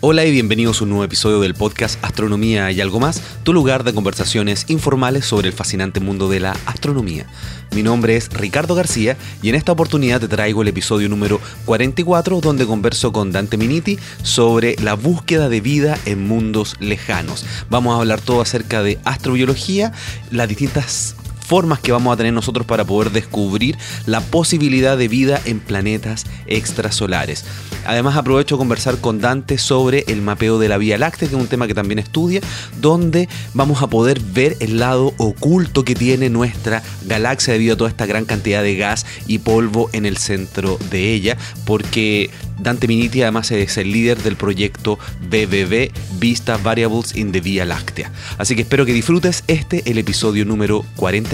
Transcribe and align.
Hola 0.00 0.24
y 0.24 0.30
bienvenidos 0.30 0.80
a 0.80 0.84
un 0.84 0.90
nuevo 0.90 1.02
episodio 1.02 1.40
del 1.40 1.54
podcast 1.54 1.98
Astronomía 2.04 2.70
y 2.70 2.80
algo 2.80 3.00
más, 3.00 3.20
tu 3.42 3.52
lugar 3.52 3.82
de 3.82 3.92
conversaciones 3.92 4.66
informales 4.68 5.24
sobre 5.24 5.48
el 5.48 5.52
fascinante 5.52 5.98
mundo 5.98 6.28
de 6.28 6.38
la 6.38 6.56
astronomía. 6.66 7.26
Mi 7.74 7.82
nombre 7.82 8.14
es 8.14 8.28
Ricardo 8.28 8.76
García 8.76 9.16
y 9.42 9.48
en 9.48 9.56
esta 9.56 9.72
oportunidad 9.72 10.20
te 10.20 10.28
traigo 10.28 10.62
el 10.62 10.68
episodio 10.68 11.08
número 11.08 11.40
44 11.64 12.40
donde 12.40 12.64
converso 12.64 13.10
con 13.10 13.32
Dante 13.32 13.56
Miniti 13.56 13.98
sobre 14.22 14.76
la 14.76 14.94
búsqueda 14.94 15.48
de 15.48 15.60
vida 15.60 15.98
en 16.04 16.28
mundos 16.28 16.76
lejanos. 16.78 17.44
Vamos 17.68 17.96
a 17.96 17.98
hablar 17.98 18.20
todo 18.20 18.40
acerca 18.40 18.84
de 18.84 19.00
astrobiología, 19.04 19.92
las 20.30 20.48
distintas 20.48 21.16
formas 21.48 21.80
que 21.80 21.92
vamos 21.92 22.12
a 22.12 22.16
tener 22.18 22.34
nosotros 22.34 22.66
para 22.66 22.84
poder 22.84 23.10
descubrir 23.10 23.78
la 24.04 24.20
posibilidad 24.20 24.98
de 24.98 25.08
vida 25.08 25.40
en 25.46 25.60
planetas 25.60 26.26
extrasolares. 26.46 27.46
Además 27.86 28.18
aprovecho 28.18 28.56
a 28.56 28.58
conversar 28.58 28.98
con 28.98 29.18
Dante 29.18 29.56
sobre 29.56 30.04
el 30.08 30.20
mapeo 30.20 30.58
de 30.58 30.68
la 30.68 30.76
Vía 30.76 30.98
Láctea, 30.98 31.26
que 31.26 31.34
es 31.34 31.40
un 31.40 31.48
tema 31.48 31.66
que 31.66 31.72
también 31.72 31.98
estudia, 31.98 32.42
donde 32.82 33.30
vamos 33.54 33.80
a 33.82 33.86
poder 33.86 34.20
ver 34.20 34.58
el 34.60 34.78
lado 34.78 35.14
oculto 35.16 35.84
que 35.84 35.94
tiene 35.94 36.28
nuestra 36.28 36.82
galaxia 37.06 37.54
debido 37.54 37.74
a 37.74 37.76
toda 37.78 37.88
esta 37.88 38.04
gran 38.04 38.26
cantidad 38.26 38.62
de 38.62 38.76
gas 38.76 39.06
y 39.26 39.38
polvo 39.38 39.88
en 39.94 40.04
el 40.04 40.18
centro 40.18 40.78
de 40.90 41.14
ella, 41.14 41.38
porque 41.64 42.30
Dante 42.58 42.88
Miniti 42.88 43.22
además 43.22 43.50
es 43.52 43.78
el 43.78 43.92
líder 43.92 44.22
del 44.22 44.36
proyecto 44.36 44.98
BBB 45.30 45.90
Vista 46.18 46.56
Variables 46.56 47.16
in 47.16 47.32
the 47.32 47.40
Vía 47.40 47.64
Láctea. 47.64 48.12
Así 48.36 48.54
que 48.54 48.62
espero 48.62 48.84
que 48.84 48.92
disfrutes 48.92 49.44
este, 49.46 49.88
el 49.90 49.98
episodio 49.98 50.44
número 50.44 50.84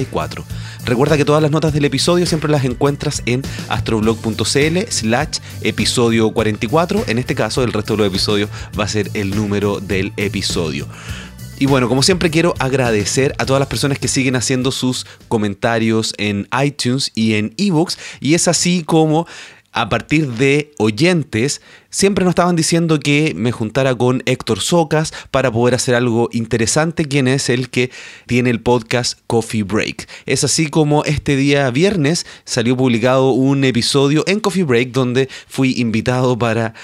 44. 0.07 0.45
Recuerda 0.85 1.17
que 1.17 1.25
todas 1.25 1.43
las 1.43 1.51
notas 1.51 1.73
del 1.73 1.85
episodio 1.85 2.27
siempre 2.27 2.51
las 2.51 2.65
encuentras 2.65 3.23
en 3.27 3.43
astroblog.cl 3.69 4.79
slash 4.89 5.39
episodio 5.63 6.33
44. 6.33 7.05
En 7.07 7.19
este 7.19 7.35
caso, 7.35 7.63
el 7.63 7.73
resto 7.73 7.95
de 7.95 7.99
los 7.99 8.07
episodios 8.09 8.51
va 8.79 8.85
a 8.85 8.89
ser 8.89 9.11
el 9.15 9.35
número 9.35 9.81
del 9.81 10.13
episodio. 10.17 10.87
Y 11.59 11.67
bueno, 11.67 11.89
como 11.89 12.03
siempre 12.03 12.31
quiero 12.31 12.55
agradecer 12.59 13.35
a 13.39 13.47
todas 13.47 13.61
las 13.61 13.69
personas 13.69 13.99
que 13.99 14.09
siguen 14.09 14.35
haciendo 14.35 14.73
sus 14.73 15.07
comentarios 15.29 16.13
en 16.19 16.49
iTunes 16.63 17.13
y 17.15 17.35
en 17.35 17.55
ebooks. 17.57 17.97
Y 18.21 18.35
es 18.35 18.49
así 18.49 18.83
como 18.85 19.27
a 19.75 19.89
partir 19.89 20.29
de 20.29 20.71
oyentes, 20.79 21.61
siempre 21.91 22.25
nos 22.25 22.31
estaban 22.31 22.55
diciendo 22.55 23.01
que 23.01 23.35
me 23.35 23.51
juntara 23.51 23.95
con 23.97 24.23
Héctor 24.25 24.61
Socas 24.61 25.13
para 25.33 25.51
poder 25.51 25.75
hacer 25.75 25.97
algo 25.97 26.29
interesante, 26.33 27.07
quien 27.07 27.27
es 27.27 27.51
el 27.51 27.71
que 27.71 27.91
tiene 28.27 28.51
el 28.51 28.61
podcast 28.61 29.19
Coffee 29.27 29.65
Break. 29.65 30.09
Es 30.27 30.45
así 30.45 30.69
como 30.69 31.05
este 31.05 31.35
día 31.35 31.69
viernes 31.73 32.25
salió 32.45 32.77
publicado 32.77 33.33
un 33.33 33.65
episodio 33.65 34.23
en 34.29 34.39
Coffee 34.39 34.63
Break 34.63 34.93
donde 34.93 35.29
fui 35.49 35.75
invitado 35.77 36.39
para 36.39 36.75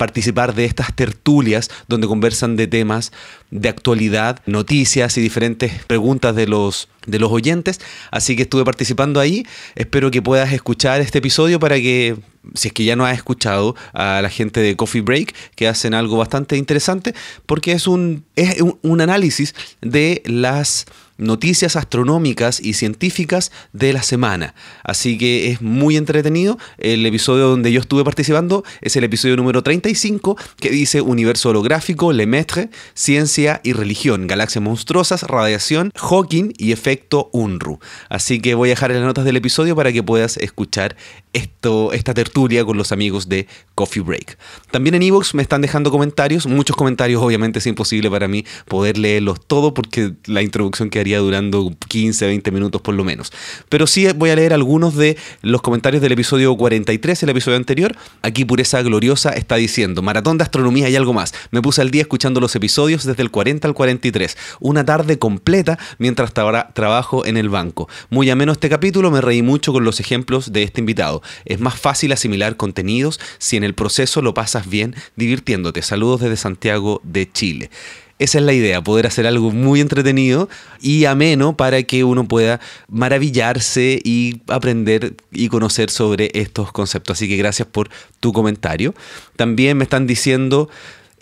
participar 0.00 0.54
de 0.54 0.64
estas 0.64 0.96
tertulias 0.96 1.70
donde 1.86 2.06
conversan 2.06 2.56
de 2.56 2.66
temas 2.66 3.12
de 3.50 3.68
actualidad, 3.68 4.40
noticias 4.46 5.18
y 5.18 5.20
diferentes 5.20 5.84
preguntas 5.84 6.34
de 6.34 6.46
los, 6.46 6.88
de 7.06 7.18
los 7.18 7.30
oyentes. 7.30 7.82
Así 8.10 8.34
que 8.34 8.44
estuve 8.44 8.64
participando 8.64 9.20
ahí. 9.20 9.44
Espero 9.74 10.10
que 10.10 10.22
puedas 10.22 10.54
escuchar 10.54 11.02
este 11.02 11.18
episodio 11.18 11.60
para 11.60 11.76
que, 11.76 12.16
si 12.54 12.68
es 12.68 12.72
que 12.72 12.84
ya 12.84 12.96
no 12.96 13.04
has 13.04 13.14
escuchado 13.14 13.76
a 13.92 14.22
la 14.22 14.30
gente 14.30 14.60
de 14.60 14.74
Coffee 14.74 15.02
Break, 15.02 15.34
que 15.54 15.68
hacen 15.68 15.92
algo 15.92 16.16
bastante 16.16 16.56
interesante, 16.56 17.14
porque 17.44 17.72
es 17.72 17.86
un, 17.86 18.24
es 18.36 18.56
un 18.80 19.00
análisis 19.02 19.54
de 19.82 20.22
las 20.24 20.86
noticias 21.20 21.76
astronómicas 21.76 22.60
y 22.60 22.72
científicas 22.72 23.52
de 23.72 23.92
la 23.92 24.02
semana. 24.02 24.54
Así 24.82 25.18
que 25.18 25.50
es 25.50 25.62
muy 25.62 25.96
entretenido. 25.96 26.58
El 26.78 27.04
episodio 27.06 27.48
donde 27.48 27.70
yo 27.72 27.80
estuve 27.80 28.04
participando 28.04 28.64
es 28.80 28.96
el 28.96 29.04
episodio 29.04 29.36
número 29.36 29.62
35 29.62 30.36
que 30.58 30.70
dice 30.70 31.00
Universo 31.00 31.50
holográfico, 31.50 32.12
Lemaitre, 32.12 32.70
Ciencia 32.94 33.60
y 33.62 33.72
Religión, 33.72 34.26
Galaxias 34.26 34.62
monstruosas, 34.62 35.22
Radiación, 35.22 35.92
Hawking 35.94 36.52
y 36.56 36.72
Efecto 36.72 37.30
UNRU. 37.32 37.78
Así 38.08 38.40
que 38.40 38.54
voy 38.54 38.70
a 38.70 38.72
dejar 38.72 38.90
en 38.90 38.98
las 38.98 39.06
notas 39.06 39.24
del 39.24 39.36
episodio 39.36 39.76
para 39.76 39.92
que 39.92 40.02
puedas 40.02 40.36
escuchar 40.38 40.96
esto, 41.32 41.92
esta 41.92 42.14
tertulia 42.14 42.64
con 42.64 42.76
los 42.76 42.92
amigos 42.92 43.28
de 43.28 43.46
Coffee 43.74 44.02
Break. 44.02 44.38
También 44.70 44.94
en 44.94 45.02
Evox 45.02 45.34
me 45.34 45.42
están 45.42 45.60
dejando 45.60 45.90
comentarios, 45.90 46.46
muchos 46.46 46.76
comentarios, 46.76 47.22
obviamente 47.22 47.60
es 47.60 47.66
imposible 47.66 48.10
para 48.10 48.26
mí 48.26 48.44
poder 48.66 48.98
leerlos 48.98 49.44
todos 49.46 49.72
porque 49.72 50.14
la 50.26 50.42
introducción 50.42 50.90
quedaría 50.90 51.09
durando 51.18 51.72
15, 51.88 52.26
20 52.26 52.50
minutos 52.50 52.80
por 52.80 52.94
lo 52.94 53.04
menos. 53.04 53.32
Pero 53.68 53.86
sí 53.86 54.06
voy 54.14 54.30
a 54.30 54.36
leer 54.36 54.52
algunos 54.52 54.96
de 54.96 55.16
los 55.42 55.62
comentarios 55.62 56.02
del 56.02 56.12
episodio 56.12 56.56
43, 56.56 57.22
el 57.22 57.28
episodio 57.28 57.56
anterior. 57.56 57.96
Aquí 58.22 58.44
Pureza 58.44 58.82
Gloriosa 58.82 59.30
está 59.30 59.56
diciendo, 59.56 60.02
Maratón 60.02 60.38
de 60.38 60.44
Astronomía 60.44 60.88
y 60.88 60.96
algo 60.96 61.12
más. 61.12 61.34
Me 61.50 61.62
puse 61.62 61.80
al 61.80 61.90
día 61.90 62.02
escuchando 62.02 62.40
los 62.40 62.54
episodios 62.56 63.04
desde 63.04 63.22
el 63.22 63.30
40 63.30 63.68
al 63.68 63.74
43. 63.74 64.36
Una 64.60 64.84
tarde 64.84 65.18
completa 65.18 65.78
mientras 65.98 66.32
trabajo 66.32 67.26
en 67.26 67.36
el 67.36 67.48
banco. 67.48 67.88
Muy 68.08 68.30
ameno 68.30 68.52
este 68.52 68.68
capítulo, 68.68 69.10
me 69.10 69.20
reí 69.20 69.42
mucho 69.42 69.72
con 69.72 69.84
los 69.84 70.00
ejemplos 70.00 70.52
de 70.52 70.62
este 70.62 70.80
invitado. 70.80 71.22
Es 71.44 71.60
más 71.60 71.78
fácil 71.78 72.12
asimilar 72.12 72.56
contenidos 72.56 73.20
si 73.38 73.56
en 73.56 73.64
el 73.64 73.74
proceso 73.74 74.22
lo 74.22 74.34
pasas 74.34 74.68
bien 74.68 74.94
divirtiéndote. 75.16 75.82
Saludos 75.82 76.20
desde 76.20 76.36
Santiago 76.36 77.00
de 77.04 77.30
Chile. 77.30 77.70
Esa 78.20 78.36
es 78.36 78.44
la 78.44 78.52
idea, 78.52 78.84
poder 78.84 79.06
hacer 79.06 79.26
algo 79.26 79.50
muy 79.50 79.80
entretenido 79.80 80.50
y 80.78 81.06
ameno 81.06 81.56
para 81.56 81.82
que 81.84 82.04
uno 82.04 82.28
pueda 82.28 82.60
maravillarse 82.86 83.98
y 84.04 84.42
aprender 84.46 85.14
y 85.32 85.48
conocer 85.48 85.88
sobre 85.88 86.30
estos 86.34 86.70
conceptos. 86.70 87.16
Así 87.16 87.30
que 87.30 87.36
gracias 87.38 87.66
por 87.66 87.88
tu 88.20 88.34
comentario. 88.34 88.94
También 89.36 89.78
me 89.78 89.84
están 89.84 90.06
diciendo 90.06 90.68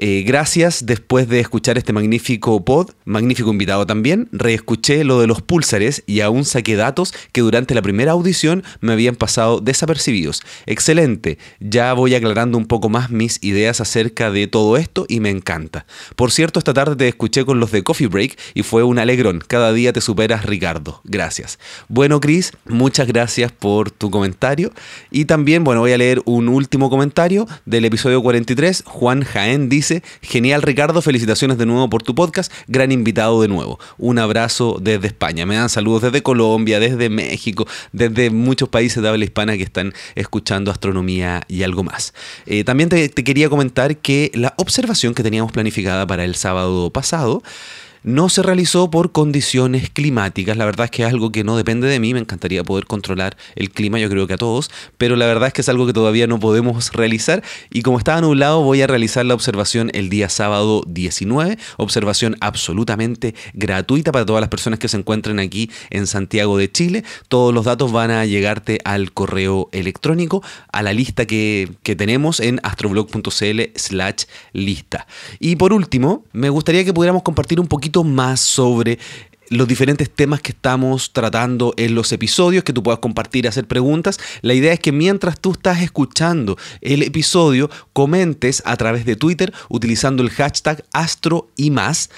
eh, 0.01 0.23
gracias, 0.25 0.87
después 0.87 1.29
de 1.29 1.41
escuchar 1.41 1.77
este 1.77 1.93
magnífico 1.93 2.65
pod, 2.65 2.91
magnífico 3.05 3.51
invitado 3.51 3.85
también, 3.85 4.29
reescuché 4.31 5.03
lo 5.03 5.21
de 5.21 5.27
los 5.27 5.43
púlsares 5.43 6.05
y 6.07 6.21
aún 6.21 6.45
saqué 6.45 6.77
datos 6.77 7.13
que 7.33 7.41
durante 7.41 7.75
la 7.75 7.83
primera 7.83 8.13
audición 8.13 8.63
me 8.81 8.93
habían 8.93 9.17
pasado 9.17 9.61
desapercibidos. 9.61 10.43
Excelente, 10.67 11.39
ya 11.59 11.93
voy 11.95 12.15
aclarando 12.15 12.59
un 12.59 12.67
poco 12.67 12.89
más 12.89 13.11
mis 13.11 13.43
ideas 13.43 13.81
acerca 13.81 14.31
de 14.31 14.47
todo 14.47 14.77
esto 14.77 15.05
y 15.09 15.19
me 15.19 15.31
encanta. 15.31 15.85
Por 16.15 16.31
cierto, 16.31 16.61
esta 16.61 16.73
tarde 16.73 16.95
te 16.95 17.09
escuché 17.09 17.45
con 17.45 17.59
los 17.59 17.73
de 17.73 17.83
Coffee 17.83 18.07
Break 18.07 18.39
y 18.55 18.63
fue 18.63 18.85
un 18.85 19.01
alegrón. 19.01 19.43
Cada 19.45 19.73
día 19.73 19.93
te 19.93 20.01
superas, 20.01 20.45
Ricardo. 20.45 21.01
Gracias. 21.03 21.59
Bueno, 21.89 22.21
Chris, 22.21 22.53
muchas 22.67 23.09
gracias 23.09 23.51
por 23.51 23.91
tu 23.91 24.13
comentario. 24.13 24.73
Y 25.11 25.25
también, 25.25 25.65
bueno, 25.65 25.81
voy 25.81 25.91
a 25.91 25.99
leer 25.99 26.23
un 26.25 26.49
último 26.49 26.89
comentario 26.89 27.49
del 27.67 27.85
episodio 27.85 28.23
43. 28.23 28.85
Juan 28.87 29.25
Jaén 29.25 29.69
dice, 29.69 29.88
genial 30.23 30.63
Ricardo, 30.63 31.03
felicitaciones 31.03 31.59
de 31.59 31.67
nuevo 31.67 31.89
por 31.91 32.03
tu 32.03 32.15
podcast, 32.15 32.53
gran 32.67 32.93
invitado 32.93 33.43
de 33.43 33.49
nuevo. 33.49 33.79
Un 33.99 34.19
abrazo 34.19 34.79
desde 34.81 35.09
España. 35.09 35.47
Me 35.47 35.57
dan 35.57 35.69
saludos 35.69 36.03
desde 36.03 36.23
Colombia, 36.23 36.81
desde 36.81 37.09
México, 37.09 37.67
desde 37.93 38.31
muchos 38.31 38.69
países 38.69 39.03
de 39.03 39.09
habla 39.09 39.25
hispana 39.25 39.57
que 39.57 39.63
están 39.63 39.95
escuchando 40.15 40.71
astronomía 40.71 41.43
y 41.49 41.63
algo 41.63 41.83
más. 41.85 42.15
Eh, 42.47 42.65
también 42.65 42.89
te 42.89 43.11
quería 43.11 43.49
comentar 43.49 43.97
que 43.97 44.31
la 44.35 44.55
observación 44.57 45.15
que 45.15 45.23
teníamos 45.23 45.53
planificada 45.53 46.07
para 46.07 46.25
el 46.25 46.35
sábado 46.35 46.91
pasado, 46.91 47.43
no 48.09 48.31
se 48.31 48.43
realizó 48.43 48.91
por 48.91 49.13
condiciones 49.13 49.91
climáticas. 49.91 50.57
La 50.57 50.65
verdad 50.65 50.87
es 50.87 50.91
que 50.91 51.03
es 51.03 51.09
algo 51.11 51.31
que 51.31 51.45
no 51.45 51.59
depende 51.59 51.89
de 51.89 52.01
mí. 52.01 52.15
Me 52.15 52.21
encantaría 52.21 52.65
poder 52.65 52.87
controlar 52.87 53.37
el 53.55 53.71
clima, 53.71 53.99
yo 53.99 54.09
creo 54.09 54.27
que 54.27 54.33
a 54.33 54.39
todos. 54.39 54.71
Pero 54.97 55.15
la 55.15 55.27
verdad 55.27 55.49
es 55.49 55.53
que 55.53 55.61
es 55.61 55.69
algo 55.69 55.87
que 55.87 55.93
todavía 55.93 56.27
no 56.27 56.41
podemos 56.41 56.91
realizar. 56.95 57.43
Y 57.69 57.83
como 57.83 57.99
estaba 57.99 58.23
nublado, 58.23 58.63
voy 58.63 58.81
a 58.81 58.87
realizar 58.87 59.27
la 59.27 59.35
observación 59.35 59.91
el 59.93 60.09
día 60.09 60.31
sábado 60.31 60.85
19. 60.87 61.59
Observación 61.77 62.37
absolutamente 62.41 63.35
gratuita 63.53 64.11
para 64.11 64.25
todas 64.25 64.41
las 64.41 64.49
personas 64.49 64.79
que 64.79 64.89
se 64.89 64.97
encuentren 64.97 65.39
aquí 65.39 65.71
en 65.91 66.07
Santiago 66.07 66.57
de 66.57 66.73
Chile. 66.73 67.05
Todos 67.29 67.53
los 67.53 67.67
datos 67.67 67.93
van 67.93 68.11
a 68.11 68.25
llegarte 68.25 68.79
al 68.87 69.13
correo 69.13 69.69
electrónico, 69.73 70.43
a 70.73 70.83
la 70.83 70.95
lista 70.95 71.27
que, 71.27 71.73
que 71.83 71.95
tenemos 71.95 72.41
en 72.41 72.59
astroblog.cl 72.63 73.61
slash 73.75 74.25
lista. 74.55 75.07
Y 75.41 75.57
por 75.57 75.75
último, 75.75 76.25
me 76.33 76.49
gustaría 76.49 76.87
que 76.87 76.95
pudiéramos 76.95 77.23
compartir 77.23 77.61
un 77.61 77.67
poquito 77.67 77.98
más 78.05 78.41
sobre 78.41 78.99
los 79.51 79.67
diferentes 79.67 80.11
temas 80.11 80.41
que 80.41 80.53
estamos 80.53 81.13
tratando 81.13 81.73
en 81.77 81.95
los 81.95 82.13
episodios, 82.13 82.65
que 82.65 82.73
tú 82.73 82.83
puedas 82.83 83.01
compartir, 83.01 83.49
hacer 83.49 83.67
preguntas. 83.67 84.19
La 84.43 84.55
idea 84.55 84.73
es 84.73 84.81
que 84.81 84.93
mientras 84.93 85.41
tú 85.41 85.53
estás 85.53 85.81
escuchando 85.81 86.57
el 86.81 87.03
episodio, 87.03 87.71
comentes 87.93 88.63
a 88.67 88.77
través 88.77 89.05
de 89.05 89.17
Twitter 89.17 89.53
utilizando 89.69 90.23
el 90.23 90.31
hashtag 90.31 90.85
Astro 90.93 91.49
y 91.57 91.71
más 91.71 92.11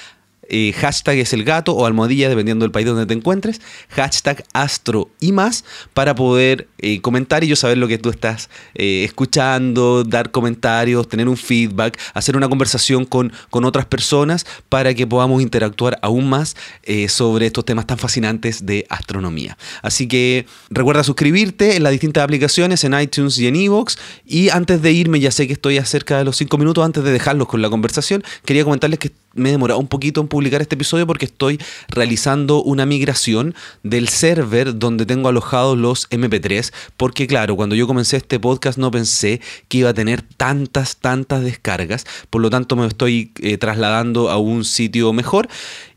eh, 0.50 0.72
hashtag 0.72 1.18
es 1.18 1.32
el 1.32 1.44
gato 1.44 1.72
o 1.72 1.86
almohadilla, 1.86 2.28
dependiendo 2.28 2.64
del 2.64 2.72
país 2.72 2.86
donde 2.86 3.06
te 3.06 3.14
encuentres, 3.14 3.60
hashtag 3.88 4.44
astro 4.52 5.10
y 5.20 5.32
más 5.32 5.64
para 5.94 6.14
poder 6.14 6.68
eh, 6.78 7.00
comentar 7.00 7.44
y 7.44 7.46
yo 7.46 7.56
saber 7.56 7.78
lo 7.78 7.88
que 7.88 7.98
tú 7.98 8.10
estás 8.10 8.50
eh, 8.74 9.04
escuchando, 9.04 10.04
dar 10.04 10.30
comentarios, 10.30 11.08
tener 11.08 11.28
un 11.28 11.36
feedback, 11.36 11.98
hacer 12.14 12.36
una 12.36 12.48
conversación 12.48 13.04
con, 13.04 13.32
con 13.50 13.64
otras 13.64 13.86
personas 13.86 14.44
para 14.68 14.92
que 14.94 15.06
podamos 15.06 15.40
interactuar 15.40 15.98
aún 16.02 16.28
más 16.28 16.56
sobre 17.08 17.46
estos 17.46 17.64
temas 17.64 17.86
tan 17.86 17.98
fascinantes 17.98 18.66
de 18.66 18.84
astronomía. 18.88 19.56
Así 19.82 20.08
que 20.08 20.46
recuerda 20.70 21.04
suscribirte 21.04 21.76
en 21.76 21.82
las 21.84 21.92
distintas 21.92 22.24
aplicaciones, 22.24 22.82
en 22.84 22.98
iTunes 22.98 23.38
y 23.38 23.46
en 23.46 23.56
Evox. 23.56 23.98
Y 24.26 24.48
antes 24.50 24.82
de 24.82 24.92
irme, 24.92 25.20
ya 25.20 25.30
sé 25.30 25.46
que 25.46 25.52
estoy 25.52 25.78
a 25.78 25.84
cerca 25.84 26.18
de 26.18 26.24
los 26.24 26.36
cinco 26.36 26.58
minutos 26.58 26.84
antes 26.84 27.04
de 27.04 27.12
dejarlos 27.12 27.48
con 27.48 27.62
la 27.62 27.70
conversación, 27.70 28.24
quería 28.44 28.64
comentarles 28.64 28.98
que 28.98 29.12
me 29.34 29.48
he 29.48 29.52
demorado 29.52 29.78
un 29.78 29.86
poquito 29.86 30.20
en 30.20 30.28
publicar 30.28 30.60
este 30.60 30.74
episodio 30.74 31.06
porque 31.06 31.26
estoy 31.26 31.60
realizando 31.88 32.62
una 32.62 32.86
migración 32.86 33.54
del 33.82 34.08
server 34.08 34.78
donde 34.78 35.06
tengo 35.06 35.28
alojados 35.28 35.78
los 35.78 36.08
MP3. 36.10 36.72
Porque 36.96 37.26
claro, 37.26 37.56
cuando 37.56 37.74
yo 37.74 37.86
comencé 37.86 38.16
este 38.16 38.40
podcast 38.40 38.78
no 38.78 38.90
pensé 38.90 39.40
que 39.68 39.78
iba 39.78 39.90
a 39.90 39.94
tener 39.94 40.22
tantas, 40.22 40.96
tantas 40.96 41.42
descargas. 41.42 42.06
Por 42.30 42.42
lo 42.42 42.50
tanto 42.50 42.76
me 42.76 42.86
estoy 42.86 43.32
eh, 43.40 43.56
trasladando 43.58 44.30
a 44.30 44.38
un 44.38 44.64
sitio 44.64 45.12
mejor. 45.12 45.48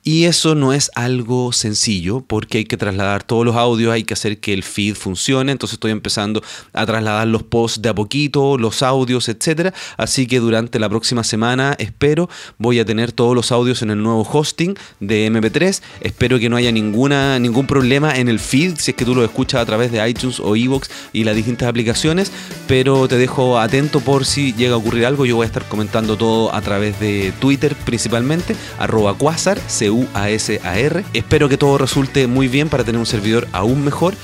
Y 0.05 0.25
eso 0.25 0.53
no 0.53 0.73
es 0.73 0.91
algo 0.95 1.53
sencillo 1.53 2.19
porque 2.27 2.57
hay 2.57 2.65
que 2.65 2.75
trasladar 2.75 3.23
todos 3.23 3.45
los 3.45 3.55
audios, 3.55 3.93
hay 3.93 4.03
que 4.03 4.13
hacer 4.13 4.39
que 4.39 4.51
el 4.51 4.61
feed 4.61 4.95
funcione. 4.95 5.53
Entonces 5.53 5.75
estoy 5.75 5.91
empezando 5.91 6.43
a 6.73 6.85
trasladar 6.85 7.25
los 7.27 7.43
posts 7.43 7.81
de 7.81 7.87
a 7.87 7.95
poquito, 7.95 8.57
los 8.57 8.83
audios, 8.83 9.29
etc. 9.29 9.73
Así 9.95 10.27
que 10.27 10.41
durante 10.41 10.77
la 10.77 10.89
próxima 10.89 11.23
semana 11.23 11.75
espero 11.79 12.29
voy 12.57 12.79
a 12.79 12.85
tener 12.85 13.13
todos 13.13 13.33
los 13.33 13.53
audios 13.53 13.81
en 13.81 13.91
el 13.91 14.03
nuevo 14.03 14.27
hosting 14.29 14.75
de 14.99 15.31
MP3. 15.31 15.81
Espero 16.01 16.37
que 16.37 16.49
no 16.49 16.57
haya 16.57 16.73
ninguna, 16.73 17.39
ningún 17.39 17.65
problema 17.65 18.13
en 18.17 18.27
el 18.27 18.39
feed 18.39 18.75
si 18.79 18.91
es 18.91 18.97
que 18.97 19.05
tú 19.05 19.15
lo 19.15 19.23
escuchas 19.23 19.61
a 19.61 19.65
través 19.65 19.93
de 19.93 20.05
iTunes 20.05 20.41
o 20.41 20.57
Evox 20.57 20.89
y 21.13 21.23
las 21.23 21.37
distintas 21.37 21.69
aplicaciones. 21.69 22.29
Pero 22.67 23.07
te 23.07 23.17
dejo 23.17 23.57
atento 23.57 24.01
por 24.01 24.25
si 24.25 24.51
llega 24.51 24.73
a 24.73 24.77
ocurrir 24.79 25.05
algo. 25.05 25.25
Yo 25.25 25.37
voy 25.37 25.45
a 25.45 25.47
estar 25.47 25.63
comentando 25.69 26.17
todo 26.17 26.53
a 26.53 26.59
través 26.59 26.99
de 26.99 27.31
Twitter 27.39 27.73
principalmente, 27.85 28.57
arroba 28.77 29.17
quasar, 29.17 29.61
UASAR. 29.93 31.03
Espero 31.13 31.49
que 31.49 31.57
todo 31.57 31.77
resulte 31.77 32.27
muy 32.27 32.47
bien 32.47 32.69
para 32.69 32.83
tener 32.83 32.99
un 32.99 33.05
servidor 33.05 33.47
aún 33.51 33.83
mejor. 33.83 34.15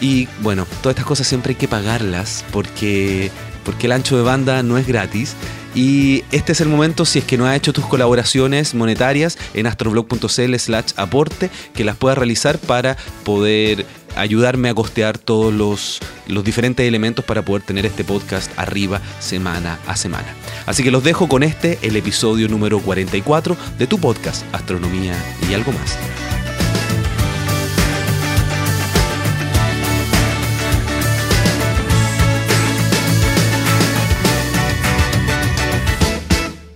Y 0.00 0.28
bueno, 0.40 0.66
todas 0.82 0.94
estas 0.94 1.06
cosas 1.06 1.26
siempre 1.26 1.50
hay 1.50 1.56
que 1.56 1.68
pagarlas 1.68 2.44
porque, 2.52 3.30
porque 3.64 3.86
el 3.86 3.92
ancho 3.92 4.16
de 4.16 4.22
banda 4.22 4.62
no 4.62 4.78
es 4.78 4.86
gratis. 4.86 5.34
Y 5.74 6.24
este 6.32 6.52
es 6.52 6.60
el 6.60 6.68
momento, 6.68 7.04
si 7.04 7.20
es 7.20 7.24
que 7.24 7.38
no 7.38 7.46
has 7.46 7.56
hecho 7.56 7.72
tus 7.72 7.86
colaboraciones 7.86 8.74
monetarias 8.74 9.38
en 9.54 9.66
astroblog.cl 9.66 10.56
slash 10.56 10.92
aporte, 10.96 11.48
que 11.74 11.84
las 11.84 11.96
puedas 11.96 12.18
realizar 12.18 12.58
para 12.58 12.96
poder 13.24 13.86
ayudarme 14.16 14.68
a 14.68 14.74
costear 14.74 15.18
todos 15.18 15.54
los, 15.54 16.00
los 16.26 16.44
diferentes 16.44 16.86
elementos 16.86 17.24
para 17.24 17.42
poder 17.42 17.62
tener 17.62 17.86
este 17.86 18.02
podcast 18.04 18.50
arriba 18.56 19.00
semana 19.20 19.78
a 19.86 19.96
semana. 19.96 20.34
Así 20.66 20.82
que 20.82 20.90
los 20.90 21.04
dejo 21.04 21.28
con 21.28 21.42
este, 21.42 21.78
el 21.82 21.96
episodio 21.96 22.48
número 22.48 22.80
44 22.80 23.56
de 23.78 23.86
tu 23.86 23.98
podcast 23.98 24.44
Astronomía 24.52 25.14
y 25.48 25.54
algo 25.54 25.72
más. 25.72 26.49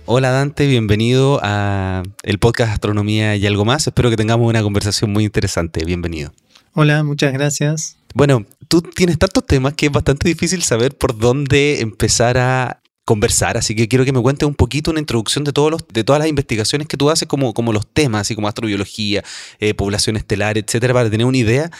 Hola 0.07 0.29
Dante, 0.29 0.67
bienvenido 0.67 1.39
a 1.41 2.03
el 2.21 2.37
podcast 2.37 2.71
Astronomía 2.71 3.35
y 3.35 3.47
algo 3.47 3.65
más. 3.65 3.87
Espero 3.87 4.11
que 4.11 4.15
tengamos 4.15 4.47
una 4.47 4.61
conversación 4.61 5.11
muy 5.11 5.23
interesante. 5.23 5.83
Bienvenido. 5.83 6.31
Hola, 6.73 7.03
muchas 7.03 7.33
gracias. 7.33 7.97
Bueno, 8.13 8.45
tú 8.67 8.83
tienes 8.83 9.17
tantos 9.17 9.47
temas 9.47 9.73
que 9.73 9.87
es 9.87 9.91
bastante 9.91 10.27
difícil 10.27 10.61
saber 10.61 10.95
por 10.95 11.17
dónde 11.17 11.81
empezar 11.81 12.37
a 12.37 12.81
conversar, 13.03 13.57
así 13.57 13.75
que 13.75 13.87
quiero 13.87 14.05
que 14.05 14.13
me 14.13 14.21
cuentes 14.21 14.47
un 14.47 14.53
poquito 14.53 14.91
una 14.91 14.99
introducción 14.99 15.43
de, 15.43 15.51
todos 15.51 15.71
los, 15.71 15.87
de 15.87 16.03
todas 16.03 16.19
las 16.19 16.27
investigaciones 16.27 16.87
que 16.87 16.97
tú 16.97 17.09
haces, 17.09 17.27
como, 17.27 17.55
como 17.55 17.73
los 17.73 17.87
temas, 17.87 18.21
así 18.21 18.35
como 18.35 18.47
astrobiología, 18.47 19.23
eh, 19.59 19.73
población 19.73 20.17
estelar, 20.17 20.59
etcétera, 20.59 20.93
para 20.93 21.09
tener 21.09 21.25
una 21.25 21.37
idea 21.37 21.71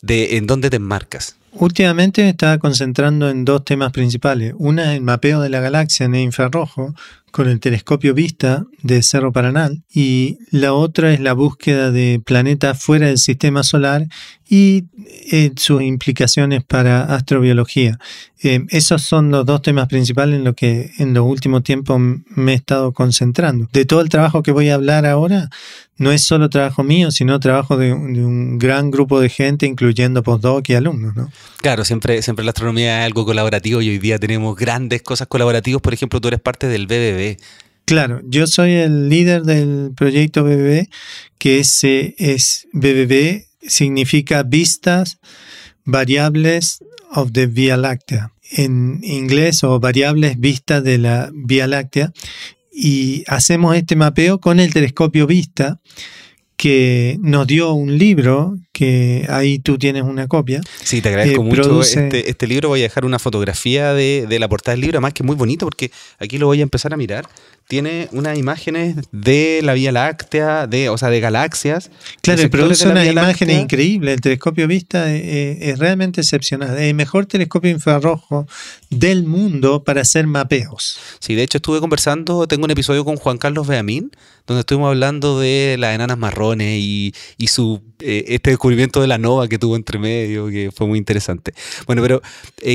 de 0.00 0.38
en 0.38 0.46
dónde 0.46 0.70
te 0.70 0.76
enmarcas. 0.76 1.36
Últimamente 1.52 2.22
me 2.22 2.30
estaba 2.30 2.56
concentrando 2.58 3.28
en 3.28 3.44
dos 3.44 3.62
temas 3.64 3.92
principales. 3.92 4.54
Una, 4.56 4.94
el 4.94 5.02
mapeo 5.02 5.40
de 5.40 5.50
la 5.50 5.60
galaxia 5.60 6.06
en 6.06 6.14
infrarrojo, 6.14 6.94
con 7.34 7.48
el 7.48 7.58
telescopio 7.58 8.14
Vista 8.14 8.64
de 8.82 9.02
Cerro 9.02 9.32
Paranal 9.32 9.82
y 9.92 10.38
la 10.52 10.72
otra 10.72 11.12
es 11.12 11.18
la 11.18 11.32
búsqueda 11.32 11.90
de 11.90 12.22
planetas 12.24 12.80
fuera 12.80 13.08
del 13.08 13.18
sistema 13.18 13.64
solar 13.64 14.06
y 14.48 14.84
eh, 15.32 15.50
sus 15.56 15.82
implicaciones 15.82 16.62
para 16.62 17.02
astrobiología. 17.02 17.98
Eh, 18.40 18.64
esos 18.68 19.02
son 19.02 19.32
los 19.32 19.44
dos 19.46 19.62
temas 19.62 19.88
principales 19.88 20.36
en 20.36 20.44
los 20.44 20.54
que 20.54 20.92
en 20.98 21.12
los 21.12 21.26
últimos 21.26 21.64
tiempos 21.64 21.98
me 21.98 22.52
he 22.52 22.54
estado 22.54 22.92
concentrando. 22.92 23.68
De 23.72 23.84
todo 23.84 24.00
el 24.00 24.10
trabajo 24.10 24.44
que 24.44 24.52
voy 24.52 24.68
a 24.68 24.74
hablar 24.74 25.04
ahora, 25.04 25.48
no 25.96 26.12
es 26.12 26.22
solo 26.22 26.50
trabajo 26.50 26.82
mío, 26.82 27.10
sino 27.10 27.40
trabajo 27.40 27.76
de, 27.76 27.92
un 27.92 28.58
gran 28.58 28.90
grupo 28.90 29.20
de 29.20 29.28
gente, 29.28 29.66
incluyendo 29.66 30.22
postdoc 30.22 30.68
y 30.68 30.74
alumnos. 30.74 31.16
¿no? 31.16 31.30
Claro, 31.58 31.84
siempre, 31.84 32.20
siempre 32.20 32.44
la 32.44 32.50
astronomía 32.50 33.00
es 33.00 33.06
algo 33.06 33.24
colaborativo 33.24 33.80
y 33.80 33.88
hoy 33.90 33.98
día 33.98 34.18
tenemos 34.18 34.56
grandes 34.56 35.02
cosas 35.02 35.28
colaborativas. 35.28 35.80
Por 35.80 35.94
ejemplo, 35.94 36.20
tú 36.20 36.28
eres 36.28 36.40
parte 36.40 36.66
del 36.66 36.86
BBB 36.86 37.23
Claro, 37.84 38.22
yo 38.24 38.46
soy 38.46 38.72
el 38.72 39.08
líder 39.08 39.42
del 39.42 39.92
proyecto 39.94 40.42
BBB, 40.42 40.88
que 41.38 41.58
es, 41.58 41.80
es 41.84 42.66
BBB 42.72 43.44
significa 43.60 44.42
vistas 44.42 45.18
variables 45.84 46.82
of 47.10 47.32
the 47.32 47.46
Vía 47.46 47.76
Láctea. 47.76 48.32
En 48.50 49.00
inglés 49.02 49.64
o 49.64 49.80
variables 49.80 50.38
vistas 50.38 50.82
de 50.82 50.98
la 50.98 51.30
Vía 51.34 51.66
Láctea. 51.66 52.12
Y 52.72 53.24
hacemos 53.26 53.76
este 53.76 53.96
mapeo 53.96 54.40
con 54.40 54.60
el 54.60 54.72
telescopio 54.72 55.26
Vista 55.26 55.80
que 56.56 57.18
nos 57.20 57.46
dio 57.46 57.72
un 57.72 57.98
libro, 57.98 58.56
que 58.72 59.26
ahí 59.28 59.58
tú 59.58 59.78
tienes 59.78 60.02
una 60.02 60.28
copia. 60.28 60.60
Sí, 60.82 61.00
te 61.00 61.08
agradezco 61.08 61.42
mucho 61.42 61.80
este, 61.82 62.30
este, 62.30 62.46
libro. 62.46 62.68
Voy 62.68 62.80
a 62.80 62.84
dejar 62.84 63.04
una 63.04 63.18
fotografía 63.18 63.92
de, 63.92 64.26
de, 64.28 64.38
la 64.38 64.48
portada 64.48 64.74
del 64.74 64.80
libro, 64.80 64.98
además 64.98 65.14
que 65.14 65.22
es 65.22 65.26
muy 65.26 65.36
bonito 65.36 65.66
porque 65.66 65.90
aquí 66.18 66.38
lo 66.38 66.46
voy 66.46 66.60
a 66.60 66.62
empezar 66.62 66.94
a 66.94 66.96
mirar 66.96 67.26
tiene 67.66 68.08
unas 68.12 68.38
imágenes 68.38 68.96
de 69.10 69.60
la 69.62 69.72
Vía 69.72 69.90
Láctea, 69.90 70.66
de, 70.66 70.90
o 70.90 70.98
sea, 70.98 71.08
de 71.08 71.20
galaxias. 71.20 71.90
Claro, 72.20 72.48
produce 72.50 72.86
unas 72.86 73.06
imágenes 73.06 73.60
increíbles. 73.60 74.14
El 74.14 74.20
telescopio 74.20 74.68
Vista 74.68 75.10
eh, 75.10 75.22
eh, 75.24 75.58
es, 75.70 75.78
realmente 75.78 76.20
excepcional. 76.20 76.76
Es 76.76 76.82
el 76.82 76.94
mejor 76.94 77.26
telescopio 77.26 77.70
infrarrojo 77.70 78.46
del 78.90 79.24
mundo 79.24 79.82
para 79.82 80.02
hacer 80.02 80.26
mapeos. 80.26 80.98
Sí, 81.20 81.34
de 81.34 81.42
hecho 81.42 81.58
estuve 81.58 81.80
conversando, 81.80 82.46
tengo 82.46 82.64
un 82.64 82.70
episodio 82.70 83.04
con 83.04 83.16
Juan 83.16 83.38
Carlos 83.38 83.66
Beamín, 83.66 84.10
donde 84.46 84.60
estuvimos 84.60 84.88
hablando 84.88 85.40
de 85.40 85.76
las 85.78 85.94
enanas 85.94 86.18
marrones 86.18 86.78
y, 86.78 87.14
y 87.38 87.46
su 87.46 87.80
eh, 88.00 88.24
este 88.28 88.50
descubrimiento 88.50 89.00
de 89.00 89.06
la 89.06 89.16
nova 89.16 89.48
que 89.48 89.58
tuvo 89.58 89.74
entre 89.74 89.98
medio, 89.98 90.48
que 90.48 90.70
fue 90.70 90.86
muy 90.86 90.98
interesante. 90.98 91.54
Bueno, 91.86 92.02
pero 92.02 92.20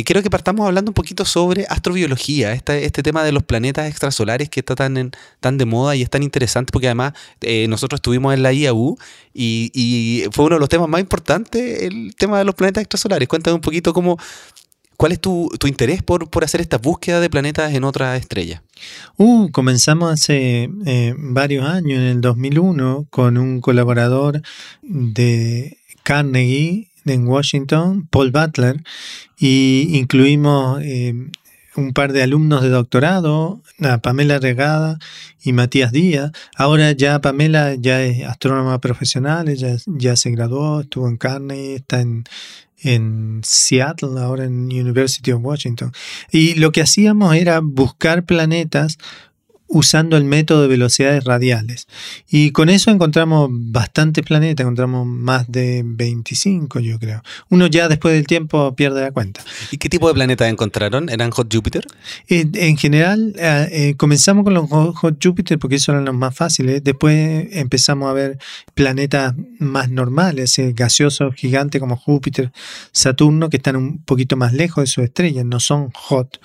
quiero 0.03 0.24
que 0.24 0.31
partamos 0.31 0.65
hablando 0.65 0.89
un 0.89 0.95
poquito 0.95 1.25
sobre 1.25 1.68
astrobiología, 1.69 2.53
este, 2.53 2.86
este 2.86 3.03
tema 3.03 3.24
de 3.24 3.31
los 3.31 3.44
planetas 3.44 3.88
extrasolares 3.88 4.50
que 4.50 4.62
está 4.62 4.75
tan, 4.80 5.12
tan 5.40 5.58
de 5.58 5.66
moda 5.66 5.96
y 5.96 6.02
es 6.02 6.10
tan 6.10 6.24
interesante 6.24 6.72
porque 6.72 6.88
además 6.88 7.13
eh, 7.42 7.68
nosotros 7.68 7.98
estuvimos 8.00 8.34
en 8.34 8.44
la 8.44 8.53
IAU 8.53 8.98
y, 9.34 10.24
fue 10.32 10.46
uno 10.46 10.56
de 10.56 10.60
los 10.60 10.70
temas 10.70 10.88
más 10.88 11.01
importantes 11.01 11.84
el 11.84 12.15
tema 12.15 12.39
de 12.39 12.46
los 12.46 12.56
planetas 12.56 12.82
extrasolares. 12.82 13.27
Cuéntame 13.27 13.56
un 13.56 13.62
poquito 13.62 13.94
cómo, 13.94 14.18
¿Cuál 14.98 15.13
es 15.13 15.22
tu, 15.22 15.50
interés 15.65 16.03
por, 16.03 16.30
por, 16.30 16.44
hacer 16.44 16.60
esta 16.60 16.77
búsqueda 16.77 17.22
de 17.22 17.30
planetas 17.30 17.74
en 17.74 17.86
otras 17.86 18.20
estrellas? 18.20 18.62
Uh, 19.15 19.50
comenzamos 19.51 20.12
hace 20.12 20.70
eh, 20.86 21.13
varios 21.18 21.65
años, 21.65 22.00
en 22.00 22.06
el 22.06 22.22
2001, 22.22 23.08
con 23.10 23.38
un 23.38 23.62
colaborador 23.62 24.42
de 24.82 25.77
Carnegie 26.03 26.89
en 27.06 27.27
Washington, 27.27 28.08
Paul 28.10 28.32
Butler, 28.32 28.84
y 29.38 29.98
incluimos 29.98 30.82
eh, 30.84 31.13
un 31.76 31.94
par 31.94 32.14
de 32.14 32.24
alumnos 32.24 32.62
de 32.62 32.70
doctorado, 32.70 33.62
Pamela 34.02 34.40
Regada 34.40 35.00
y 35.44 35.54
Matías 35.54 35.92
Díaz. 35.92 36.32
Ahora 36.56 36.92
ya 36.92 37.20
Pamela 37.22 37.76
ya 37.76 38.02
es 38.04 38.26
astrónoma 38.26 38.80
profesional, 38.80 39.50
ella 39.50 39.78
ya 39.86 40.16
se 40.16 40.32
graduó, 40.32 40.82
estuvo 40.82 41.08
en 41.08 41.18
Carnegie, 41.18 41.76
está 41.76 42.02
en, 42.02 42.24
en 42.82 43.42
Seattle, 43.44 44.20
ahora 44.20 44.46
en 44.46 44.66
University 44.66 45.32
of 45.32 45.44
Washington. 45.44 45.92
Y 46.32 46.56
lo 46.56 46.72
que 46.72 46.82
hacíamos 46.82 47.36
era 47.36 47.60
buscar 47.62 48.24
planetas 48.26 48.98
usando 49.70 50.18
el 50.18 50.26
método 50.26 50.64
de 50.64 50.68
velocidades 50.68 51.24
radiales. 51.24 51.88
Y 52.30 52.52
con 52.52 52.70
eso 52.70 52.92
encontramos 52.92 53.50
bastantes 53.52 54.26
planetas, 54.26 54.64
encontramos 54.64 55.06
más 55.06 55.50
de 55.50 55.84
25 55.86 56.80
yo 56.80 57.00
creo. 57.00 57.22
Uno 57.50 57.68
ya 57.68 57.88
después 57.88 58.16
del 58.16 58.28
tiempo 58.28 58.76
pierde 58.76 59.02
la 59.02 59.12
cuenta. 59.12 59.42
¿Y 59.72 59.78
qué 59.78 59.88
tipo 59.88 60.08
de 60.08 60.16
planetas 60.16 60.50
encontraron? 60.50 61.10
¿Eran 61.10 61.32
Hot 61.32 61.54
Júpiter? 61.54 61.86
En, 62.28 62.52
en 62.56 62.78
general 62.78 63.36
eh, 63.38 63.70
eh, 63.72 63.96
comenzamos 63.96 64.44
con 64.44 64.56
los 64.56 64.70
Hot 64.70 65.24
Júpiter 65.24 65.60
porque 65.60 65.76
esos 65.76 65.90
eran 65.90 66.06
los 66.06 66.16
más 66.16 66.36
fáciles. 66.36 66.84
Después 66.84 67.48
empezamos 67.52 68.10
a 68.10 68.14
ver 68.14 68.40
planetas 68.74 69.36
más 69.60 69.90
normales, 69.90 70.58
eh, 70.58 70.74
gaseosos 70.76 71.36
gigantes 71.36 71.80
como 71.80 71.96
Júpiter, 71.96 72.52
Saturno, 72.92 73.50
que 73.50 73.58
están 73.58 73.76
un 73.76 74.00
poquito 74.00 74.36
más 74.36 74.54
lejos 74.54 74.84
de 74.84 74.88
sus 74.88 75.04
estrellas, 75.04 75.46
no 75.46 75.60
son 75.60 75.92
hot 75.92 76.40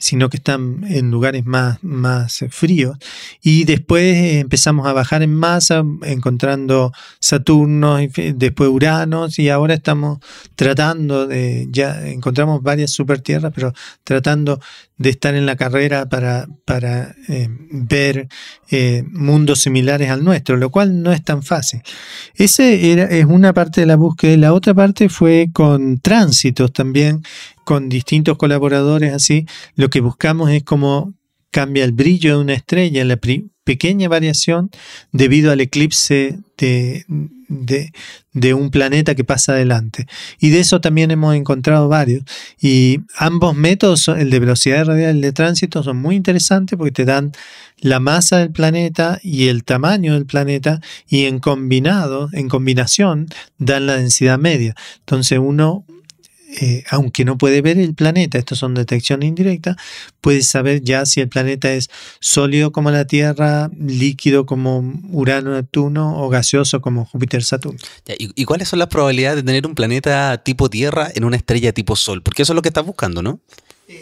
sino 0.00 0.28
que 0.30 0.38
están 0.38 0.82
en 0.88 1.10
lugares 1.10 1.46
más, 1.46 1.78
más 1.84 2.44
fríos. 2.50 2.96
Y 3.42 3.64
después 3.64 4.16
empezamos 4.40 4.86
a 4.86 4.92
bajar 4.92 5.22
en 5.22 5.34
masa, 5.34 5.84
encontrando 6.02 6.92
Saturno, 7.20 7.98
después 8.34 8.70
Uranos, 8.70 9.38
y 9.38 9.50
ahora 9.50 9.74
estamos 9.74 10.18
tratando 10.56 11.26
de, 11.26 11.68
ya 11.70 12.08
encontramos 12.08 12.62
varias 12.62 12.90
super 12.90 13.20
tierras, 13.20 13.52
pero 13.54 13.72
tratando 14.02 14.60
de 15.00 15.08
estar 15.08 15.34
en 15.34 15.46
la 15.46 15.56
carrera 15.56 16.10
para, 16.10 16.46
para 16.66 17.14
eh, 17.26 17.48
ver 17.48 18.28
eh, 18.70 19.02
mundos 19.10 19.60
similares 19.60 20.10
al 20.10 20.22
nuestro, 20.22 20.58
lo 20.58 20.68
cual 20.68 21.02
no 21.02 21.10
es 21.10 21.24
tan 21.24 21.42
fácil. 21.42 21.80
Esa 22.34 22.68
es 22.68 23.24
una 23.24 23.54
parte 23.54 23.80
de 23.80 23.86
la 23.86 23.96
búsqueda. 23.96 24.36
La 24.36 24.52
otra 24.52 24.74
parte 24.74 25.08
fue 25.08 25.48
con 25.54 26.00
tránsitos 26.00 26.74
también, 26.74 27.22
con 27.64 27.88
distintos 27.88 28.36
colaboradores 28.36 29.14
así. 29.14 29.46
Lo 29.74 29.88
que 29.88 30.02
buscamos 30.02 30.50
es 30.50 30.64
cómo 30.64 31.14
cambia 31.50 31.84
el 31.84 31.92
brillo 31.92 32.36
de 32.36 32.42
una 32.42 32.52
estrella, 32.52 33.02
la 33.06 33.16
pequeña 33.70 34.08
variación 34.08 34.68
debido 35.12 35.52
al 35.52 35.60
eclipse 35.60 36.40
de, 36.58 37.04
de, 38.32 38.52
un 38.52 38.72
planeta 38.72 39.14
que 39.14 39.22
pasa 39.22 39.52
adelante. 39.52 40.08
Y 40.40 40.50
de 40.50 40.58
eso 40.58 40.80
también 40.80 41.12
hemos 41.12 41.36
encontrado 41.36 41.86
varios. 41.86 42.24
Y 42.60 42.98
ambos 43.16 43.54
métodos, 43.54 44.08
el 44.08 44.28
de 44.30 44.40
velocidad 44.40 44.86
radial 44.86 45.14
y 45.14 45.18
el 45.18 45.20
de 45.20 45.30
tránsito, 45.30 45.84
son 45.84 45.98
muy 45.98 46.16
interesantes 46.16 46.76
porque 46.76 46.90
te 46.90 47.04
dan 47.04 47.30
la 47.78 48.00
masa 48.00 48.38
del 48.38 48.50
planeta 48.50 49.20
y 49.22 49.46
el 49.46 49.62
tamaño 49.62 50.14
del 50.14 50.26
planeta 50.26 50.80
y 51.08 51.26
en 51.26 51.38
combinado, 51.38 52.28
en 52.32 52.48
combinación, 52.48 53.28
dan 53.58 53.86
la 53.86 53.98
densidad 53.98 54.36
media. 54.36 54.74
Entonces 54.98 55.38
uno 55.38 55.84
eh, 56.60 56.84
aunque 56.90 57.24
no 57.24 57.38
puede 57.38 57.62
ver 57.62 57.78
el 57.78 57.94
planeta, 57.94 58.38
estos 58.38 58.58
son 58.58 58.74
detección 58.74 59.22
indirecta, 59.22 59.76
puede 60.20 60.42
saber 60.42 60.82
ya 60.82 61.06
si 61.06 61.20
el 61.20 61.28
planeta 61.28 61.72
es 61.72 61.90
sólido 62.20 62.72
como 62.72 62.90
la 62.90 63.04
Tierra, 63.04 63.70
líquido 63.78 64.46
como 64.46 65.00
Urano, 65.10 65.52
Neptuno 65.52 66.22
o 66.22 66.28
gaseoso 66.28 66.80
como 66.80 67.04
Júpiter, 67.04 67.42
Saturno. 67.42 67.78
¿y, 68.18 68.44
cuáles 68.44 68.68
son 68.68 68.78
las 68.78 68.88
probabilidades 68.88 69.36
de 69.36 69.42
tener 69.44 69.66
un 69.66 69.74
planeta 69.74 70.42
tipo 70.42 70.68
Tierra 70.68 71.08
en 71.14 71.24
una 71.24 71.36
estrella 71.36 71.72
tipo 71.72 71.94
Sol? 71.94 72.22
Porque 72.22 72.42
eso 72.42 72.52
es 72.52 72.56
lo 72.56 72.62
que 72.62 72.68
estás 72.68 72.84
buscando, 72.84 73.22
¿no? 73.22 73.40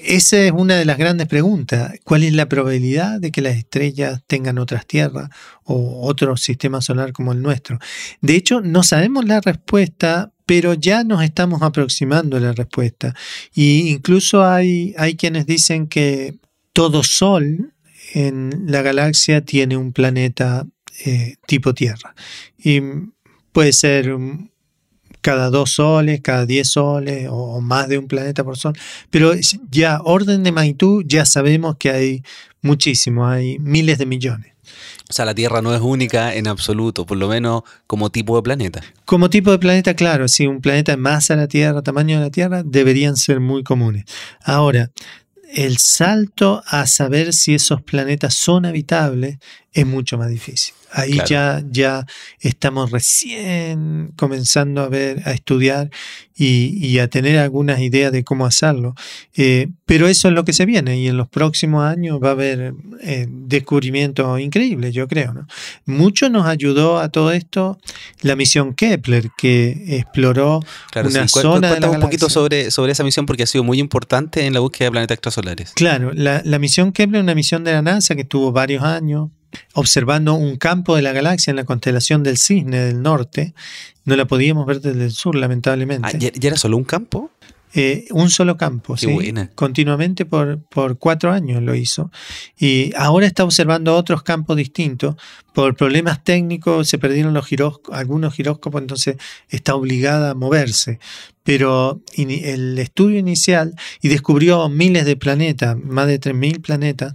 Esa 0.05 0.43
es 0.43 0.53
una 0.53 0.77
de 0.77 0.85
las 0.85 0.99
grandes 0.99 1.29
preguntas. 1.29 1.95
¿Cuál 2.05 2.23
es 2.25 2.35
la 2.35 2.47
probabilidad 2.47 3.21
de 3.21 3.31
que 3.31 3.41
las 3.41 3.57
estrellas 3.57 4.23
tengan 4.27 4.59
otras 4.59 4.87
tierras 4.87 5.31
o 5.65 6.07
otro 6.07 6.37
sistema 6.37 6.83
solar 6.83 7.13
como 7.13 7.33
el 7.33 7.41
nuestro? 7.41 7.79
De 8.21 8.35
hecho, 8.37 8.61
no 8.61 8.83
sabemos 8.83 9.25
la 9.25 9.41
respuesta 9.41 10.33
pero 10.49 10.73
ya 10.73 11.05
nos 11.05 11.23
estamos 11.23 11.61
aproximando 11.61 12.39
a 12.39 12.41
la 12.41 12.53
respuesta. 12.53 13.15
Y 13.55 13.91
incluso 13.91 14.43
hay, 14.43 14.95
hay 14.97 15.15
quienes 15.15 15.45
dicen 15.45 15.89
que 15.89 16.37
todo 16.73 17.03
Sol 17.03 17.75
en 18.15 18.65
la 18.67 18.81
galaxia 18.81 19.43
tiene 19.43 19.77
un 19.77 19.93
planeta 19.93 20.67
eh, 21.05 21.35
tipo 21.47 21.75
Tierra. 21.75 22.15
Y 22.57 22.81
puede 23.53 23.75
ser 23.75 24.17
cada 25.29 25.51
dos 25.51 25.73
soles, 25.73 26.23
cada 26.23 26.47
diez 26.47 26.71
soles 26.71 27.29
o 27.31 27.61
más 27.61 27.87
de 27.87 27.99
un 27.99 28.09
planeta 28.09 28.45
por 28.45 28.57
sol. 28.57 28.73
Pero 29.11 29.33
ya 29.71 30.01
orden 30.03 30.43
de 30.43 30.53
magnitud 30.53 31.05
ya 31.07 31.27
sabemos 31.27 31.77
que 31.77 31.91
hay 31.91 32.23
muchísimo, 32.63 33.27
hay 33.27 33.59
miles 33.59 33.99
de 33.99 34.07
millones. 34.07 34.55
O 35.11 35.13
sea, 35.13 35.27
la 35.27 35.35
Tierra 35.35 35.61
no 35.61 35.75
es 35.75 35.83
única 35.83 36.35
en 36.35 36.49
absoluto, 36.49 37.05
por 37.05 37.19
lo 37.19 37.29
menos 37.29 37.61
como 37.87 38.09
tipo 38.09 38.37
de 38.37 38.43
planeta. 38.43 38.81
Como 39.05 39.29
tipo 39.29 39.51
de 39.51 39.59
planeta, 39.59 39.93
claro, 39.93 40.29
si 40.29 40.47
un 40.47 40.63
planeta 40.63 40.97
más 40.97 41.31
a 41.31 41.37
la 41.37 41.47
Tierra, 41.47 41.83
tamaño 41.83 42.17
de 42.17 42.25
la 42.25 42.31
Tierra, 42.31 42.63
deberían 42.63 43.19
ser 43.19 43.39
muy 43.39 43.63
comunes. 43.63 44.07
Ahora, 44.43 44.93
el 45.55 45.77
salto 45.77 46.63
a 46.67 46.87
saber 46.87 47.35
si 47.35 47.55
esos 47.55 47.83
planetas 47.83 48.33
son 48.33 48.65
habitables 48.65 49.37
es 49.73 49.87
mucho 49.87 50.19
más 50.19 50.31
difícil. 50.31 50.75
Ahí 50.91 51.19
ya, 51.27 51.63
ya 51.71 52.07
estamos 52.41 52.91
recién 52.91 54.13
comenzando 54.17 54.81
a 54.81 54.89
ver, 54.89 55.23
a 55.27 55.33
estudiar 55.33 55.91
y, 56.35 56.99
a 56.99 57.09
tener 57.09 57.39
algunas 57.39 57.81
ideas 57.81 58.11
de 58.11 58.25
cómo 58.25 58.47
hacerlo. 58.47 58.95
Eh, 59.37 59.69
pero 59.85 60.09
eso 60.09 60.29
es 60.29 60.35
lo 60.35 60.45
que 60.45 60.53
se 60.55 60.65
viene 60.65 60.99
y 60.99 61.09
en 61.09 61.17
los 61.17 61.29
próximos 61.29 61.85
años 61.85 62.21
va 62.23 62.29
a 62.29 62.33
haber 62.33 62.73
eh, 63.03 63.27
descubrimientos 63.29 64.41
increíbles, 64.41 64.95
yo 64.95 65.09
creo. 65.09 65.35
¿no? 65.35 65.47
Mucho 65.85 66.31
nos 66.31 66.47
ayudó 66.47 66.99
a 67.01 67.11
todo 67.11 67.33
esto 67.33 67.79
la 68.23 68.35
misión 68.35 68.73
Kepler, 68.73 69.31
que 69.37 69.97
exploró 69.99 70.61
una 70.95 71.29
zona. 71.29 71.69
Cuéntame 71.69 71.97
un 71.97 72.01
poquito 72.01 72.31
sobre, 72.31 72.71
sobre 72.71 72.93
esa 72.93 73.05
misión 73.05 73.27
porque 73.27 73.43
ha 73.43 73.47
sido 73.47 73.65
muy 73.65 73.79
importante 73.79 74.47
en 74.47 74.55
la 74.55 74.61
búsqueda 74.61 74.87
de 74.87 74.93
planetas 74.93 75.17
extrasolares. 75.17 75.73
Claro, 75.75 76.13
la, 76.15 76.41
la 76.45 76.59
misión 76.59 76.93
Kepler 76.93 77.19
es 77.19 77.25
una 77.25 77.35
misión 77.35 77.63
de 77.65 77.73
la 77.73 77.83
NASA 77.83 78.15
que 78.15 78.23
estuvo 78.23 78.53
varios 78.53 78.83
años 78.83 79.29
observando 79.75 80.35
un 80.35 80.57
campo 80.57 80.97
de 80.97 81.03
la 81.03 81.13
galaxia 81.13 81.51
en 81.51 81.57
la 81.57 81.65
constelación 81.65 82.23
del 82.23 82.39
Cisne 82.39 82.79
del 82.81 83.03
norte. 83.03 83.55
No 84.05 84.17
la 84.17 84.27
podíamos 84.27 84.67
ver 84.67 84.81
desde 84.81 85.05
el 85.05 85.11
sur, 85.11 85.35
lamentablemente. 85.35 86.09
Ah, 86.11 86.19
¿Ya 86.19 86.49
era 86.49 86.57
solo 86.57 86.77
un 86.77 86.85
campo? 86.85 87.31
Eh, 87.75 88.07
un 88.13 88.31
solo 88.31 88.57
campo, 88.57 88.97
sí, 88.97 89.07
continuamente 89.55 90.25
por, 90.25 90.59
por, 90.59 90.99
cuatro 90.99 91.33
años 91.33 91.63
lo 91.63 91.75
hizo. 91.75 92.11
Y 92.59 92.93
ahora 92.97 93.27
está 93.27 93.45
observando 93.45 93.95
otros 93.95 94.23
campos 94.23 94.57
distintos. 94.57 95.17
Por 95.59 95.75
problemas 95.75 96.23
técnicos 96.23 96.89
se 96.89 96.99
perdieron 96.99 97.35
los 97.35 97.49
algunos 97.91 98.33
giróscopos, 98.33 98.81
entonces 98.81 99.17
está 99.49 99.75
obligada 99.75 100.31
a 100.31 100.35
moverse 100.37 101.01
pero 101.49 102.03
el 102.19 102.79
estudio 102.79 103.19
inicial 103.19 103.75
y 104.03 104.09
descubrió 104.09 104.69
miles 104.69 105.07
de 105.07 105.17
planetas, 105.17 105.79
más 105.79 106.07
de 106.07 106.21
3.000 106.21 106.61
planetas, 106.61 107.15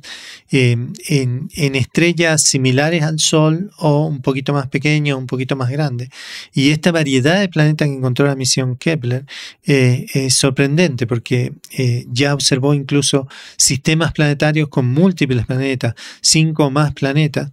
eh, 0.52 0.76
en, 1.08 1.76
estrellas 1.76 2.42
similares 2.42 3.04
al 3.04 3.20
Sol 3.20 3.70
o 3.78 4.08
un 4.08 4.24
poquito 4.24 4.52
más 4.52 4.70
pequeños, 4.70 5.20
un 5.20 5.28
poquito 5.28 5.56
más 5.56 5.70
grandes. 5.70 6.10
Y 6.52 6.72
esta 6.72 6.92
variedad 6.92 7.42
de 7.42 7.48
planetas 7.48 7.88
que 7.88 7.94
encontró 7.94 8.26
la 8.26 8.36
misión 8.36 8.76
Kepler 8.76 9.24
eh, 9.68 10.08
es 10.16 10.34
sorprendente 10.34 11.06
porque 11.06 11.54
eh, 11.78 12.08
ya 12.10 12.34
observó 12.34 12.74
incluso 12.74 13.28
sistemas 13.56 14.14
planetarios 14.14 14.68
con 14.68 14.88
múltiples 14.88 15.46
planetas, 15.46 15.94
cinco 16.22 16.66
o 16.66 16.72
más 16.72 16.94
planetas. 16.94 17.52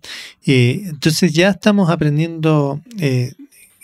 Entonces 0.87 1.33
ya 1.33 1.51
estamos 1.51 1.91
aprendiendo 1.91 2.81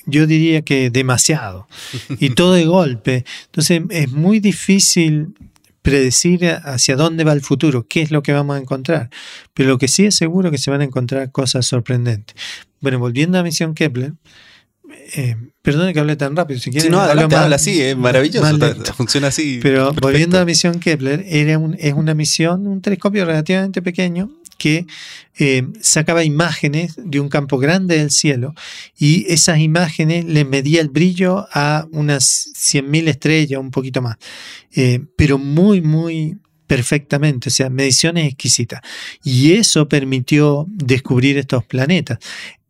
yo 0.06 0.26
diría 0.26 0.62
que 0.62 0.90
demasiado, 0.90 1.66
y 2.20 2.30
todo 2.30 2.54
de 2.54 2.64
golpe. 2.64 3.24
Entonces 3.46 3.82
es 3.90 4.10
muy 4.10 4.40
difícil 4.40 5.34
predecir 5.82 6.44
hacia 6.64 6.96
dónde 6.96 7.24
va 7.24 7.32
el 7.32 7.42
futuro, 7.42 7.86
qué 7.88 8.02
es 8.02 8.10
lo 8.10 8.22
que 8.22 8.32
vamos 8.32 8.56
a 8.56 8.60
encontrar. 8.60 9.10
Pero 9.54 9.68
lo 9.68 9.78
que 9.78 9.88
sí 9.88 10.06
es 10.06 10.14
seguro 10.14 10.48
es 10.48 10.52
que 10.52 10.58
se 10.58 10.70
van 10.70 10.80
a 10.80 10.84
encontrar 10.84 11.30
cosas 11.30 11.66
sorprendentes. 11.66 12.34
Bueno, 12.80 12.98
volviendo 12.98 13.38
a 13.38 13.42
Misión 13.42 13.74
Kepler, 13.74 14.14
eh, 15.14 15.36
perdone 15.62 15.92
que 15.92 16.00
hable 16.00 16.16
tan 16.16 16.34
rápido, 16.34 16.60
si 16.60 16.70
quieren. 16.70 16.90
no, 16.90 17.00
habla 17.00 17.56
así, 17.56 17.80
es 17.80 17.96
maravilloso, 17.96 18.58
funciona 18.94 19.28
así. 19.28 19.60
Pero 19.62 19.92
volviendo 19.92 20.38
a 20.38 20.44
Misión 20.44 20.80
Kepler, 20.80 21.24
era 21.28 21.60
es 21.78 21.94
una 21.94 22.14
misión, 22.14 22.66
un 22.66 22.80
telescopio 22.80 23.24
relativamente 23.24 23.82
pequeño 23.82 24.30
que 24.56 24.86
eh, 25.38 25.66
sacaba 25.80 26.24
imágenes 26.24 26.94
de 26.96 27.20
un 27.20 27.28
campo 27.28 27.58
grande 27.58 27.98
del 27.98 28.10
cielo 28.10 28.54
y 28.98 29.26
esas 29.32 29.58
imágenes 29.58 30.24
le 30.24 30.44
medía 30.44 30.80
el 30.80 30.88
brillo 30.88 31.46
a 31.52 31.86
unas 31.92 32.48
100.000 32.54 33.08
estrellas, 33.08 33.60
un 33.60 33.70
poquito 33.70 34.02
más, 34.02 34.16
eh, 34.74 35.00
pero 35.16 35.38
muy, 35.38 35.80
muy 35.80 36.38
perfectamente, 36.66 37.48
o 37.48 37.52
sea, 37.52 37.70
mediciones 37.70 38.26
exquisitas. 38.26 38.80
Y 39.22 39.52
eso 39.52 39.88
permitió 39.88 40.66
descubrir 40.68 41.38
estos 41.38 41.64
planetas. 41.64 42.18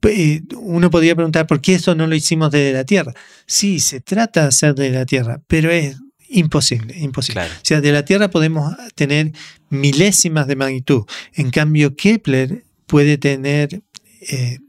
Eh, 0.03 0.43
uno 0.57 0.91
podría 0.91 1.15
preguntar 1.15 1.47
por 1.47 1.61
qué 1.61 1.75
eso 1.75 1.95
no 1.95 2.07
lo 2.07 2.15
hicimos 2.15 2.51
desde 2.51 2.73
la 2.73 2.85
Tierra. 2.85 3.13
Sí, 3.47 3.81
se 3.81 4.01
trata 4.01 4.43
de 4.43 4.49
hacer 4.49 4.75
desde 4.75 4.99
la 4.99 5.07
Tierra, 5.07 5.41
pero 5.47 5.71
es 5.71 5.97
Imposible, 6.29 6.97
imposible. 6.99 7.43
O 7.43 7.61
sea, 7.63 7.81
de 7.81 7.93
la 7.93 8.05
Tierra 8.05 8.31
podemos 8.31 8.75
tener 8.95 9.33
milésimas 9.71 10.47
de 10.47 10.57
magnitud. 10.57 11.05
En 11.35 11.51
cambio, 11.51 11.97
Kepler 11.97 12.65
puede 12.87 13.19
tener 13.19 13.83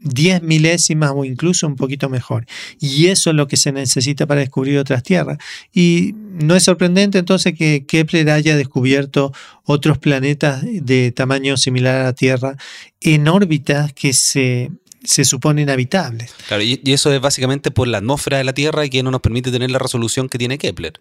10 0.00 0.42
milésimas 0.42 1.12
o 1.14 1.24
incluso 1.24 1.66
un 1.66 1.76
poquito 1.76 2.08
mejor. 2.08 2.46
Y 2.80 3.06
eso 3.06 3.30
es 3.30 3.36
lo 3.36 3.48
que 3.48 3.56
se 3.56 3.72
necesita 3.72 4.26
para 4.26 4.40
descubrir 4.40 4.78
otras 4.78 5.02
tierras. 5.02 5.38
Y 5.72 6.14
no 6.14 6.54
es 6.54 6.64
sorprendente 6.64 7.18
entonces 7.18 7.54
que 7.56 7.84
Kepler 7.86 8.30
haya 8.30 8.56
descubierto 8.56 9.32
otros 9.64 9.98
planetas 9.98 10.62
de 10.64 11.12
tamaño 11.12 11.56
similar 11.56 11.96
a 11.96 12.04
la 12.04 12.12
Tierra 12.12 12.56
en 13.00 13.28
órbitas 13.28 13.92
que 13.92 14.12
se 14.12 14.70
se 15.04 15.24
suponen 15.24 15.70
habitables. 15.70 16.34
Claro, 16.48 16.62
y, 16.62 16.80
eso 16.84 17.12
es 17.12 17.20
básicamente 17.20 17.70
por 17.70 17.88
la 17.88 17.98
atmósfera 17.98 18.38
de 18.38 18.44
la 18.44 18.52
Tierra 18.52 18.84
y 18.84 18.90
que 18.90 19.02
no 19.02 19.10
nos 19.10 19.20
permite 19.20 19.50
tener 19.50 19.70
la 19.70 19.78
resolución 19.78 20.28
que 20.28 20.38
tiene 20.38 20.58
Kepler. 20.58 21.00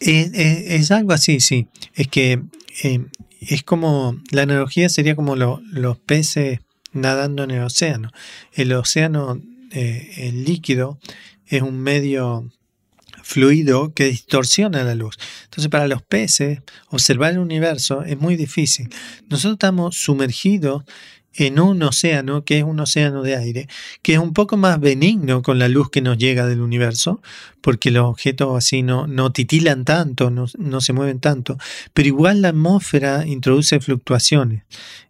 Es, 0.00 0.90
algo 0.90 1.12
así, 1.12 1.40
sí. 1.40 1.68
Es 1.94 2.08
que 2.08 2.42
eh, 2.82 3.04
es 3.40 3.62
como, 3.62 4.20
la 4.30 4.42
analogía 4.42 4.88
sería 4.88 5.14
como 5.14 5.36
los 5.36 5.98
peces 5.98 6.60
nadando 6.92 7.44
en 7.44 7.50
el 7.52 7.62
océano. 7.62 8.10
El 8.52 8.72
océano, 8.72 9.40
eh, 9.70 10.10
el 10.16 10.44
líquido, 10.44 10.98
es 11.46 11.62
un 11.62 11.78
medio 11.78 12.50
fluido 13.22 13.92
que 13.94 14.06
distorsiona 14.06 14.82
la 14.84 14.94
luz. 14.94 15.16
Entonces, 15.44 15.70
para 15.70 15.86
los 15.86 16.02
peces, 16.02 16.60
observar 16.88 17.32
el 17.32 17.38
universo 17.38 18.02
es 18.02 18.18
muy 18.18 18.36
difícil. 18.36 18.88
Nosotros 19.28 19.54
estamos 19.54 19.96
sumergidos 19.96 20.84
en 21.34 21.60
un 21.60 21.82
océano 21.82 22.44
que 22.44 22.58
es 22.58 22.64
un 22.64 22.80
océano 22.80 23.22
de 23.22 23.36
aire, 23.36 23.68
que 24.02 24.14
es 24.14 24.18
un 24.18 24.32
poco 24.32 24.56
más 24.56 24.80
benigno 24.80 25.42
con 25.42 25.58
la 25.58 25.68
luz 25.68 25.90
que 25.90 26.00
nos 26.00 26.18
llega 26.18 26.46
del 26.46 26.60
universo, 26.60 27.22
porque 27.60 27.90
los 27.90 28.04
objetos 28.04 28.56
así 28.56 28.82
no, 28.82 29.06
no 29.06 29.32
titilan 29.32 29.84
tanto, 29.84 30.30
no, 30.30 30.80
se 30.80 30.92
mueven 30.92 31.20
tanto, 31.20 31.58
pero 31.92 32.08
igual 32.08 32.42
la 32.42 32.48
atmósfera 32.48 33.26
introduce 33.26 33.80
fluctuaciones 33.80 34.64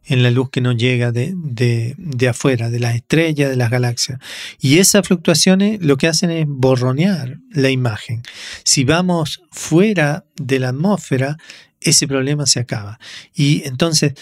en 0.05 0.23
la 0.23 0.31
luz 0.31 0.51
que 0.51 0.61
nos 0.61 0.77
llega 0.77 1.13
de, 1.13 1.35
de, 1.37 2.29
afuera, 2.29 2.69
de 2.69 2.81
las 2.81 2.97
estrellas, 2.97 3.49
de 3.49 3.57
las 3.57 3.71
galaxias. 3.71 4.19
Y 4.59 4.79
esas 4.79 5.07
fluctuaciones 5.07 5.81
lo 5.81 5.97
que 5.97 6.09
hacen 6.09 6.31
es 6.31 6.47
borronear 6.49 7.39
la 7.53 7.71
imagen. 7.71 8.23
Si 8.65 8.85
vamos 8.85 9.43
fuera 9.53 10.25
de 10.37 10.59
la 10.59 10.71
atmósfera, 10.71 11.37
ese 11.81 12.09
problema 12.09 12.47
se 12.47 12.61
acaba. 12.61 12.99
Y 13.35 13.63
entonces 13.67 14.15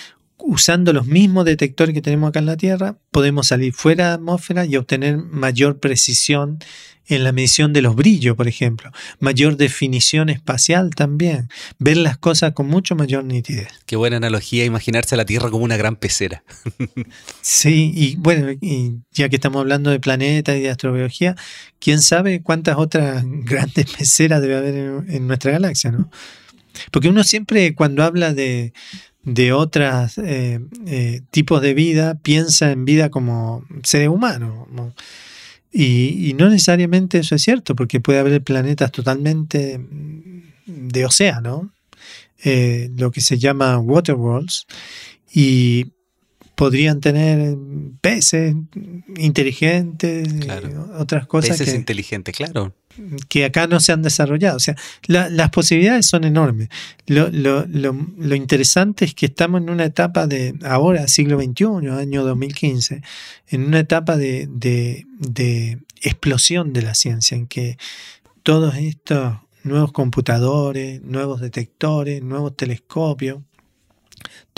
usando 0.48 0.94
los 0.94 1.06
mismos 1.06 1.44
detectores 1.44 1.94
que 1.94 2.00
tenemos 2.00 2.30
acá 2.30 2.38
en 2.38 2.46
la 2.46 2.56
Tierra, 2.56 2.96
podemos 3.10 3.48
salir 3.48 3.74
fuera 3.74 4.04
de 4.04 4.08
la 4.10 4.14
atmósfera 4.14 4.64
y 4.64 4.76
obtener 4.76 5.18
mayor 5.18 5.78
precisión 5.78 6.58
en 7.06 7.22
la 7.22 7.32
medición 7.32 7.74
de 7.74 7.82
los 7.82 7.94
brillos, 7.94 8.34
por 8.34 8.48
ejemplo, 8.48 8.90
mayor 9.20 9.58
definición 9.58 10.30
espacial 10.30 10.94
también, 10.94 11.50
ver 11.78 11.98
las 11.98 12.16
cosas 12.16 12.54
con 12.54 12.66
mucho 12.66 12.96
mayor 12.96 13.24
nitidez. 13.24 13.68
Qué 13.84 13.96
buena 13.96 14.16
analogía 14.16 14.64
imaginarse 14.64 15.16
a 15.16 15.18
la 15.18 15.26
Tierra 15.26 15.50
como 15.50 15.64
una 15.64 15.76
gran 15.76 15.96
pecera. 15.96 16.42
sí, 17.42 17.92
y 17.94 18.16
bueno, 18.16 18.50
y 18.50 19.00
ya 19.12 19.28
que 19.28 19.36
estamos 19.36 19.60
hablando 19.60 19.90
de 19.90 20.00
planetas 20.00 20.56
y 20.56 20.60
de 20.60 20.70
astrobiología, 20.70 21.36
quién 21.78 22.00
sabe 22.00 22.42
cuántas 22.42 22.78
otras 22.78 23.22
grandes 23.26 23.92
peceras 23.98 24.40
debe 24.40 24.56
haber 24.56 24.74
en, 25.08 25.26
nuestra 25.26 25.52
galaxia, 25.52 25.90
¿no? 25.90 26.10
Porque 26.90 27.08
uno 27.08 27.22
siempre 27.24 27.74
cuando 27.74 28.02
habla 28.02 28.32
de, 28.32 28.72
de 29.34 29.52
otros 29.52 30.18
eh, 30.18 30.60
eh, 30.86 31.20
tipos 31.30 31.60
de 31.60 31.74
vida 31.74 32.14
piensa 32.16 32.72
en 32.72 32.84
vida 32.84 33.10
como 33.10 33.64
ser 33.82 34.08
humano. 34.08 34.66
Y, 35.72 36.34
no 36.38 36.48
necesariamente 36.48 37.18
eso 37.18 37.34
es 37.34 37.42
cierto, 37.42 37.76
porque 37.76 38.00
puede 38.00 38.18
haber 38.18 38.42
planetas 38.42 38.90
totalmente 38.90 39.80
de 40.66 41.04
océano, 41.04 41.70
eh, 42.42 42.90
lo 42.96 43.10
que 43.10 43.20
se 43.20 43.38
llama 43.38 43.78
water 43.78 44.14
worlds, 44.14 44.66
y 45.32 45.86
podrían 46.58 47.00
tener 47.00 47.56
peces 48.00 48.52
inteligentes, 49.16 50.28
otras 50.98 51.28
cosas. 51.28 51.56
Peces 51.56 51.72
inteligentes, 51.72 52.34
claro 52.34 52.74
que 53.28 53.44
acá 53.44 53.68
no 53.68 53.78
se 53.78 53.92
han 53.92 54.02
desarrollado. 54.02 54.56
O 54.56 54.60
sea, 54.60 54.74
las 55.06 55.50
posibilidades 55.50 56.08
son 56.08 56.24
enormes. 56.24 56.68
Lo, 57.06 58.34
interesante 58.34 59.04
es 59.04 59.14
que 59.14 59.26
estamos 59.26 59.60
en 59.60 59.70
una 59.70 59.84
etapa 59.84 60.26
de, 60.26 60.56
ahora, 60.64 61.06
siglo 61.06 61.40
XXI, 61.40 61.90
año 61.90 62.24
2015, 62.24 63.02
en 63.50 63.64
una 63.64 63.78
etapa 63.78 64.16
de, 64.16 64.48
de 64.48 65.78
explosión 66.02 66.72
de 66.72 66.82
la 66.82 66.96
ciencia, 66.96 67.36
en 67.36 67.46
que 67.46 67.78
todos 68.42 68.74
estos 68.74 69.36
nuevos 69.62 69.92
computadores, 69.92 71.00
nuevos 71.02 71.40
detectores, 71.40 72.20
nuevos 72.20 72.56
telescopios, 72.56 73.42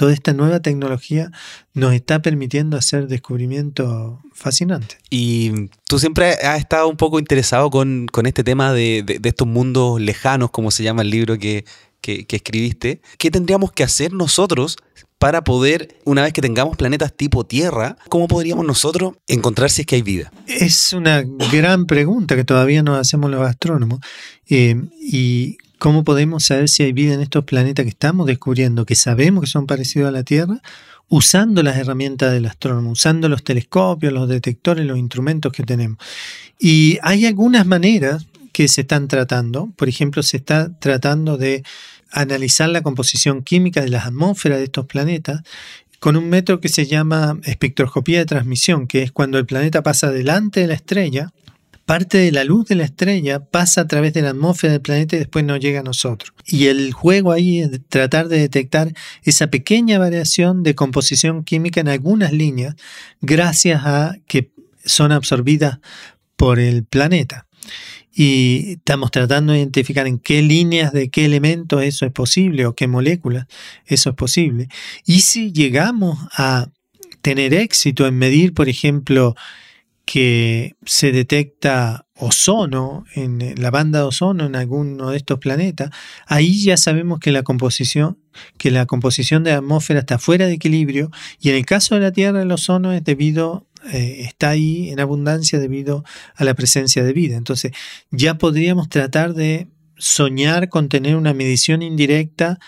toda 0.00 0.14
esta 0.14 0.33
nueva 0.33 0.61
tecnología 0.61 1.30
nos 1.75 1.92
está 1.92 2.23
permitiendo 2.23 2.78
hacer 2.78 3.07
descubrimientos 3.07 4.19
fascinantes. 4.33 4.97
Y 5.11 5.69
tú 5.87 5.99
siempre 5.99 6.30
has 6.42 6.59
estado 6.59 6.88
un 6.88 6.97
poco 6.97 7.19
interesado 7.19 7.69
con, 7.69 8.09
este 8.25 8.42
tema 8.42 8.73
de, 8.73 9.04
estos 9.23 9.47
mundos 9.47 10.00
lejanos, 10.00 10.52
como 10.52 10.71
se 10.71 10.85
llama 10.85 11.02
el 11.02 11.11
libro 11.11 11.37
que, 11.37 11.66
que, 12.00 12.25
escribiste. 12.30 13.02
¿Qué 13.19 13.30
tendríamos 13.30 13.73
que 13.73 13.83
hacer 13.83 14.14
nosotros 14.14 14.78
para 15.19 15.45
poder, 15.45 15.99
una 16.07 16.23
vez 16.23 16.33
que 16.33 16.40
tengamos 16.40 16.78
planetas 16.78 17.14
tipo 17.14 17.45
Tierra, 17.45 17.99
cómo 18.09 18.26
podríamos 18.26 18.64
nosotros 18.64 19.16
encontrar 19.28 19.69
si 19.69 19.83
es 19.83 19.87
que 19.87 19.97
hay 19.97 20.02
vida? 20.02 20.33
Es 20.47 20.95
una 20.95 21.23
gran 21.52 21.85
pregunta 21.85 22.37
que 22.37 22.45
todavía 22.45 22.83
nos 22.83 22.99
hacemos 22.99 23.30
los 23.30 23.47
astrónomos. 23.47 24.00
Eh, 24.49 24.80
y 24.99 25.59
¿Cómo 25.80 26.04
podemos 26.04 26.44
saber 26.44 26.68
si 26.68 26.82
hay 26.82 26.92
vida 26.92 27.14
en 27.14 27.22
estos 27.22 27.46
planetas 27.46 27.84
que 27.84 27.88
estamos 27.88 28.26
descubriendo, 28.26 28.84
que 28.84 28.94
sabemos 28.94 29.44
que 29.44 29.46
son 29.46 29.66
parecidos 29.66 30.10
a 30.10 30.12
la 30.12 30.25
Tierra, 30.25 30.60
usando 31.08 31.62
las 31.62 31.78
herramientas 31.78 32.34
del 32.34 32.44
astrónomo, 32.44 32.90
usando 32.90 33.30
los 33.30 33.42
telescopios, 33.42 34.12
los 34.12 34.28
detectores, 34.28 34.84
los 34.84 34.99
instrumentos 34.99 35.50
que 35.54 35.62
tenemos? 35.62 35.96
Y 36.59 36.98
hay 37.00 37.24
algunas 37.24 37.64
maneras 37.64 38.26
que 38.52 38.68
se 38.68 38.83
están 38.83 39.09
tratando. 39.09 39.70
Por 39.76 39.88
ejemplo, 39.88 40.22
se 40.22 40.37
está 40.37 40.70
tratando 40.78 41.38
de 41.38 41.64
analizar 42.12 42.68
la 42.68 42.83
composición 42.83 43.42
química 43.42 43.81
de 43.81 43.88
las 43.88 44.05
atmósferas 44.05 44.59
de 44.59 44.64
estos 44.64 44.85
planetas 44.85 45.40
con 45.98 46.14
un 46.14 46.28
método 46.28 46.61
que 46.61 46.68
se 46.68 46.85
llama 46.85 47.38
espectroscopía 47.44 48.18
de 48.18 48.26
transmisión, 48.26 48.87
que 48.87 49.02
es 49.02 49.12
cuando 49.12 49.38
el 49.38 49.46
planeta 49.46 49.83
pasa 49.83 50.11
delante 50.11 50.61
de 50.61 50.66
la 50.66 50.74
estrella 50.74 51.33
parte 51.90 52.18
de 52.18 52.31
la 52.31 52.44
luz 52.44 52.66
de 52.66 52.76
la 52.76 52.85
estrella 52.85 53.40
pasa 53.40 53.81
a 53.81 53.88
través 53.88 54.14
de 54.14 54.22
la 54.22 54.31
atmósfera 54.31 54.74
del 54.74 54.81
planeta 54.81 55.16
y 55.16 55.18
después 55.18 55.44
no 55.44 55.57
llega 55.57 55.81
a 55.81 55.83
nosotros. 55.83 56.33
Y 56.46 56.66
el 56.66 56.92
juego 56.92 57.33
ahí 57.33 57.62
es 57.62 57.81
tratar 57.88 58.29
de 58.29 58.38
detectar 58.38 58.92
esa 59.24 59.48
pequeña 59.48 59.98
variación 59.98 60.62
de 60.62 60.76
composición 60.76 61.42
química 61.42 61.81
en 61.81 61.88
algunas 61.88 62.33
líneas 62.33 62.76
gracias 63.20 63.83
a 63.85 64.14
que 64.29 64.53
son 64.85 65.11
absorbidas 65.11 65.81
por 66.37 66.61
el 66.61 66.85
planeta. 66.85 67.48
Y 68.14 68.74
estamos 68.74 69.11
tratando 69.11 69.53
de 69.53 69.59
identificar 69.59 70.07
en 70.07 70.20
qué 70.20 70.42
líneas 70.42 70.92
de 70.92 71.11
qué 71.11 71.24
elementos 71.24 71.83
eso 71.83 72.07
es 72.07 72.12
posible 72.12 72.66
o 72.66 72.76
qué 72.76 72.87
moléculas 72.87 73.46
eso 73.87 74.11
es 74.11 74.14
posible. 74.14 74.68
Y 75.07 75.22
si 75.22 75.50
llegamos 75.50 76.20
a 76.37 76.68
tener 77.20 77.53
éxito 77.53 78.07
en 78.07 78.16
medir, 78.16 78.55
por 78.55 78.68
ejemplo, 78.68 79.35
que 80.11 80.75
se 80.85 81.12
detecta 81.12 82.05
ozono 82.16 83.05
en 83.14 83.55
la 83.62 83.70
banda 83.70 84.01
de 84.01 84.07
ozono 84.07 84.44
en 84.44 84.57
alguno 84.57 85.11
de 85.11 85.16
estos 85.16 85.38
planetas, 85.38 85.90
ahí 86.27 86.64
ya 86.64 86.77
sabemos 86.77 87.20
que 87.20 87.31
la 87.31 87.44
composición 87.44 88.18
que 88.59 88.73
la 88.73 88.87
composición 88.87 89.44
de 89.44 89.53
la 89.53 89.59
atmósfera 89.59 90.01
está 90.01 90.18
fuera 90.18 90.49
de 90.49 90.55
equilibrio 90.55 91.12
y 91.38 91.51
en 91.51 91.55
el 91.55 91.64
caso 91.64 91.94
de 91.94 92.01
la 92.01 92.11
Tierra 92.11 92.42
el 92.42 92.51
ozono 92.51 92.92
es 92.92 93.05
debido 93.05 93.68
eh, 93.92 94.23
está 94.23 94.51
ahí 94.51 94.90
en 94.90 94.99
abundancia 94.99 95.61
debido 95.61 96.03
a 96.35 96.42
la 96.42 96.55
presencia 96.55 97.05
de 97.05 97.12
vida. 97.12 97.37
Entonces, 97.37 97.70
ya 98.11 98.37
podríamos 98.37 98.88
tratar 98.88 99.33
de 99.35 99.68
soñar 99.96 100.68
con 100.68 100.88
tener 100.88 101.14
una 101.14 101.35
medición 101.35 101.83
indirecta 101.83 102.59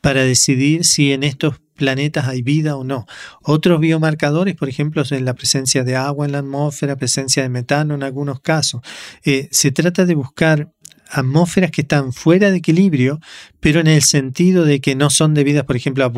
para 0.00 0.24
decidir 0.24 0.84
si 0.84 1.12
en 1.12 1.22
estos 1.22 1.60
planetas 1.74 2.26
hay 2.26 2.42
vida 2.42 2.76
o 2.76 2.84
no. 2.84 3.06
Otros 3.42 3.80
biomarcadores, 3.80 4.54
por 4.54 4.68
ejemplo, 4.68 5.04
son 5.04 5.24
la 5.24 5.34
presencia 5.34 5.84
de 5.84 5.96
agua 5.96 6.26
en 6.26 6.32
la 6.32 6.38
atmósfera, 6.38 6.96
presencia 6.96 7.42
de 7.42 7.48
metano 7.48 7.94
en 7.94 8.02
algunos 8.02 8.40
casos. 8.40 8.80
Eh, 9.24 9.48
se 9.50 9.70
trata 9.70 10.06
de 10.06 10.14
buscar 10.14 10.72
atmósferas 11.10 11.70
que 11.70 11.82
están 11.82 12.12
fuera 12.12 12.50
de 12.50 12.58
equilibrio, 12.58 13.20
pero 13.60 13.80
en 13.80 13.86
el 13.86 14.02
sentido 14.02 14.64
de 14.64 14.80
que 14.80 14.94
no 14.94 15.10
son 15.10 15.34
debidas, 15.34 15.64
por 15.64 15.76
ejemplo, 15.76 16.04
a 16.04 16.12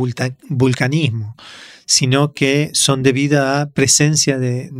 vulcanismo, 0.48 1.36
sino 1.86 2.32
que 2.32 2.70
son 2.74 3.02
debidas 3.02 3.62
a 3.62 3.70
presencia 3.70 4.38
de, 4.38 4.70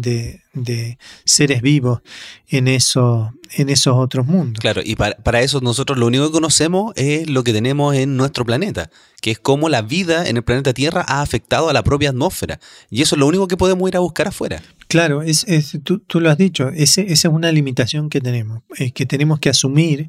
de 0.56 0.98
seres 1.24 1.62
vivos 1.62 2.00
en, 2.48 2.68
eso, 2.68 3.32
en 3.54 3.68
esos 3.68 3.94
otros 3.96 4.26
mundos. 4.26 4.60
Claro, 4.60 4.80
y 4.84 4.96
para, 4.96 5.16
para, 5.16 5.40
eso 5.42 5.60
nosotros 5.60 5.98
lo 5.98 6.06
único 6.06 6.26
que 6.26 6.32
conocemos 6.32 6.92
es 6.96 7.28
lo 7.28 7.44
que 7.44 7.52
tenemos 7.52 7.94
en 7.94 8.16
nuestro 8.16 8.44
planeta, 8.44 8.90
que 9.20 9.30
es 9.30 9.38
cómo 9.38 9.68
la 9.68 9.82
vida 9.82 10.28
en 10.28 10.36
el 10.36 10.42
planeta 10.42 10.72
Tierra 10.72 11.04
ha 11.06 11.22
afectado 11.22 11.68
a 11.68 11.72
la 11.72 11.82
propia 11.82 12.10
atmósfera. 12.10 12.58
Y 12.90 13.02
eso 13.02 13.14
es 13.14 13.20
lo 13.20 13.26
único 13.26 13.48
que 13.48 13.56
podemos 13.56 13.88
ir 13.88 13.96
a 13.96 14.00
buscar 14.00 14.28
afuera. 14.28 14.62
Claro, 14.88 15.22
es, 15.22 15.44
es 15.44 15.78
tú, 15.82 15.98
tú, 15.98 16.20
lo 16.20 16.30
has 16.30 16.38
dicho, 16.38 16.68
ese, 16.68 17.12
esa 17.12 17.28
es 17.28 17.34
una 17.34 17.50
limitación 17.50 18.08
que 18.08 18.20
tenemos, 18.20 18.62
es 18.76 18.92
que 18.92 19.04
tenemos 19.04 19.40
que 19.40 19.50
asumir 19.50 20.08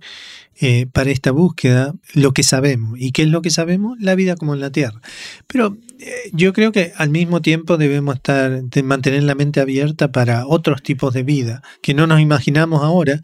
eh, 0.60 0.88
para 0.92 1.10
esta 1.12 1.32
búsqueda 1.32 1.94
lo 2.14 2.32
que 2.32 2.44
sabemos. 2.44 3.00
¿Y 3.00 3.12
qué 3.12 3.24
es 3.24 3.28
lo 3.28 3.42
que 3.42 3.50
sabemos? 3.50 3.98
La 4.00 4.16
vida 4.16 4.36
como 4.36 4.54
en 4.54 4.60
la 4.60 4.72
Tierra. 4.72 5.02
Pero 5.48 5.78
yo 6.32 6.54
creo 6.54 6.72
que 6.72 6.94
al 6.96 7.10
mismo 7.10 7.42
tiempo 7.42 7.78
debemos 7.78 8.16
estar, 8.16 8.64
de 8.64 8.84
mantener 8.84 9.24
la 9.24 9.36
mente 9.36 9.60
abierta 9.60 10.12
para 10.12 10.46
otros 10.46 10.84
tipos 10.84 11.14
de 11.14 11.24
vida 11.24 11.62
que 11.82 11.94
no 11.94 12.08
nos 12.08 12.20
imaginamos 12.20 12.84
ahora, 12.84 13.22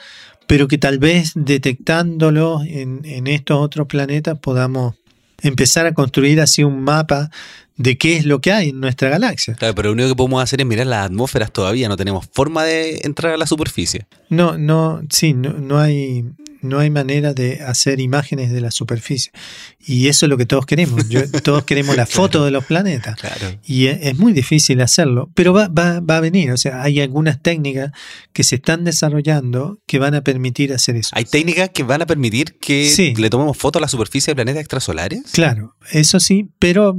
pero 0.48 0.68
que 0.68 0.78
tal 0.78 1.00
vez 1.00 1.32
detectándolo 1.36 2.62
en, 2.66 3.02
en 3.06 3.28
estos 3.28 3.58
otros 3.60 3.88
planetas 3.88 4.40
podamos 4.40 4.96
empezar 5.42 5.86
a 5.86 5.94
construir 5.94 6.42
así 6.42 6.64
un 6.64 6.82
mapa 6.84 7.30
de 7.76 7.98
qué 7.98 8.18
es 8.18 8.26
lo 8.26 8.40
que 8.40 8.52
hay 8.52 8.70
en 8.70 8.80
nuestra 8.80 9.10
galaxia. 9.10 9.56
Claro, 9.56 9.76
pero 9.76 9.90
lo 9.90 9.94
único 9.94 10.10
que 10.10 10.16
podemos 10.16 10.44
hacer 10.44 10.62
es 10.62 10.68
mirar 10.68 10.88
las 10.88 11.06
atmósferas 11.06 11.52
todavía, 11.52 11.90
no 11.90 11.98
tenemos 11.98 12.28
forma 12.32 12.64
de 12.64 13.02
entrar 13.04 13.34
a 13.34 13.38
la 13.38 13.48
superficie. 13.48 14.06
No, 14.30 14.58
no, 14.58 15.02
sí, 15.10 15.34
no, 15.34 15.54
no 15.54 15.80
hay 15.80 16.26
no 16.64 16.80
hay 16.80 16.90
manera 16.90 17.34
de 17.34 17.62
hacer 17.62 18.00
imágenes 18.00 18.52
de 18.52 18.62
la 18.62 18.72
superficie. 18.72 19.32
Y 19.80 20.08
eso 20.08 20.26
es 20.26 20.30
lo 20.30 20.38
que 20.38 20.46
todos 20.46 20.66
queremos. 20.66 21.04
todos 21.44 21.64
queremos 21.64 21.96
la 21.96 22.06
foto 22.06 22.46
de 22.46 22.52
los 22.52 22.66
planetas. 22.66 23.18
Y 23.66 23.88
es, 23.88 24.18
muy 24.18 24.34
difícil 24.34 24.82
hacerlo, 24.82 25.30
pero 25.36 25.54
va, 25.54 25.68
va, 25.68 26.00
va, 26.00 26.18
a 26.18 26.22
venir. 26.22 26.52
O 26.52 26.58
sea, 26.58 26.82
hay 26.82 27.02
algunas 27.02 27.42
técnicas 27.42 27.92
que 28.32 28.44
se 28.44 28.56
están 28.56 28.84
desarrollando 28.84 29.80
que 29.88 30.00
van 30.00 30.16
a 30.16 30.22
permitir 30.22 30.74
hacer 30.74 30.96
eso. 30.96 31.10
¿Hay 31.14 31.26
técnicas 31.26 31.70
que 31.70 31.84
van 31.84 32.02
a 32.02 32.06
permitir 32.06 32.58
que 32.60 33.14
le 33.18 33.30
tomemos 33.30 33.58
foto 33.58 33.80
a 33.80 33.82
la 33.82 33.88
superficie 33.88 34.32
de 34.32 34.36
planetas 34.36 34.62
extrasolares? 34.62 35.24
Claro, 35.32 35.76
eso 35.92 36.20
sí, 36.20 36.50
pero 36.60 36.96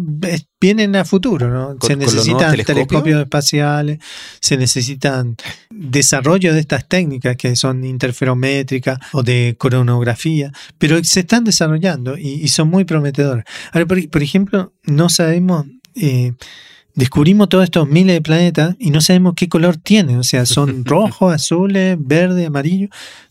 vienen 0.65 0.97
a 0.97 1.05
futuro, 1.05 1.51
¿no? 1.51 1.77
se 1.79 1.95
necesitan 1.95 2.57
telescopios? 2.65 3.21
espaciales, 3.21 3.99
se 4.41 4.57
necesitan 4.57 5.37
desarrollo 5.71 6.55
de 6.55 6.61
estas 6.61 6.89
técnicas 6.89 7.37
que 7.37 7.55
son 7.55 7.85
interferométricas 7.85 8.99
o 9.13 9.23
de 9.23 9.57
coronografía, 9.59 10.53
pero 10.79 11.05
se 11.05 11.21
están 11.21 11.45
desarrollando 11.45 12.17
y, 12.17 12.49
son 12.49 12.69
muy 12.69 12.85
prometedoras. 12.85 13.45
Ahora, 13.73 13.87
por, 13.87 14.23
ejemplo, 14.23 14.73
no 14.85 15.09
sabemos... 15.11 15.67
Eh, 15.97 16.33
descubrimos 16.95 17.49
todos 17.49 17.65
estos 17.65 17.89
miles 17.89 18.15
de 18.15 18.23
planetas 18.23 18.77
y 18.79 18.91
no 18.91 19.01
sabemos 19.01 19.35
qué 19.37 19.49
color 19.49 19.77
tienen, 19.77 20.17
o 20.17 20.23
sea, 20.23 20.47
son 20.47 20.85
rojos, 20.95 21.35
azules, 21.35 21.97
verde, 21.99 22.47
amarillo, 22.47 22.89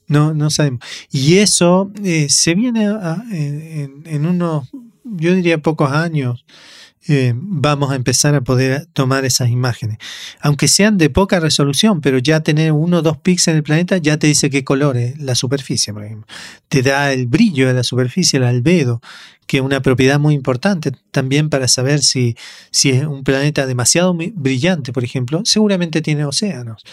no, 0.07 0.33
no 0.33 0.49
sabemos. 0.49 0.81
Y 1.09 1.37
eso 1.37 1.91
eh, 2.03 2.27
se 2.29 2.53
viene 2.55 2.83
en, 3.31 4.03
en, 4.05 4.25
unos, 4.25 4.69
yo 5.03 5.33
diría 5.33 5.57
pocos 5.59 5.93
años, 5.93 6.45
eh, 7.07 7.33
vamos 7.35 7.91
a 7.91 7.95
empezar 7.95 8.33
a 8.35 8.41
poder 8.41 8.85
tomar 8.93 9.25
esas 9.25 9.49
imágenes. 9.49 9.97
Aunque 10.39 10.67
sean 10.67 10.97
de 10.97 11.09
poca 11.09 11.39
resolución, 11.39 12.01
pero 12.01 12.17
ya 12.17 12.41
tener 12.41 12.71
uno 12.71 12.99
o 12.99 13.01
dos 13.01 13.17
píxeles 13.17 13.57
del 13.57 13.63
planeta 13.63 13.97
ya 13.97 14.17
te 14.17 14.27
dice 14.27 14.49
qué 14.49 14.63
color 14.63 14.97
es 14.97 15.19
la 15.19 15.35
superficie, 15.35 15.93
por 15.93 16.03
ejemplo. 16.03 16.27
Te 16.69 16.81
da 16.81 17.11
el 17.11 17.27
brillo 17.27 17.67
de 17.67 17.73
la 17.73 17.83
superficie, 17.83 18.37
el 18.37 18.45
albedo, 18.45 19.01
que 19.47 19.57
es 19.57 19.63
una 19.63 19.81
propiedad 19.81 20.19
muy 20.19 20.33
importante 20.33 20.91
también 21.11 21.49
para 21.49 21.67
saber 21.67 22.01
si, 22.01 22.35
si 22.71 22.91
es 22.91 23.05
un 23.05 23.23
planeta 23.23 23.65
demasiado 23.65 24.15
brillante, 24.15 24.93
por 24.93 25.03
ejemplo, 25.03 25.41
seguramente 25.43 26.01
tiene 26.01 26.25
océanos. 26.25 26.83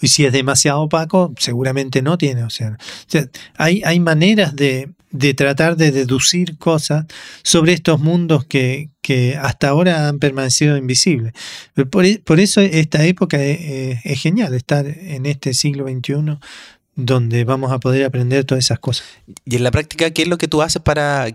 Y 0.00 0.08
si 0.08 0.24
es 0.24 0.32
demasiado 0.32 0.80
opaco, 0.80 1.34
seguramente 1.38 2.00
no 2.00 2.16
tiene 2.16 2.42
océanos. 2.44 2.78
hay, 3.56 3.82
hay 3.84 4.00
maneras 4.00 4.56
de, 4.56 4.90
de 5.10 5.34
tratar 5.34 5.76
de 5.76 5.90
deducir 5.90 6.58
cosas 6.58 7.06
sobre 7.42 7.72
estos 7.72 8.00
mundos 8.00 8.44
que, 8.44 8.90
que 9.00 9.36
hasta 9.36 9.68
ahora 9.68 10.08
han 10.08 10.18
permanecido 10.18 10.76
invisibles. 10.76 11.32
Por, 11.90 12.04
e, 12.04 12.20
por 12.24 12.40
eso 12.40 12.60
esta 12.60 13.04
época 13.04 13.42
es, 13.42 14.00
es, 14.04 14.20
genial, 14.20 14.54
estar 14.54 14.86
en 14.86 15.26
este 15.26 15.54
siglo 15.54 15.86
XXI 15.88 16.38
donde 16.94 17.44
vamos 17.44 17.70
a 17.70 17.78
poder 17.78 18.04
aprender 18.04 18.44
todas 18.44 18.64
esas 18.64 18.80
cosas. 18.80 19.06
Y 19.44 19.56
en 19.56 19.62
la 19.62 19.70
práctica, 19.70 20.10
¿qué 20.10 20.22
es 20.22 20.28
lo 20.28 20.36
que 20.36 20.48
tú 20.48 20.62
haces 20.62 20.82
para 20.82 21.28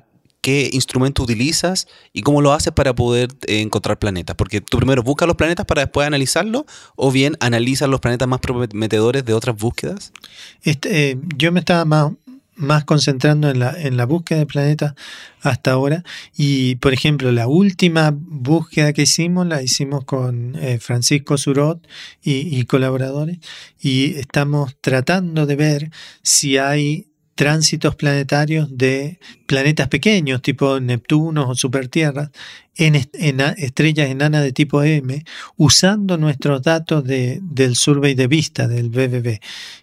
qué 0.43 0.69
instrumento 0.73 1.23
utilizas 1.23 1.87
y 2.11 2.21
cómo 2.21 2.41
lo 2.41 2.51
haces 2.51 2.73
para 2.73 2.93
poder 2.93 3.29
encontrar 3.47 3.97
planetas. 3.97 4.35
Porque 4.35 4.59
tú 4.59 4.77
primero 4.77 5.01
buscas 5.01 5.25
los 5.25 5.37
planetas 5.37 5.65
para 5.65 5.83
después 5.83 6.05
analizarlos 6.05 6.65
o 6.97 7.11
bien 7.11 7.37
analizas 7.39 7.87
los 7.87 8.01
planetas 8.01 8.27
más 8.27 8.41
prometedores 8.41 9.23
de 9.23 9.33
otras 9.33 9.55
búsquedas. 9.55 10.11
Este, 10.61 11.11
eh, 11.11 11.17
yo 11.37 11.53
me 11.53 11.61
estaba 11.61 11.85
más, 11.85 12.11
más 12.55 12.83
concentrando 12.85 13.49
en 13.49 13.59
la, 13.59 13.75
en 13.79 13.97
la 13.97 14.05
búsqueda 14.05 14.39
de 14.39 14.45
planetas 14.45 14.93
hasta 15.41 15.71
ahora. 15.71 16.03
Y, 16.35 16.75
por 16.75 16.93
ejemplo, 16.93 17.31
la 17.31 17.47
última 17.47 18.13
búsqueda 18.15 18.93
que 18.93 19.03
hicimos 19.03 19.47
la 19.47 19.61
hicimos 19.61 20.05
con 20.05 20.55
eh, 20.55 20.79
Francisco 20.79 21.37
Surot 21.37 21.85
y, 22.21 22.63
colaboradores. 22.65 23.39
Y 23.81 24.15
estamos 24.15 24.75
tratando 24.81 25.45
de 25.45 25.55
ver 25.55 25.91
si 26.21 26.57
hay 26.57 27.07
tránsitos 27.35 27.95
planetarios 27.95 28.77
de 28.77 29.19
planetas 29.47 29.87
pequeños, 29.87 30.41
tipo 30.41 30.79
Neptuno 30.79 31.49
o 31.49 31.55
supertierras, 31.55 32.29
en, 32.75 32.95
estrellas 32.95 34.09
enanas 34.09 34.43
de 34.43 34.51
tipo 34.51 34.83
M, 34.83 35.23
usando 35.57 36.17
nuestros 36.17 36.61
datos 36.61 37.03
de, 37.03 37.39
del 37.41 37.75
survey 37.75 38.13
de 38.13 38.27
vista 38.27 38.67
del 38.67 38.89
BBB. 38.89 39.39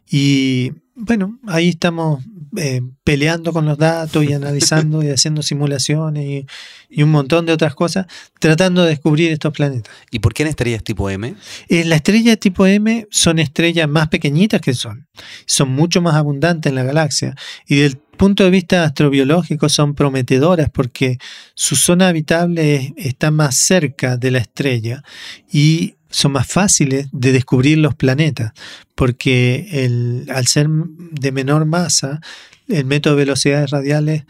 Y 0.09 0.73
bueno, 0.95 1.39
ahí 1.47 1.71
estamos 1.71 2.25
eh, 2.57 2.81
peleando 3.05 3.53
con 3.53 3.67
los 3.67 3.79
datos 3.79 4.25
y 4.25 4.33
analizando 4.35 5.03
y 5.03 5.09
haciendo 5.09 5.43
simulaciones 5.43 6.47
y, 6.91 7.03
un 7.03 7.11
montón 7.11 7.47
de 7.47 7.53
otras 7.53 7.75
cosas, 7.75 8.07
tratando 8.39 8.83
de 8.83 8.91
descubrir 8.91 9.33
estos 9.33 9.53
planetas. 9.53 9.93
¿Y 10.11 10.19
por 10.19 10.35
qué 10.35 10.43
en 10.43 10.49
estrellas 10.49 10.83
tipo 10.83 11.09
M? 11.09 11.35
Eh, 11.69 11.85
las 11.85 11.97
estrellas 11.99 12.39
tipo 12.39 12.67
M 12.67 13.07
son 13.11 13.39
estrellas 13.39 13.89
más 13.89 14.09
pequeñitas 14.09 14.61
que 14.61 14.75
Sol, 14.75 15.07
son 15.47 15.71
mucho 15.71 16.03
más 16.03 16.15
abundantes 16.15 16.71
en 16.71 16.77
la 16.77 16.83
galaxia 16.83 17.35
y 17.67 17.77
del 17.77 17.97
punto 17.97 18.45
de 18.45 18.51
vista 18.51 18.85
astrobiológico 18.85 19.71
son 19.71 19.95
prometedoras 19.95 20.69
porque 20.69 21.17
su 21.55 21.75
zona 21.75 22.09
habitable 22.09 22.93
está 22.97 23.31
más 23.31 23.57
cerca 23.57 24.19
de 24.19 24.31
la 24.31 24.39
estrella 24.41 25.03
y 25.51 25.95
son 26.11 26.33
más 26.33 26.47
fáciles 26.47 27.09
de 27.13 27.33
descubrir 27.33 27.79
los 27.79 27.95
planetas, 27.95 28.53
porque 28.95 29.69
el, 29.71 30.27
al 30.35 30.47
ser 30.47 30.69
de 30.69 31.33
menor 31.33 31.65
masa, 31.65 32.21
el 32.69 32.85
método 32.85 33.15
de 33.15 33.25
velocidades 33.25 33.71
radiales 33.71 34.25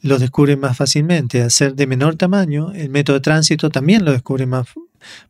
los 0.00 0.20
descubre 0.20 0.56
más 0.56 0.76
fácilmente. 0.76 1.42
Al 1.42 1.50
ser 1.50 1.74
de 1.74 1.86
menor 1.86 2.16
tamaño, 2.16 2.72
el 2.72 2.88
método 2.90 3.16
de 3.16 3.22
tránsito 3.22 3.70
también 3.70 4.04
lo 4.04 4.12
descubre 4.12 4.46
más, 4.46 4.68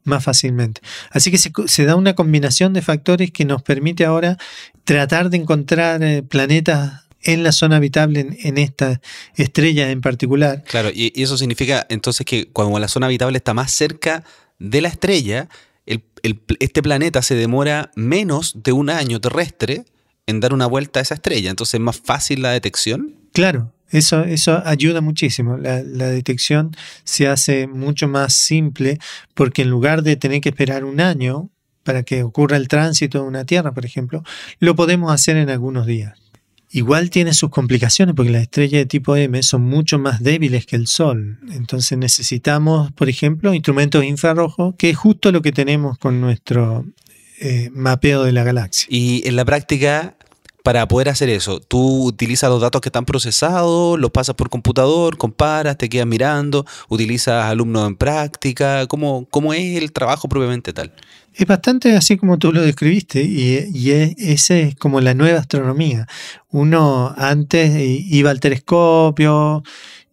más 0.05 0.25
fácilmente. 0.25 0.81
Así 1.11 1.31
que 1.31 1.39
se, 1.39 1.85
da 1.85 1.97
una 1.97 2.15
combinación 2.15 2.73
de 2.73 2.83
factores 2.83 3.31
que 3.31 3.45
nos 3.45 3.63
permite 3.63 4.05
ahora 4.05 4.37
tratar 4.85 5.31
de 5.31 5.39
encontrar 5.39 6.03
eh, 6.03 6.23
planetas 6.23 7.07
en 7.23 7.43
la 7.43 7.53
zona 7.53 7.77
habitable 7.77 8.37
en, 8.39 8.59
esta 8.59 9.01
estrella 9.35 9.91
en 9.91 10.01
particular. 10.01 10.63
Claro, 10.65 10.91
y 10.95 11.13
eso 11.21 11.37
significa 11.37 11.85
entonces 11.89 12.25
que 12.25 12.49
cuando 12.53 12.79
la 12.79 12.87
zona 12.87 13.07
habitable 13.07 13.39
está 13.39 13.53
más 13.53 13.73
cerca 13.73 14.23
de 14.59 14.81
la 14.81 14.89
estrella, 14.89 15.49
este 15.87 16.83
planeta 16.83 17.23
se 17.23 17.35
demora 17.35 17.91
menos 17.95 18.63
de 18.63 18.73
un 18.73 18.91
año 18.91 19.21
terrestre 19.21 19.85
en 20.27 20.41
dar 20.41 20.53
una 20.53 20.67
vuelta 20.67 20.99
a 20.99 21.03
esa 21.03 21.15
estrella, 21.15 21.51
entonces 21.51 21.75
es 21.75 21.81
más 21.81 22.01
fácil 22.01 22.43
la 22.43 22.51
detección. 22.51 23.15
Claro, 23.33 23.73
eso, 23.91 24.25
eso 24.25 24.61
ayuda 24.65 25.01
muchísimo. 25.01 25.57
La, 25.57 25.83
la, 25.83 26.09
detección 26.09 26.77
se 27.05 27.29
hace 27.29 27.69
mucho 27.69 28.09
más 28.09 28.35
simple 28.35 28.99
porque 29.35 29.63
en 29.63 29.71
lugar 29.71 30.03
de 30.03 30.17
tener 30.17 30.41
que 30.41 30.49
esperar 30.49 30.85
un 30.85 31.01
año 31.01 31.51
para 31.85 32.03
que 32.03 32.25
ocurra 32.25 32.57
el 32.57 32.67
tránsito 32.67 33.23
de 33.23 33.29
una 33.29 33.45
Tierra, 33.45 33.73
por 33.73 33.87
ejemplo, 33.87 34.25
lo 34.59 34.75
podemos 34.75 35.13
hacer 35.13 35.37
en 35.37 35.49
algunos 35.49 35.87
días. 35.87 36.19
Igual 36.77 37.09
tiene 37.09 37.33
sus 37.33 37.49
complicaciones 37.49 38.15
porque 38.15 38.31
las 38.31 38.43
estrellas 38.43 38.81
de 38.81 38.85
tipo 38.85 39.17
M 39.17 39.43
son 39.43 39.63
mucho 39.63 39.99
más 39.99 40.23
débiles 40.23 40.67
que 40.67 40.77
el 40.77 40.87
Sol. 40.87 41.39
Entonces 41.51 41.97
necesitamos, 41.97 42.93
por 42.93 43.09
ejemplo, 43.09 43.55
instrumentos 43.55 44.05
infrarrojos, 44.05 44.75
que 44.77 44.91
es 44.91 44.97
justo 44.99 45.33
lo 45.33 45.41
que 45.41 45.53
tenemos 45.53 45.97
con 45.97 46.21
nuestro 46.21 46.85
eh, 47.41 47.71
mapeo 47.73 48.25
de 48.25 48.33
la 48.33 48.45
galaxia. 48.45 48.89
Y 48.91 49.27
en 49.27 49.37
la 49.37 49.47
práctica, 49.47 50.19
para 50.67 50.89
poder 50.89 51.09
hacer 51.09 51.29
eso, 51.29 51.61
tú 51.61 52.07
utilizas 52.07 52.51
los 52.51 52.61
datos 52.61 52.81
que 52.81 52.89
están 52.89 53.05
procesados, 53.05 54.01
los 54.01 54.11
pasas 54.11 54.35
por 54.35 54.51
computador, 54.51 55.17
comparas, 55.17 55.79
te 55.79 55.89
quedas 55.89 56.09
mirando, 56.09 56.67
utilizas 56.89 57.45
alumnos 57.45 57.87
en 57.87 57.95
práctica, 57.95 58.89
¿cómo, 58.89 59.29
cómo 59.31 59.55
es 59.55 59.81
el 59.81 59.93
trabajo 59.93 60.29
propiamente 60.29 60.73
tal? 60.73 60.93
Es 61.35 61.47
bastante 61.47 61.95
así 61.95 62.17
como 62.17 62.37
tú 62.39 62.53
lo 62.53 62.63
describiste 62.63 63.23
y, 63.23 63.71
y 63.73 63.93
es 63.93 64.51
como 64.81 65.01
la 65.01 65.15
nueva 65.15 65.39
astronomía. 65.39 66.09
Uno 66.51 67.15
antes 67.17 67.71
iba 67.79 68.33
al 68.33 68.41
telescopio 68.41 69.63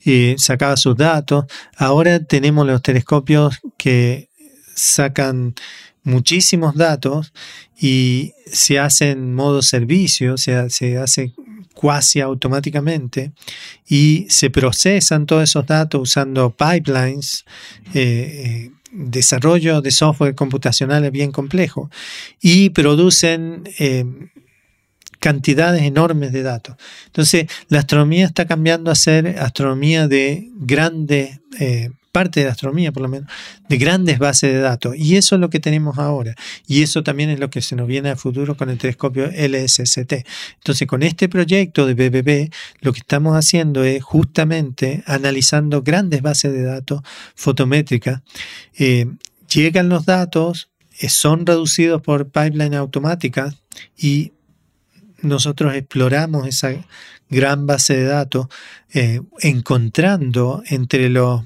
y 0.05 0.35
sacaba 0.37 0.77
sus 0.77 0.95
datos. 0.95 1.45
Ahora 1.77 2.19
tenemos 2.19 2.67
los 2.67 2.83
telescopios 2.83 3.59
que 3.75 4.29
sacan 4.75 5.55
muchísimos 6.03 6.75
datos 6.75 7.33
y 7.79 8.33
se 8.45 8.79
hace 8.79 9.11
en 9.11 9.33
modo 9.33 9.61
servicio, 9.61 10.35
o 10.35 10.37
sea, 10.37 10.69
se 10.69 10.97
hace 10.97 11.33
cuasi 11.73 12.21
automáticamente 12.21 13.31
y 13.87 14.25
se 14.29 14.49
procesan 14.49 15.25
todos 15.25 15.43
esos 15.43 15.65
datos 15.65 16.01
usando 16.01 16.55
pipelines, 16.55 17.45
eh, 17.93 18.69
eh, 18.69 18.71
desarrollo 18.91 19.81
de 19.81 19.91
software 19.91 20.35
computacional 20.35 21.09
bien 21.09 21.31
complejo 21.31 21.89
y 22.39 22.69
producen 22.69 23.63
eh, 23.79 24.05
cantidades 25.19 25.81
enormes 25.83 26.31
de 26.31 26.43
datos. 26.43 26.75
Entonces, 27.07 27.47
la 27.69 27.79
astronomía 27.79 28.25
está 28.25 28.45
cambiando 28.45 28.91
a 28.91 28.95
ser 28.95 29.39
astronomía 29.39 30.07
de 30.07 30.49
grandes 30.55 31.39
parte 32.13 32.41
de 32.41 32.45
la 32.45 32.51
astronomía 32.51 32.91
por 32.91 33.01
lo 33.01 33.09
menos, 33.09 33.29
de 33.67 33.77
grandes 33.77 34.19
bases 34.19 34.53
de 34.53 34.59
datos. 34.59 34.95
Y 34.95 35.17
eso 35.17 35.35
es 35.35 35.41
lo 35.41 35.49
que 35.49 35.59
tenemos 35.59 35.97
ahora. 35.97 36.35
Y 36.67 36.83
eso 36.83 37.03
también 37.03 37.31
es 37.31 37.39
lo 37.39 37.49
que 37.49 37.61
se 37.61 37.75
nos 37.75 37.87
viene 37.87 38.11
a 38.11 38.15
futuro 38.15 38.55
con 38.55 38.69
el 38.69 38.77
telescopio 38.77 39.25
LSST. 39.25 40.13
Entonces, 40.55 40.87
con 40.87 41.01
este 41.01 41.27
proyecto 41.27 41.87
de 41.87 41.95
BBB, 41.95 42.53
lo 42.81 42.93
que 42.93 42.99
estamos 42.99 43.35
haciendo 43.35 43.83
es 43.83 44.03
justamente 44.03 45.03
analizando 45.07 45.81
grandes 45.81 46.21
bases 46.21 46.53
de 46.53 46.61
datos 46.61 47.01
fotométricas. 47.35 48.21
Eh, 48.77 49.07
llegan 49.51 49.89
los 49.89 50.05
datos, 50.05 50.69
eh, 50.99 51.09
son 51.09 51.47
reducidos 51.47 52.01
por 52.03 52.29
pipeline 52.29 52.75
automática 52.75 53.55
y 53.97 54.33
nosotros 55.23 55.73
exploramos 55.73 56.47
esa 56.47 56.75
gran 57.29 57.65
base 57.65 57.95
de 57.95 58.03
datos, 58.03 58.47
eh, 58.93 59.21
encontrando 59.39 60.61
entre 60.67 61.09
los 61.09 61.41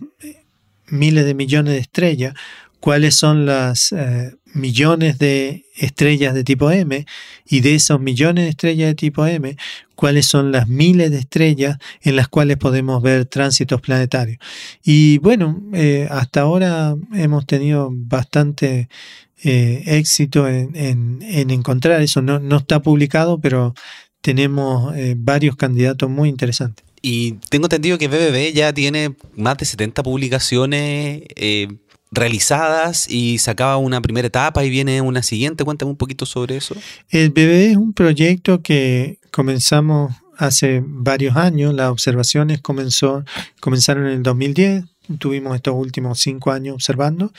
miles 0.89 1.25
de 1.25 1.33
millones 1.33 1.73
de 1.73 1.79
estrellas, 1.79 2.33
cuáles 2.79 3.15
son 3.15 3.45
las 3.45 3.91
eh, 3.91 4.35
millones 4.53 5.19
de 5.19 5.65
estrellas 5.75 6.33
de 6.33 6.43
tipo 6.43 6.71
M 6.71 7.05
y 7.45 7.59
de 7.59 7.75
esos 7.75 7.99
millones 7.99 8.45
de 8.45 8.49
estrellas 8.49 8.87
de 8.89 8.95
tipo 8.95 9.25
M, 9.25 9.57
cuáles 9.95 10.25
son 10.25 10.51
las 10.51 10.67
miles 10.67 11.11
de 11.11 11.19
estrellas 11.19 11.77
en 12.01 12.15
las 12.15 12.27
cuales 12.27 12.57
podemos 12.57 13.01
ver 13.01 13.25
tránsitos 13.25 13.81
planetarios. 13.81 14.37
Y 14.83 15.17
bueno, 15.19 15.61
eh, 15.73 16.07
hasta 16.09 16.41
ahora 16.41 16.95
hemos 17.13 17.45
tenido 17.45 17.89
bastante 17.91 18.89
eh, 19.43 19.83
éxito 19.85 20.47
en, 20.47 21.19
encontrar 21.21 22.01
eso. 22.01 22.21
No, 22.21 22.39
no, 22.39 22.57
está 22.57 22.81
publicado, 22.81 23.39
pero 23.39 23.73
tenemos 24.21 24.93
varios 25.17 25.55
candidatos 25.55 26.09
muy 26.09 26.29
interesantes. 26.29 26.85
Y 27.01 27.33
tengo 27.49 27.65
entendido 27.65 27.97
que 27.97 28.07
BBB 28.07 28.53
ya 28.53 28.73
tiene 28.73 29.15
más 29.35 29.57
de 29.57 29.65
70 29.65 30.03
publicaciones 30.03 31.23
eh, 31.35 31.67
realizadas 32.11 33.09
y 33.09 33.37
sacaba 33.37 33.77
una 33.77 34.01
primera 34.01 34.27
etapa 34.27 34.63
y 34.63 34.69
viene 34.69 35.01
una 35.01 35.23
siguiente. 35.23 35.63
Cuéntame 35.63 35.91
un 35.91 35.97
poquito 35.97 36.25
sobre 36.25 36.57
eso. 36.57 36.75
El 37.09 37.29
BBB 37.29 37.71
es 37.71 37.77
un 37.77 37.93
proyecto 37.93 38.61
que 38.61 39.19
comenzamos 39.31 40.13
hace 40.37 40.81
varios 40.85 41.35
años. 41.35 41.73
Las 41.73 41.89
observaciones 41.89 42.61
comenzó, 42.61 43.23
comenzaron 43.59 44.07
en 44.07 44.13
el 44.13 44.23
2010. 44.23 44.85
Tuvimos 45.19 45.55
estos 45.55 45.75
últimos 45.75 46.19
cinco 46.19 46.51
años 46.51 46.75
observando 46.75 47.31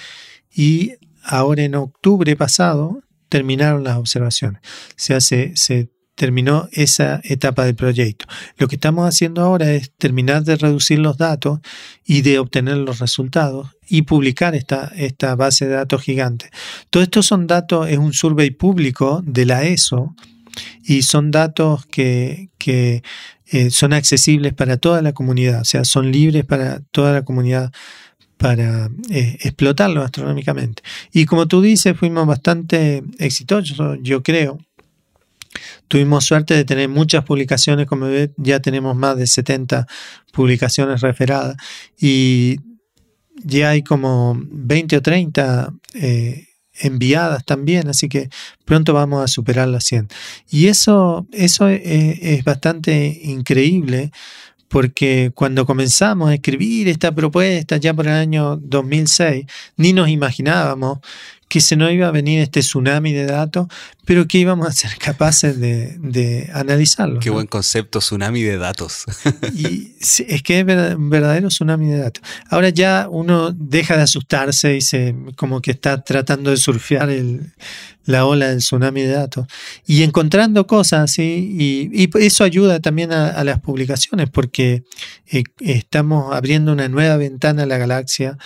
y 0.55 0.93
ahora 1.23 1.63
en 1.63 1.75
octubre 1.75 2.35
pasado 2.37 3.03
terminaron 3.29 3.85
las 3.85 3.97
observaciones. 3.97 4.63
Se 4.97 5.15
hace, 5.15 5.53
se 5.55 5.91
terminó 6.19 6.69
esa 6.73 7.21
etapa 7.23 7.65
del 7.65 7.77
proyecto. 7.77 8.27
Lo 8.57 8.67
que 8.67 8.75
estamos 8.75 9.09
haciendo 9.09 9.41
ahora 9.41 9.71
es 9.73 9.93
terminar 9.97 10.43
de 10.43 10.57
reducir 10.57 10.99
los 10.99 11.17
datos 11.17 11.61
y 12.05 12.23
de 12.23 12.41
obtener 12.41 12.77
los 12.79 12.99
resultados 12.99 13.69
y 13.89 14.03
publicar 14.03 14.57
esta, 14.57 14.91
esta 14.97 15.37
base 15.37 15.69
de 15.69 15.75
datos 15.75 16.03
gigante. 16.03 16.51
Todo 16.91 17.05
esto 17.05 17.23
son 17.23 17.47
datos, 17.47 17.89
es 17.89 17.99
un 17.99 18.13
survey 18.13 18.51
público 18.51 19.23
de 19.25 19.47
la 19.47 19.63
ESO 19.63 20.17
y 20.83 21.03
son 21.03 21.31
datos 21.31 21.87
que, 21.87 22.51
eh, 22.67 23.71
son 23.71 23.93
accesibles 23.93 24.55
para 24.55 24.77
toda 24.77 25.01
la 25.03 25.13
comunidad, 25.13 25.61
o 25.61 25.65
sea, 25.65 25.85
son 25.85 26.11
libres 26.11 26.45
para 26.45 26.81
toda 26.91 27.13
la 27.13 27.23
comunidad 27.23 27.71
para 28.39 28.91
eh, 29.09 29.39
explotarlo 29.41 30.03
astronómicamente. 30.03 30.83
Y 31.13 31.27
como 31.27 31.47
tú 31.47 31.63
dices, 31.63 31.97
fuimos 31.97 32.27
bastante 32.27 33.05
exitosos, 33.19 33.99
yo 34.03 34.25
creo. 34.25 34.59
Tuvimos 35.89 36.25
suerte 36.25 36.55
de 36.55 36.65
tener 36.65 36.89
muchas 36.89 37.25
publicaciones, 37.25 37.87
como 37.87 38.07
ves, 38.07 38.31
ya 38.37 38.61
tenemos 38.61 38.97
más 38.97 39.17
de 39.17 39.27
70 39.27 39.87
publicaciones 40.33 41.01
referadas 41.01 41.57
y 41.99 42.61
ya 43.43 43.71
hay 43.71 43.83
como 43.83 44.37
20 44.39 44.97
o 44.97 45.03
30 45.03 45.73
eh, 45.95 46.47
enviadas 46.81 47.45
también, 47.45 47.89
así 47.89 48.09
que 48.09 48.29
pronto 48.65 48.93
vamos 48.93 49.25
a 49.25 49.29
superar 49.29 49.69
las 49.69 49.85
100. 49.85 50.09
Y 50.51 50.67
eso, 50.67 51.27
eso 51.33 51.69
es 51.69 52.45
bastante 52.45 53.21
increíble 53.25 54.13
porque 54.69 55.33
cuando 55.35 55.67
comenzamos 55.67 56.31
a 56.31 56.35
escribir 56.35 56.89
esta 56.89 57.15
propuesta 57.15 57.79
ya 57.79 57.95
por 57.95 58.07
el 58.07 58.13
año 58.13 58.57
2006, 58.57 59.47
ni 59.77 59.93
nos 59.93 60.09
imaginábamos 60.09 60.99
que 61.49 61.61
se 61.61 61.77
nos 61.77 61.91
iba 61.93 62.07
a 62.07 62.11
venir 62.11 62.41
este 62.41 62.61
tsunami 62.61 63.13
de 63.13 63.25
datos, 63.27 63.69
pero 64.05 64.27
que 64.29 64.39
íbamos 64.39 64.69
a 64.69 64.73
ser 64.73 64.97
capaces 64.99 65.59
de, 65.59 66.51
analizarlo. 66.53 67.21
Qué 67.21 67.31
buen 67.31 67.47
concepto, 67.47 67.99
tsunami 67.99 68.43
de 68.43 68.59
datos. 68.59 69.05
y 69.55 69.93
es 70.01 70.43
que 70.43 70.61
es 70.61 70.97
un 70.97 71.11
verdadero 71.11 71.49
tsunami 71.49 71.87
de 71.87 71.99
datos. 71.99 72.23
Ahora 72.51 72.69
ya 72.69 73.09
uno 73.11 73.53
deja 73.53 73.97
de 73.97 74.03
asustarse 74.03 74.77
y 74.77 74.81
se 74.83 75.15
como 75.37 75.61
que 75.61 75.71
está 75.71 76.03
tratando 76.03 76.51
de 76.51 76.59
surfear 76.59 77.11
el, 77.11 77.53
la 78.09 78.25
ola 78.25 78.49
del 78.49 78.59
tsunami 78.59 79.03
de 79.03 79.13
datos 79.13 79.47
y 79.87 80.03
encontrando 80.03 80.67
cosas 80.67 81.11
así 81.11 81.93
y, 81.93 82.09
eso 82.19 82.43
ayuda 82.43 82.81
también 82.81 83.13
a, 83.13 83.45
las 83.45 83.61
publicaciones 83.61 84.31
porque 84.31 84.85
eh, 85.27 85.45
estamos 85.61 86.35
abriendo 86.35 86.73
una 86.73 86.89
nueva 86.89 87.19
ventana 87.19 87.65
a 87.65 87.67
la 87.67 87.77
galaxia 87.77 88.39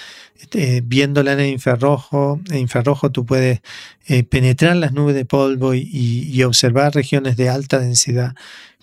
eh, 0.52 0.83
viéndola 0.85 1.33
en 1.33 1.40
infrarrojo 1.48 2.40
en 2.50 2.59
infrarrojo 2.59 3.11
tú 3.11 3.24
puedes 3.24 3.61
eh, 4.07 4.24
penetrar 4.24 4.76
las 4.76 4.92
nubes 4.92 5.14
de 5.14 5.24
polvo 5.24 5.74
y 5.74 6.42
observar 6.42 6.94
regiones 6.94 7.37
de 7.37 7.48
alta 7.48 7.78
densidad 7.78 8.35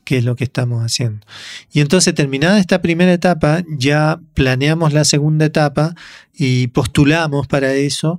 que 0.10 0.18
es 0.18 0.26
lo 0.26 0.36
que 0.36 0.44
estamos 0.44 0.84
haciendo. 0.84 1.24
Y 1.72 1.82
entonces, 1.82 2.16
terminada 2.16 2.58
esta 2.58 2.82
primera 2.82 3.14
etapa, 3.14 3.64
ya 3.78 4.20
planeamos 4.34 4.92
la 4.92 5.04
segunda 5.04 5.46
etapa 5.46 5.94
y 6.36 6.66
postulamos 6.70 7.46
para 7.46 7.74
eso. 7.74 8.18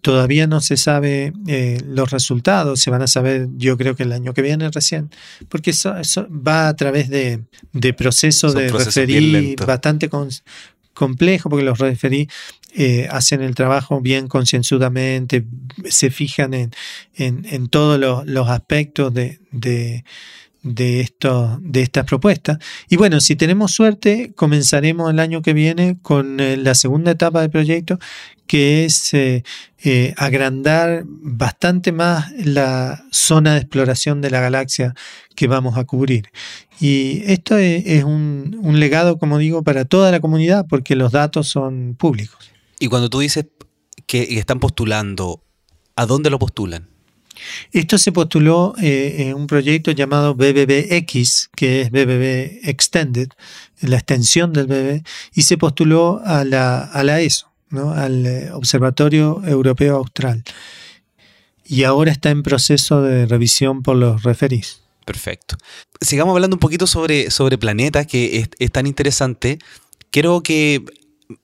todavía 0.00 0.46
no 0.46 0.62
se 0.62 0.78
sabe 0.78 1.34
eh, 1.48 1.82
los 1.86 2.10
resultados, 2.10 2.80
se 2.80 2.90
van 2.90 3.02
a 3.02 3.08
saber 3.08 3.48
yo 3.58 3.76
creo 3.76 3.94
que 3.94 4.04
el 4.04 4.12
año 4.12 4.32
que 4.32 4.40
viene 4.40 4.70
recién, 4.70 5.10
porque 5.50 5.72
eso, 5.72 5.92
va 6.30 6.68
a 6.68 6.76
través 6.76 7.10
de, 7.10 7.42
de 7.74 7.92
procesos 7.92 8.54
de 8.54 8.68
referir 8.68 9.56
bastante 9.66 10.08
complejo, 10.94 11.48
porque 11.48 11.64
los 11.64 11.78
referí 11.78 12.28
eh, 12.74 13.06
hacen 13.10 13.42
el 13.42 13.54
trabajo 13.54 14.00
bien 14.00 14.28
concienzudamente, 14.28 15.44
se 15.90 16.10
fijan 16.10 16.54
en, 16.54 16.72
en, 17.14 17.68
todos 17.68 18.00
los, 18.26 18.48
aspectos 18.48 19.12
de, 19.12 20.04
esto, 21.00 21.58
de 21.60 21.82
estas 21.82 22.04
propuestas. 22.04 22.58
Y 22.88 22.96
bueno, 22.96 23.20
si 23.20 23.36
tenemos 23.36 23.72
suerte, 23.72 24.32
comenzaremos 24.34 25.10
el 25.10 25.18
año 25.18 25.42
que 25.42 25.52
viene 25.52 25.98
con 26.02 26.40
eh, 26.40 26.56
la 26.56 26.74
segunda 26.74 27.10
etapa 27.10 27.40
del 27.40 27.50
proyecto, 27.50 27.98
que 28.46 28.84
es 28.84 29.12
eh, 29.14 29.44
eh, 29.82 30.14
agrandar 30.16 31.04
bastante 31.06 31.90
más 31.90 32.30
la 32.32 33.04
zona 33.10 33.54
de 33.54 33.60
exploración 33.60 34.20
de 34.20 34.30
la 34.30 34.40
galaxia 34.40 34.94
que 35.34 35.46
vamos 35.46 35.76
a 35.76 35.84
cubrir. 35.84 36.30
Y 36.80 37.22
esto 37.26 37.56
es, 37.56 38.04
un, 38.04 38.58
un 38.60 38.80
legado, 38.80 39.18
como 39.18 39.38
digo, 39.38 39.62
para 39.62 39.84
toda 39.84 40.10
la 40.10 40.20
comunidad, 40.20 40.66
porque 40.68 40.96
los 40.96 41.12
datos 41.12 41.48
son 41.48 41.94
públicos. 41.96 42.50
Y 42.78 42.88
cuando 42.88 43.08
tú 43.08 43.20
dices 43.20 43.46
que 44.06 44.38
están 44.38 44.58
postulando, 44.58 45.44
¿a 45.96 46.06
dónde 46.06 46.30
lo 46.30 46.38
postulan? 46.38 46.91
Esto 47.72 47.98
se 47.98 48.12
postuló 48.12 48.74
eh, 48.80 49.16
en 49.18 49.34
un 49.34 49.46
proyecto 49.46 49.90
llamado 49.90 50.34
BBBX, 50.34 51.50
que 51.54 51.82
es 51.82 51.90
BBB 51.90 52.68
Extended, 52.68 53.28
la 53.80 53.96
extensión 53.96 54.52
del 54.52 54.66
BBB, 54.66 55.02
y 55.34 55.42
se 55.42 55.58
postuló 55.58 56.20
a 56.24 56.44
la, 56.44 56.90
a 56.92 57.20
ESO, 57.20 57.50
¿no? 57.70 57.92
al 57.92 58.26
eh, 58.26 58.52
Observatorio 58.52 59.42
Europeo 59.44 59.96
Austral. 59.96 60.42
Y 61.64 61.84
ahora 61.84 62.12
está 62.12 62.30
en 62.30 62.42
proceso 62.42 63.02
de 63.02 63.26
revisión 63.26 63.82
por 63.82 63.96
los 63.96 64.22
referís. 64.22 64.82
Perfecto. 65.04 65.56
Sigamos 66.00 66.34
hablando 66.34 66.56
un 66.56 66.60
poquito 66.60 66.86
sobre, 66.86 67.30
sobre 67.30 67.58
planetas, 67.58 68.06
que 68.06 68.38
es, 68.38 68.50
es 68.58 68.70
tan 68.70 68.86
interesante. 68.86 69.58
Quiero 70.10 70.42
que 70.42 70.84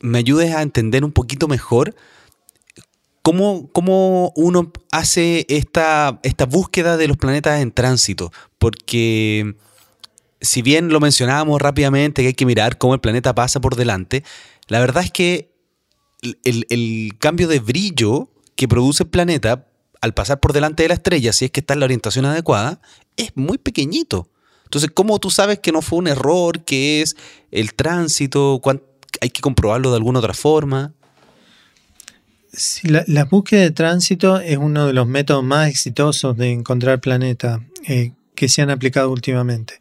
me 0.01 0.19
ayudes 0.19 0.55
a 0.55 0.63
entender 0.63 1.05
un 1.05 1.13
poquito 1.13 1.49
mejor 1.49 1.95
¿Cómo, 3.73 4.33
uno 4.37 4.73
hace 4.91 5.45
esta, 5.51 6.19
esta 6.23 6.47
búsqueda 6.47 6.97
de 6.97 7.09
los 7.09 7.19
planetas 7.19 7.61
en 7.61 7.73
tránsito? 7.73 8.33
Porque 8.59 9.55
si 10.41 10.63
bien 10.63 10.89
lo 10.89 10.99
mencionábamos 10.99 11.61
rápidamente 11.61 12.23
que 12.23 12.29
hay 12.29 12.35
que 12.35 12.47
mirar 12.47 12.79
cómo 12.79 12.95
el 12.95 13.01
planeta 13.01 13.35
pasa 13.35 13.61
por 13.61 13.77
delante, 13.77 14.25
la 14.69 14.81
verdad 14.81 15.05
es 15.05 15.11
que 15.11 15.53
el, 16.43 17.13
cambio 17.19 17.49
de 17.49 17.61
brillo 17.61 18.31
que 18.57 18.67
produce 18.67 19.03
el 19.03 19.11
planeta 19.11 19.69
al 20.01 20.15
pasar 20.15 20.41
por 20.41 20.55
delante 20.55 20.85
de 20.85 20.89
la 20.89 20.95
estrella, 20.95 21.35
si 21.35 21.45
es 21.45 21.51
que 21.51 21.61
está 21.61 21.75
en 21.75 21.81
la 21.81 21.87
orientación 21.87 22.25
adecuada, 22.25 22.81
es 23.19 23.33
muy 23.35 23.59
pequeñito. 23.59 24.31
Entonces, 24.65 24.91
¿cómo 24.95 25.19
tú 25.19 25.31
sabes 25.31 25.59
que 25.59 25.73
no 25.73 25.83
fue 25.83 25.99
un 25.99 26.09
error, 26.09 26.65
que 26.65 27.03
es 27.03 27.15
el 27.51 27.75
tránsito? 27.75 28.63
¿Hay 29.21 29.31
que 29.31 29.43
comprobarlo 29.43 29.91
de 29.91 29.97
alguna 29.97 30.21
otra 30.21 30.35
forma? 30.35 30.95
La, 32.83 33.25
búsqueda 33.25 33.63
de 33.63 33.71
tránsito 33.71 34.41
es 34.41 34.57
uno 34.57 34.87
de 34.87 34.93
los 34.93 35.07
métodos 35.07 35.45
más 35.45 35.69
exitosos 35.69 36.37
de 36.37 36.53
encontrar 36.53 37.01
planeta 37.01 37.61
eh, 37.87 38.13
que 38.35 38.49
se 38.49 38.63
han 38.63 38.71
aplicado 38.71 39.11
últimamente. 39.11 39.75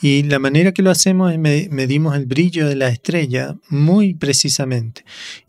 Y 0.00 0.24
la 0.24 0.40
manera 0.40 0.72
que 0.72 0.82
lo 0.82 0.90
hacemos 0.90 1.32
es 1.32 1.38
medimos 1.38 2.16
el 2.16 2.26
brillo 2.26 2.66
de 2.66 2.74
la 2.74 2.88
estrella 2.88 3.54
muy 3.68 4.14
precisamente. 4.14 5.04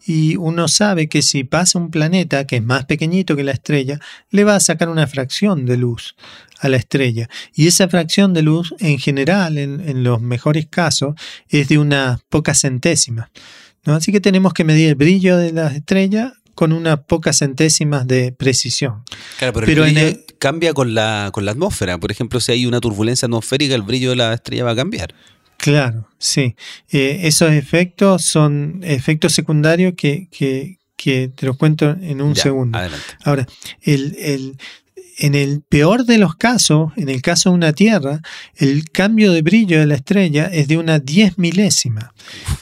Y 0.05 0.35
uno 0.35 0.67
sabe 0.67 1.09
que 1.09 1.23
si 1.23 1.43
pasa 1.43 1.79
un 1.79 1.89
planeta 1.89 2.45
que 2.45 2.57
es 2.57 2.63
más 2.63 2.85
pequeñito 2.85 3.35
que 3.35 3.43
la 3.43 3.53
estrella, 3.53 3.99
le 4.29 4.43
va 4.43 4.55
a 4.55 4.59
sacar 4.59 4.89
una 4.89 5.07
fracción 5.07 5.65
de 5.65 5.77
luz 5.77 6.15
a 6.59 6.69
la 6.69 6.77
estrella. 6.77 7.27
Y 7.55 7.65
esa 7.65 7.89
fracción 7.89 8.33
de 8.33 8.43
luz, 8.43 8.75
en 8.79 8.99
general, 8.99 9.57
en, 9.57 10.03
los 10.03 10.21
mejores 10.21 10.67
casos, 10.67 11.15
es 11.49 11.67
de 11.69 11.79
una 11.79 12.19
poca 12.29 12.53
centésima. 12.53 13.31
¿no? 13.83 13.95
Así 13.95 14.11
que 14.11 14.21
tenemos 14.21 14.53
que 14.53 14.63
medir 14.63 14.89
el 14.89 14.95
brillo 14.95 15.37
de 15.37 15.51
la 15.51 15.67
estrella 15.67 16.33
con 16.55 16.71
unas 16.73 16.99
pocas 17.01 17.39
centésimas 17.39 18.07
de 18.07 18.31
precisión. 18.31 19.03
Claro, 19.37 19.53
pero, 19.53 19.85
el 19.85 19.93
brillo 19.93 20.17
cambia 20.39 20.73
con 20.73 20.93
la, 20.93 21.29
con 21.33 21.45
la 21.45 21.51
atmósfera. 21.51 21.97
Por 21.97 22.11
ejemplo, 22.11 22.39
si 22.39 22.51
hay 22.51 22.65
una 22.65 22.79
turbulencia 22.79 23.25
atmosférica, 23.25 23.75
el 23.75 23.81
brillo 23.81 24.11
de 24.11 24.17
la 24.17 24.33
estrella 24.33 24.63
va 24.65 24.71
a 24.71 24.75
cambiar. 24.75 25.13
Claro, 25.57 26.09
sí. 26.17 26.55
Eh, 26.91 27.21
esos 27.23 27.51
efectos 27.53 28.23
son 28.25 28.81
efectos 28.83 29.31
secundarios 29.31 29.93
que, 29.95 30.27
que, 30.29 30.79
que 30.97 31.29
te 31.29 31.45
los 31.45 31.57
cuento 31.57 31.95
en 32.01 32.21
un 32.21 32.35
segundo. 32.35 32.77
Adelante. 32.77 33.05
Ahora, 33.23 33.47
el, 33.81 34.15
el, 34.19 34.57
en 35.17 35.35
el 35.35 35.61
peor 35.61 36.05
de 36.05 36.17
los 36.17 36.35
casos, 36.35 36.91
en 36.95 37.09
el 37.09 37.21
caso 37.21 37.49
de 37.49 37.55
una 37.55 37.73
Tierra, 37.73 38.21
el 38.55 38.89
cambio 38.89 39.31
de 39.31 39.41
brillo 39.41 39.79
de 39.79 39.85
la 39.85 39.95
estrella 39.95 40.45
es 40.45 40.67
de 40.67 40.77
una 40.77 40.99
diez 40.99 41.37
milésima. 41.37 42.13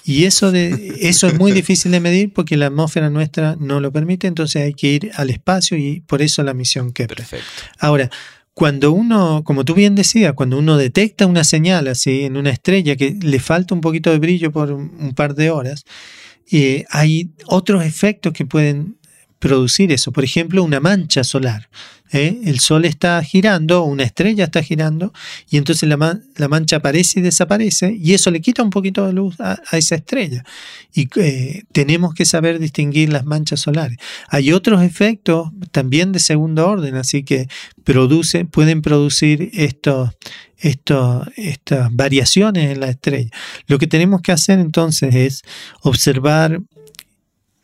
Y 0.06 0.26
eso, 0.26 0.52
de, 0.52 0.96
eso 1.02 1.28
es 1.28 1.38
muy 1.38 1.52
difícil 1.52 1.92
de 1.92 2.00
medir 2.00 2.34
porque 2.34 2.58
la 2.58 2.68
atmósfera 2.68 3.10
nuestra 3.10 3.56
no 3.60 3.80
lo 3.80 3.92
permite, 3.92 4.28
entonces 4.28 4.64
hay 4.64 4.74
que 4.74 4.88
ir 4.88 5.12
al 5.16 5.30
espacio 5.30 5.78
y 5.78 6.02
por 6.02 6.22
eso 6.22 6.44
la 6.44 6.54
misión 6.54 6.92
Kepler. 6.92 7.18
Perfecto. 7.18 7.46
Ahora, 7.80 8.10
cuando 8.54 8.92
uno, 8.92 9.44
como 9.44 9.64
tú 9.64 9.74
bien 9.74 9.96
decías, 9.96 10.34
cuando 10.34 10.58
uno 10.58 10.78
detecta 10.78 11.26
una 11.26 11.44
señal 11.44 11.88
así 11.88 12.24
en 12.24 12.38
una 12.38 12.50
estrella 12.50 12.96
que 12.96 13.18
le 13.20 13.40
falta 13.40 13.74
un 13.74 13.82
poquito 13.82 14.12
de 14.12 14.20
brillo 14.20 14.52
por 14.52 14.72
un, 14.72 15.14
par 15.16 15.36
de 15.36 15.50
horas, 15.50 15.86
eh, 16.52 16.86
hay 16.90 17.32
otros 17.46 17.86
efectos 17.86 18.34
que 18.34 18.46
pueden 18.46 18.98
producir 19.42 19.92
eso. 19.92 20.14
Por 20.14 20.24
ejemplo, 20.24 20.64
una 20.64 20.80
mancha 20.80 21.26
solar. 21.26 21.68
¿eh? 22.14 22.40
El 22.46 22.60
Sol 22.60 22.86
está 22.86 23.22
girando, 23.24 23.84
una 23.84 24.04
estrella 24.04 24.46
está 24.46 24.62
girando, 24.62 25.12
y 25.50 25.58
entonces 25.58 25.90
la, 25.90 26.20
la, 26.38 26.48
mancha 26.48 26.78
aparece 26.78 27.20
y 27.20 27.24
desaparece, 27.24 27.98
y 28.00 28.14
eso 28.14 28.30
le 28.30 28.40
quita 28.40 28.62
un 28.62 28.70
poquito 28.70 29.06
de 29.08 29.14
luz 29.14 29.36
a, 29.40 29.60
esa 29.72 29.96
estrella. 29.96 30.46
Y 30.94 31.10
eh, 31.20 31.64
tenemos 31.72 32.14
que 32.14 32.24
saber 32.26 32.60
distinguir 32.60 33.12
las 33.12 33.26
manchas 33.26 33.60
solares. 33.60 33.98
Hay 34.30 34.54
otros 34.54 34.84
efectos 34.84 35.50
también 35.72 36.12
de 36.12 36.20
segundo 36.20 36.68
orden, 36.70 36.96
así 36.96 37.24
que 37.24 37.48
pueden 38.52 38.82
producir 38.84 39.50
estos, 39.54 40.12
estos, 40.60 41.28
estas 41.36 41.90
variaciones 41.92 42.72
en 42.72 42.80
la 42.80 42.90
estrella. 42.90 43.32
Lo 43.66 43.80
que 43.80 43.88
tenemos 43.88 44.22
que 44.22 44.32
hacer 44.32 44.60
entonces 44.60 45.16
es 45.16 45.42
observar 45.82 46.62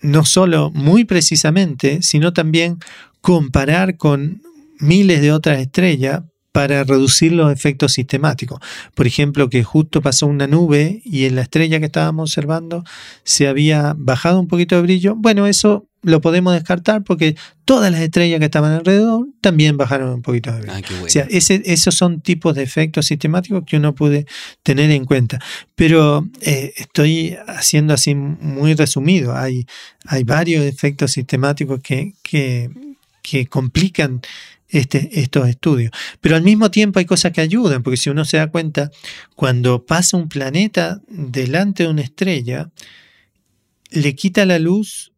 no 0.02 0.26
solo 0.26 0.72
muy 0.72 1.06
precisamente, 1.06 2.02
sino 2.02 2.34
también 2.34 2.80
comparar 3.22 3.98
con 3.98 4.42
miles 4.80 5.22
de 5.22 5.32
otras 5.32 5.60
estrellas 5.60 6.22
para 6.52 6.84
reducir 6.84 7.34
los 7.34 7.52
efectos 7.52 7.94
sistemáticos. 7.94 8.60
Por 8.96 9.06
ejemplo, 9.06 9.50
que 9.50 9.64
justo 9.64 10.02
pasó 10.02 10.26
una 10.26 10.48
nube 10.48 11.02
y 11.06 11.26
en 11.26 11.36
la 11.36 11.44
estrella 11.44 11.80
que 11.80 11.86
estábamos 11.86 12.32
observando 12.32 12.84
se 13.24 13.48
había 13.48 13.94
bajado 13.96 14.40
un 14.40 14.48
poquito 14.48 14.76
de 14.76 14.82
brillo. 14.82 15.14
Bueno, 15.16 15.46
eso 15.46 15.86
lo 16.08 16.22
podemos 16.22 16.54
descartar 16.54 17.04
porque 17.04 17.36
todas 17.65 17.91
las 17.91 18.00
estrellas 18.00 18.39
que 18.39 18.46
estaban 18.46 18.72
alrededor 18.72 19.28
también 19.41 19.76
bajaron 19.76 20.10
un 20.13 20.22
poquito 20.22 20.54
de 20.54 20.62
brillo. 20.62 20.74
Ah, 20.78 21.04
o 21.04 21.10
sea, 21.10 21.28
esos 21.30 21.96
son 21.96 22.22
tipos 22.22 22.56
de 22.56 22.63
efectos 22.63 23.08
sistemáticos 23.08 23.63
que 23.67 23.76
uno 23.76 23.93
puede 23.93 24.26
tener 24.63 24.89
en 24.91 25.04
cuenta. 25.04 25.39
Pero 25.76 26.26
eh, 26.39 26.74
estoy 26.78 27.36
haciendo 27.46 27.93
así 27.93 28.15
muy 28.15 28.74
resumido. 28.74 29.36
Hay, 29.36 29.65
hay 30.06 30.24
varios 30.24 30.63
efectos 30.63 31.12
sistemáticos 31.12 31.82
que, 31.82 32.13
que, 32.24 32.70
que 33.22 33.48
complican 33.48 34.22
este, 34.70 35.20
estos 35.20 35.50
estudios. 35.50 35.91
Pero 36.22 36.38
al 36.38 36.43
mismo 36.43 36.72
tiempo 36.72 37.00
hay 37.00 37.06
cosas 37.06 37.34
que 37.34 37.41
ayudan, 37.41 37.84
porque 37.84 37.98
si 37.98 38.10
uno 38.10 38.24
se 38.24 38.38
da 38.38 38.48
cuenta, 38.48 38.91
cuando 39.36 39.86
pasa 39.86 40.15
un 40.15 40.30
planeta 40.30 41.02
delante 41.10 41.84
de 41.84 41.89
una 41.89 42.02
estrella, 42.02 42.70
le 43.89 44.15
quita 44.15 44.46
la 44.46 44.58
luz 44.58 45.12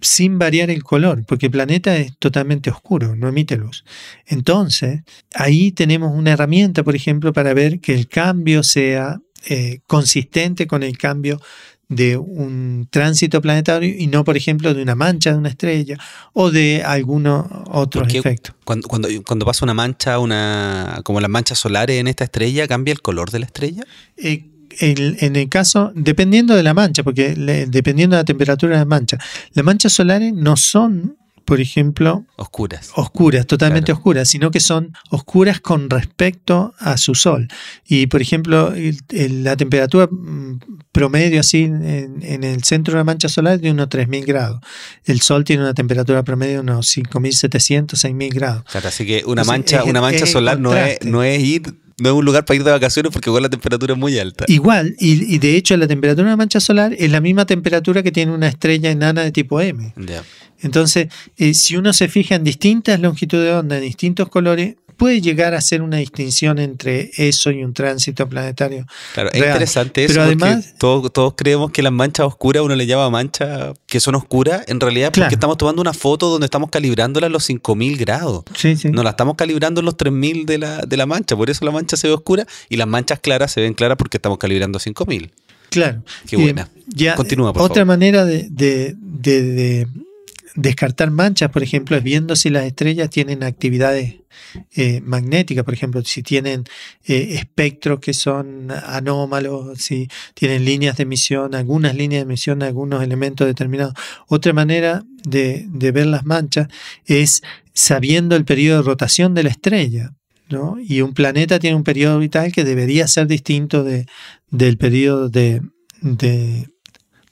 sin 0.00 0.38
variar 0.38 0.70
el 0.70 0.82
color, 0.82 1.24
porque 1.26 1.46
el 1.46 1.52
planeta 1.52 1.96
es 1.96 2.16
totalmente 2.18 2.70
oscuro, 2.70 3.16
no 3.16 3.28
emite 3.28 3.56
luz. 3.56 3.84
Entonces, 4.26 5.02
ahí 5.34 5.72
tenemos 5.72 6.12
una 6.14 6.32
herramienta, 6.32 6.82
por 6.82 6.94
ejemplo, 6.96 7.32
para 7.32 7.54
ver 7.54 7.80
que 7.80 7.94
el 7.94 8.08
cambio 8.08 8.62
sea 8.62 9.20
eh, 9.48 9.80
consistente 9.86 10.66
con 10.66 10.82
el 10.82 10.98
cambio 10.98 11.40
de 11.88 12.16
un 12.16 12.88
tránsito 12.90 13.40
planetario 13.40 13.94
y 13.96 14.08
no, 14.08 14.24
por 14.24 14.36
ejemplo, 14.36 14.74
de 14.74 14.82
una 14.82 14.96
mancha 14.96 15.30
de 15.30 15.38
una 15.38 15.48
estrella 15.48 15.96
o 16.32 16.50
de 16.50 16.82
algunos 16.84 17.46
otros 17.70 18.12
efectos. 18.12 18.56
Cuando, 18.64 18.88
cuando, 18.88 19.08
cuando, 19.24 19.46
pasa 19.46 19.64
una 19.64 19.74
mancha, 19.74 20.18
una 20.18 21.00
como 21.04 21.20
las 21.20 21.30
manchas 21.30 21.58
solares 21.58 22.00
en 22.00 22.08
esta 22.08 22.24
estrella, 22.24 22.66
¿cambia 22.66 22.92
el 22.92 23.02
color 23.02 23.30
de 23.30 23.38
la 23.38 23.46
estrella? 23.46 23.84
Eh, 24.16 24.50
en 24.80 25.36
el 25.36 25.48
caso, 25.48 25.92
dependiendo 25.94 26.54
de 26.54 26.62
la 26.62 26.74
mancha, 26.74 27.02
porque 27.02 27.34
dependiendo 27.68 28.16
de 28.16 28.22
la 28.22 28.24
temperatura 28.24 28.74
de 28.74 28.78
la 28.80 28.84
mancha, 28.84 29.18
las 29.52 29.64
manchas 29.64 29.92
solares 29.92 30.32
no 30.32 30.56
son 30.56 31.16
por 31.46 31.60
ejemplo, 31.60 32.26
oscuras. 32.34 32.90
Oscuras, 32.96 33.46
totalmente 33.46 33.92
oscuras, 33.92 34.28
sino 34.28 34.50
que 34.50 34.58
son 34.58 34.92
oscuras 35.10 35.60
con 35.60 35.88
respecto 35.88 36.74
a 36.80 36.96
su 36.96 37.14
sol. 37.14 37.46
Y, 37.86 38.08
por 38.08 38.20
ejemplo, 38.20 38.74
la 39.08 39.56
temperatura 39.56 40.08
mm, 40.10 40.58
promedio 40.90 41.38
así 41.38 41.62
en, 41.62 42.42
el 42.42 42.64
centro 42.64 42.94
de 42.94 42.98
la 42.98 43.04
mancha 43.04 43.28
solar 43.28 43.54
es 43.54 43.62
de 43.62 43.70
unos 43.70 43.88
3.000 43.88 44.26
grados. 44.26 44.60
El 45.04 45.20
sol 45.20 45.44
tiene 45.44 45.62
una 45.62 45.72
temperatura 45.72 46.24
promedio 46.24 46.54
de 46.54 46.60
unos 46.60 46.88
5.700, 46.88 47.90
6.000 47.90 48.34
grados. 48.34 48.64
Claro, 48.64 48.88
así 48.88 49.06
que 49.06 49.22
una 49.24 49.44
mancha, 49.44 49.84
una 49.84 50.00
mancha 50.00 50.26
solar 50.26 50.58
no 50.58 50.74
es, 50.74 50.98
no 51.04 51.22
es 51.22 51.40
ir 51.40 51.62
no 51.98 52.10
es 52.10 52.14
un 52.14 52.24
lugar 52.24 52.44
para 52.44 52.56
ir 52.56 52.64
de 52.64 52.70
vacaciones 52.70 53.12
porque 53.12 53.30
igual 53.30 53.42
la 53.42 53.48
temperatura 53.48 53.94
es 53.94 53.98
muy 53.98 54.18
alta. 54.18 54.44
Igual, 54.48 54.94
y, 54.98 55.38
de 55.38 55.56
hecho 55.56 55.76
la 55.76 55.86
temperatura 55.86 56.24
de 56.24 56.28
una 56.28 56.36
mancha 56.36 56.60
solar 56.60 56.94
es 56.98 57.10
la 57.10 57.20
misma 57.20 57.46
temperatura 57.46 58.02
que 58.02 58.12
tiene 58.12 58.32
una 58.32 58.48
estrella 58.48 58.90
enana 58.90 59.22
de 59.22 59.32
tipo 59.32 59.60
M. 59.60 59.94
Entonces, 60.60 61.08
eh, 61.36 61.54
si 61.54 61.76
uno 61.76 61.92
se 61.92 62.08
fija 62.08 62.34
en 62.34 62.44
distintas 62.44 63.00
longitudes 63.00 63.46
de 63.46 63.52
onda, 63.52 63.76
en 63.76 63.82
distintos 63.82 64.28
colores, 64.28 64.76
puede 64.96 65.20
llegar 65.20 65.54
a 65.54 65.58
hacer 65.58 65.82
una 65.82 65.98
distinción 65.98 66.58
entre 66.58 67.10
eso 67.16 67.50
y 67.50 67.62
un 67.62 67.74
tránsito 67.74 68.28
planetario. 68.28 68.86
Claro, 69.14 69.30
es 69.32 69.38
interesante 69.38 70.04
eso. 70.04 70.14
Pero 70.14 70.24
además, 70.24 70.74
todos, 70.78 71.12
todos, 71.12 71.34
creemos 71.36 71.70
que 71.70 71.82
las 71.82 71.92
manchas 71.92 72.26
oscuras 72.26 72.62
uno 72.62 72.74
le 72.74 72.86
llama 72.86 73.08
manchas 73.10 73.74
que 73.86 74.00
son 74.00 74.14
oscuras, 74.14 74.64
en 74.68 74.80
realidad 74.80 75.12
porque 75.12 75.34
estamos 75.34 75.58
tomando 75.58 75.82
una 75.82 75.92
foto 75.92 76.28
donde 76.28 76.46
estamos 76.46 76.70
calibrándola 76.70 77.26
a 77.26 77.30
los 77.30 77.44
5000 77.44 77.96
grados. 77.98 78.44
Sí, 78.56 78.76
sí. 78.76 78.90
No 78.90 79.02
la 79.02 79.10
estamos 79.10 79.36
calibrando 79.36 79.80
en 79.80 79.86
los 79.86 79.96
3000 79.96 80.46
de 80.46 80.58
la, 80.58 80.80
de 80.82 80.96
la 80.96 81.06
mancha, 81.06 81.36
por 81.36 81.50
eso 81.50 81.64
la 81.64 81.70
mancha 81.70 81.96
se 81.96 82.08
ve 82.08 82.14
oscura 82.14 82.46
y 82.68 82.76
las 82.76 82.86
manchas 82.86 83.20
claras 83.20 83.52
se 83.52 83.60
ven 83.60 83.74
claras 83.74 83.96
porque 83.96 84.16
estamos 84.18 84.38
calibrando 84.38 84.78
a 84.78 84.80
5000. 84.80 85.32
Claro. 85.70 86.02
Qué 86.26 86.36
buena. 86.36 86.68
ya, 86.86 87.14
Continúa, 87.16 87.52
por 87.52 87.62
Otra 87.62 87.84
manera 87.84 88.24
de, 88.24 88.46
de, 88.50 88.94
de 88.94 89.86
descartar 90.56 91.10
manchas, 91.10 91.50
por 91.50 91.62
ejemplo, 91.62 91.96
es 91.96 92.02
viendo 92.02 92.34
si 92.34 92.50
las 92.50 92.64
estrellas 92.64 93.10
tienen 93.10 93.44
actividades 93.44 94.16
eh, 94.74 95.00
magnéticas, 95.02 95.64
por 95.64 95.74
ejemplo, 95.74 96.02
si 96.02 96.22
tienen 96.22 96.64
eh, 97.04 97.34
espectros 97.34 98.00
que 98.00 98.14
son 98.14 98.70
anómalos, 98.70 99.78
si 99.78 100.08
tienen 100.34 100.64
líneas 100.64 100.96
de 100.96 101.04
emisión, 101.04 101.54
algunas 101.54 101.94
líneas 101.94 102.20
de 102.20 102.30
emisión, 102.30 102.62
algunos 102.62 103.02
elementos 103.02 103.46
determinados. 103.46 103.94
Otra 104.28 104.52
manera 104.52 105.04
de, 105.24 105.66
ver 105.70 106.06
las 106.06 106.24
manchas 106.24 106.68
es 107.04 107.42
sabiendo 107.72 108.34
el 108.34 108.44
periodo 108.44 108.78
de 108.78 108.86
rotación 108.86 109.34
de 109.34 109.42
la 109.44 109.50
estrella. 109.50 110.12
¿no? 110.48 110.76
Y 110.80 111.00
un 111.02 111.12
planeta 111.12 111.58
tiene 111.58 111.76
un 111.76 111.84
periodo 111.84 112.16
orbital 112.16 112.52
que 112.52 112.64
debería 112.64 113.08
ser 113.08 113.26
distinto 113.26 113.82
de, 113.82 114.06
del 114.50 114.78
periodo 114.78 115.28
de, 115.28 115.60
de 116.00 116.68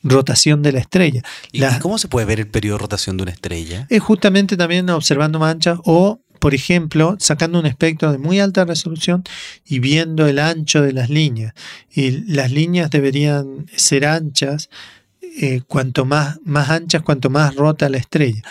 rotación 0.05 0.63
de 0.63 0.73
la 0.73 0.79
estrella. 0.79 1.23
¿Y 1.51 1.63
cómo 1.81 1.99
se 1.99 2.07
puede 2.09 2.27
ver 2.27 2.39
el 2.41 2.47
periodo 2.47 2.77
de 2.77 2.83
rotación 2.83 3.17
de 3.17 3.23
una 3.25 3.33
estrella? 3.33 3.87
Es 3.91 4.01
justamente 4.03 4.57
también 4.57 4.89
observando 4.91 5.39
manchas 5.39 5.79
o, 5.85 6.21
por 6.39 6.55
ejemplo, 6.55 7.17
sacando 7.19 7.59
un 7.59 7.67
espectro 7.67 8.13
de 8.13 8.19
muy 8.19 8.39
alta 8.39 8.65
resolución 8.65 9.25
y 9.67 9.79
viendo 9.79 10.27
el 10.27 10.39
ancho 10.39 10.83
de 10.83 10.93
las 10.93 11.09
líneas. 11.11 11.55
Y 11.93 12.11
las 12.33 12.53
líneas 12.53 12.91
deberían 12.91 13.67
ser 13.75 14.05
anchas, 14.07 14.69
eh, 15.41 15.63
cuanto 15.67 16.05
más, 16.05 16.39
más 16.45 16.69
anchas, 16.71 17.03
cuanto 17.03 17.31
más 17.31 17.55
rota 17.57 17.89
la 17.89 17.97
estrella. 17.99 18.43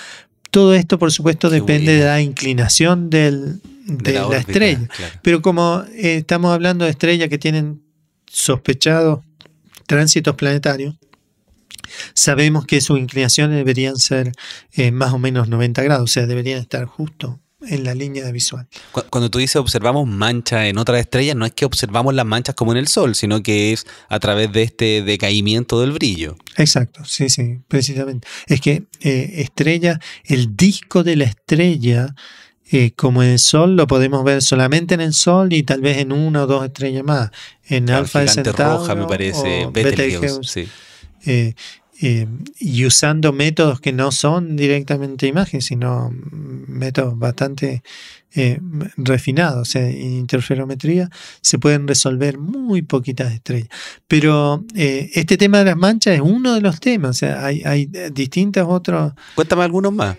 Todo 0.51 0.73
esto, 0.73 0.99
por 0.99 1.11
supuesto, 1.11 1.49
Qué 1.49 1.55
depende 1.55 1.93
de 1.97 2.05
la 2.05 2.19
inclinación 2.21 3.09
del- 3.09 3.61
de, 3.85 4.13
la, 4.13 4.27
órbita, 4.27 4.39
estrella. 4.41 4.87
claro. 4.87 5.13
Pero 5.21 5.41
como 5.41 5.83
eh, 5.93 6.17
estamos 6.17 6.51
hablando 6.53 6.85
de 6.85 6.91
estrellas 6.91 7.27
que 7.29 7.37
tienen 7.37 7.81
sospechados 8.27 9.19
tránsitos 9.87 10.35
planetarios, 10.35 10.95
sabemos 12.13 12.65
que 12.65 12.81
sus 12.81 12.99
inclinaciones 12.99 13.57
deberían 13.57 13.97
ser 13.97 14.31
eh, 14.73 14.91
más 14.91 15.13
o 15.13 15.19
menos 15.19 15.47
90 15.49 15.81
grados, 15.83 16.09
o 16.09 16.13
sea, 16.13 16.25
deberían 16.25 16.59
estar 16.59 16.85
justo 16.85 17.39
en 17.65 17.85
la 17.85 17.95
línea 17.95 18.25
de 18.25 18.33
visual. 18.33 18.67
Cu- 18.91 19.03
Cuando 19.09 19.29
tú 19.31 19.39
dices 19.39 19.55
observamos 19.55 20.05
manchas 20.05 20.65
en 20.65 20.77
otras 20.77 20.99
estrellas, 20.99 21.35
no 21.37 21.45
es 21.45 21.53
que 21.53 21.63
observamos 21.63 22.13
las 22.13 22.25
manchas 22.25 22.55
como 22.55 22.73
en 22.73 22.77
el 22.77 22.87
Sol, 22.89 23.15
sino 23.15 23.41
que 23.41 23.71
es 23.71 23.85
a 24.09 24.19
través 24.19 24.51
de 24.51 24.63
este 24.63 25.01
decaimiento 25.01 25.79
del 25.79 25.93
brillo. 25.93 26.35
Exacto, 26.57 27.05
sí, 27.05 27.29
sí, 27.29 27.59
precisamente. 27.69 28.27
Es 28.47 28.59
que 28.59 28.83
eh, 28.99 29.35
estrella, 29.37 29.99
el 30.25 30.57
disco 30.57 31.03
de 31.03 31.15
la 31.15 31.23
estrella, 31.23 32.13
eh, 32.69 32.91
como 32.97 33.23
en 33.23 33.29
el 33.29 33.39
Sol, 33.39 33.77
lo 33.77 33.87
podemos 33.87 34.25
ver 34.25 34.41
solamente 34.41 34.95
en 34.95 35.01
el 35.01 35.13
Sol 35.13 35.53
y 35.53 35.63
tal 35.63 35.79
vez 35.79 35.99
en 35.99 36.11
una 36.11 36.43
o 36.43 36.47
dos 36.47 36.65
estrellas 36.65 37.05
más. 37.05 37.31
En 37.69 37.89
Alfa 37.89 38.19
de 38.21 38.27
Centauro 38.27 38.79
roja 38.79 38.93
me 38.95 39.05
parece, 39.05 39.65
o 39.67 39.71
Betelgeuse. 39.71 40.19
Betelgeuse. 40.19 40.65
sí. 40.65 40.67
eh, 41.25 41.53
eh, 42.05 42.27
y 42.59 42.85
usando 42.85 43.31
métodos 43.31 43.79
que 43.79 43.93
no 43.93 44.11
son 44.11 44.57
directamente 44.57 45.25
imagen, 45.25 45.61
sino 45.61 46.11
métodos 46.11 47.17
bastante 47.17 47.81
eh, 48.35 48.59
refinados, 48.97 49.75
en 49.75 50.15
interferometría 50.15 51.09
se 51.39 51.59
pueden 51.59 51.87
resolver 51.87 52.37
muy 52.37 52.81
poquitas 52.81 53.31
estrellas. 53.31 53.69
Pero 54.05 54.65
eh, 54.75 55.11
este 55.13 55.37
tema 55.37 55.59
de 55.59 55.65
las 55.65 55.77
manchas 55.77 56.15
es 56.15 56.21
uno 56.21 56.55
de 56.55 56.59
los 56.59 56.81
temas, 56.81 57.11
o 57.11 57.13
sea, 57.13 57.45
hay, 57.45 57.61
hay 57.63 57.89
distintos 58.11 58.65
otros, 58.67 59.13
Cuéntame 59.35 59.63
algunos 59.63 59.93
más. 59.93 60.17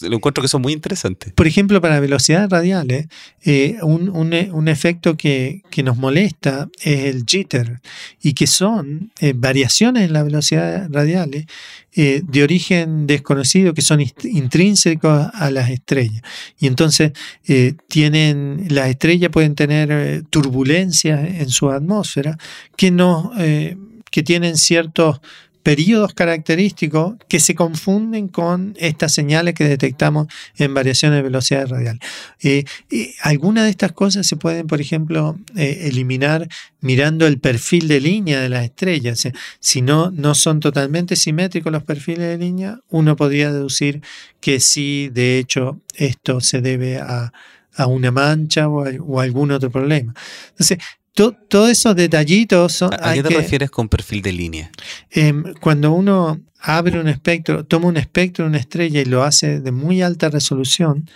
Lo 0.00 0.16
encuentro 0.16 0.42
que 0.42 0.48
son 0.48 0.62
muy 0.62 0.72
interesantes. 0.72 1.32
por 1.32 1.46
ejemplo, 1.46 1.80
para 1.80 2.00
velocidades 2.00 2.48
radiales, 2.50 3.06
eh, 3.44 3.76
un, 3.82 4.08
un 4.08 4.32
e- 4.32 4.50
un 4.52 4.68
efecto 4.68 5.16
que, 5.16 5.62
que 5.70 5.82
nos 5.82 5.96
molesta 5.96 6.68
es 6.82 7.04
el 7.14 7.24
jitter, 7.24 7.80
y 8.22 8.32
que 8.34 8.46
son 8.46 9.12
eh, 9.20 9.32
variaciones 9.36 10.04
en 10.04 10.12
las 10.12 10.24
velocidades 10.24 10.90
radiales 10.90 11.46
eh, 11.94 12.22
de 12.26 12.42
origen 12.42 13.06
desconocido 13.06 13.72
que 13.74 13.82
son 13.82 14.00
intrínsecos 14.24 15.28
a 15.32 15.50
las 15.50 15.70
estrellas. 15.70 16.22
Y 16.58 16.66
entonces 16.66 17.12
eh, 17.46 17.74
tienen, 17.88 18.66
las 18.70 18.88
estrellas 18.88 19.30
pueden 19.30 19.54
tener 19.54 19.88
eh, 19.92 20.22
turbulencias 20.28 21.20
en 21.40 21.48
su 21.48 21.70
atmósfera 21.70 22.36
que, 22.76 22.90
no, 22.90 23.32
eh, 23.38 23.76
que 24.10 24.22
tienen 24.22 24.56
ciertos 24.56 25.20
periodos 25.66 26.14
característicos 26.14 27.16
que 27.26 27.40
se 27.40 27.56
confunden 27.56 28.28
con 28.28 28.76
estas 28.78 29.12
señales 29.12 29.54
que 29.54 29.64
detectamos 29.64 30.28
en 30.58 30.72
variaciones 30.72 31.18
de 31.18 31.22
velocidad 31.22 31.66
radial. 31.66 31.98
Eh, 32.40 32.62
eh, 32.92 33.14
algunas 33.20 33.64
de 33.64 33.70
estas 33.70 33.90
cosas 33.90 34.28
se 34.28 34.36
pueden, 34.36 34.68
por 34.68 34.80
ejemplo, 34.80 35.36
eh, 35.56 35.88
eliminar 35.90 36.46
mirando 36.80 37.26
el 37.26 37.40
perfil 37.40 37.88
de 37.88 38.00
línea 38.00 38.40
de 38.40 38.48
las 38.48 38.62
estrellas. 38.62 39.18
Sea, 39.18 39.32
si 39.58 39.82
no, 39.82 40.12
no 40.12 40.36
son 40.36 40.60
totalmente 40.60 41.16
simétricos 41.16 41.72
los 41.72 41.82
perfiles 41.82 42.28
de 42.28 42.38
línea, 42.38 42.78
uno 42.88 43.16
podría 43.16 43.52
deducir 43.52 44.02
que 44.38 44.60
sí, 44.60 45.10
de 45.12 45.40
hecho, 45.40 45.80
esto 45.96 46.40
se 46.40 46.60
debe 46.60 46.98
a, 46.98 47.32
a 47.74 47.86
una 47.88 48.12
mancha 48.12 48.68
o 48.68 48.84
a 49.18 49.22
algún 49.24 49.50
otro 49.50 49.68
problema. 49.68 50.14
Entonces, 50.50 50.78
to- 51.16 51.32
todos 51.48 51.70
esos 51.70 51.96
detallitos 51.96 52.72
son... 52.72 52.90
¿A, 53.00 53.14
qué 53.14 53.22
te 53.24 53.30
que- 53.30 53.36
refieres 53.36 53.70
con 53.70 53.88
perfil 53.88 54.22
de 54.22 54.32
línea? 54.32 54.70
Em, 55.10 55.42
cuando 55.60 55.90
uno 55.92 56.40
abre 56.60 57.00
un 57.00 57.08
espectro, 57.08 57.64
toma 57.64 57.88
un 57.88 57.96
espectro 57.96 58.44
de 58.44 58.50
una 58.50 58.58
estrella 58.58 59.00
y 59.00 59.04
lo 59.04 59.24
hace 59.24 59.60
de 59.60 59.72
muy 59.72 60.02
alta 60.02 60.28
resolución, 60.28 61.08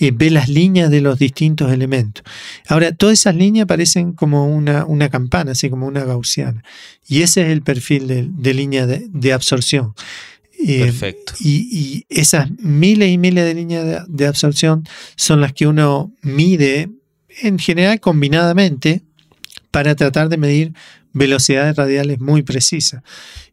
eh, 0.00 0.10
ve 0.12 0.30
las 0.30 0.48
líneas 0.48 0.90
de 0.90 1.00
los 1.00 1.18
distintos 1.20 1.70
elementos. 1.72 2.24
Ahora, 2.68 2.90
todas 2.92 3.18
esas 3.20 3.36
líneas 3.36 3.66
parecen 3.66 4.12
como 4.12 4.46
una, 4.48 4.84
una 4.86 5.08
campana, 5.08 5.52
así 5.52 5.70
como 5.70 5.86
una 5.86 6.04
gaussiana. 6.04 6.64
Y 7.06 7.22
ese 7.22 7.42
es 7.42 7.48
el 7.50 7.62
perfil 7.62 8.08
de, 8.08 8.26
de 8.28 8.54
línea 8.54 8.86
de, 8.86 9.06
de 9.08 9.32
absorción. 9.32 9.94
Eh, 10.66 10.80
Perfecto. 10.80 11.34
y, 11.40 11.68
y 11.70 12.06
esas 12.08 12.48
miles 12.58 13.10
y 13.10 13.18
miles 13.18 13.44
de 13.44 13.54
líneas 13.54 13.84
de, 13.84 14.00
de 14.08 14.26
absorción 14.26 14.84
son 15.16 15.40
las 15.40 15.52
que 15.52 15.66
uno 15.66 16.12
mide, 16.22 16.88
en 17.42 17.58
general 17.58 18.00
combinadamente, 18.00 19.02
para 19.74 19.96
tratar 19.96 20.28
de 20.28 20.36
medir 20.36 20.72
velocidades 21.12 21.74
radiales 21.74 22.20
muy 22.20 22.42
precisas. 22.42 23.02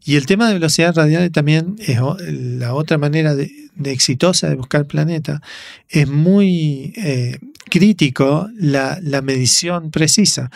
Y 0.06 0.18
el 0.18 0.28
tema 0.28 0.48
de 0.48 0.54
velocidades 0.54 0.96
radiales 0.96 1.32
también 1.32 1.78
es 1.80 1.98
la 2.28 2.76
otra 2.76 3.00
manera 3.00 3.34
de, 3.34 3.50
exitosa 3.86 4.48
de 4.48 4.54
buscar 4.54 4.86
planetas. 4.86 5.42
Es 5.90 6.08
muy 6.08 6.94
eh, 6.96 7.40
crítico 7.72 8.48
la, 8.56 9.00
medición 9.24 9.90
precisa, 9.90 10.52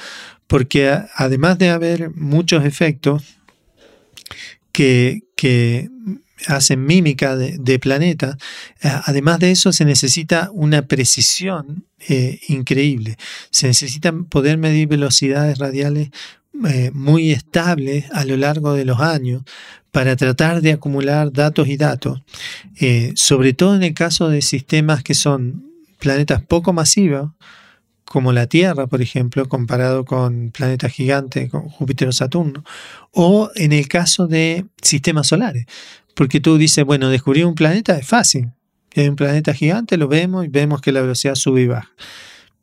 porque 0.45 0.99
además 1.16 1.57
de 1.57 1.72
haber 1.72 2.11
muchos 2.11 2.63
efectos 2.63 3.24
que, 4.72 5.24
que 5.36 5.89
hacen 6.48 6.86
mímica 6.86 7.36
de, 7.36 7.80
planetas, 7.80 8.38
eh, 8.82 8.89
además 9.06 9.39
de 9.39 9.52
eso 9.52 9.72
se 9.74 9.86
necesita 9.86 10.50
una 10.52 10.84
precisión 10.84 11.86
eh, 12.08 12.39
increíble. 12.48 13.18
Se 13.52 13.68
necesita 13.68 14.14
poder 14.14 14.58
medir 14.58 14.88
velocidades 14.88 15.58
radiales 15.58 16.10
eh, 16.68 16.91
muy 16.93 17.32
estables 17.32 18.06
a 18.12 18.26
lo 18.26 18.38
largo 18.38 18.74
de 18.74 18.86
los 18.86 19.00
años 19.00 19.43
para 19.91 20.16
tratar 20.16 20.62
de 20.62 20.74
acumular 20.74 21.32
datos 21.32 21.68
y 21.70 21.78
datos, 21.78 22.22
sobre 23.16 23.54
todo 23.54 23.76
en 23.78 23.84
el 23.84 23.93
caso 23.93 24.28
de 24.28 24.41
sistemas 24.41 25.04
que 25.04 25.14
son 25.14 25.64
planetas 26.00 26.41
poco 26.41 26.74
masivos, 26.74 27.32
como 28.16 28.32
la 28.32 28.47
Tierra, 28.47 28.88
por 28.88 29.01
ejemplo, 29.01 29.49
comparado 29.49 30.05
con 30.05 30.51
planetas 30.51 30.93
gigantes, 30.93 31.49
con 31.51 31.68
Júpiter 31.68 32.07
o 32.07 32.13
Saturno, 32.13 32.63
o 33.11 33.51
en 33.55 33.74
el 33.74 33.89
caso 33.89 34.26
de 34.26 34.63
sistemas 34.82 35.28
solares, 35.28 35.66
porque 36.13 36.39
tú 36.39 36.57
dices, 36.57 36.86
bueno, 36.86 37.09
descubrir 37.09 37.45
un 37.45 37.55
planeta 37.55 37.97
es 37.97 38.07
fácil. 38.07 38.51
Si 38.93 39.01
hay 39.01 39.09
un 39.09 39.18
planeta 39.18 39.53
gigante, 39.53 39.97
lo 39.97 40.07
vemos 40.07 40.45
y 40.45 40.47
vemos 40.47 40.80
que 40.80 40.93
la 40.93 41.01
velocidad 41.01 41.36
sube 41.36 41.63
y 41.63 41.68
baja. 41.68 41.91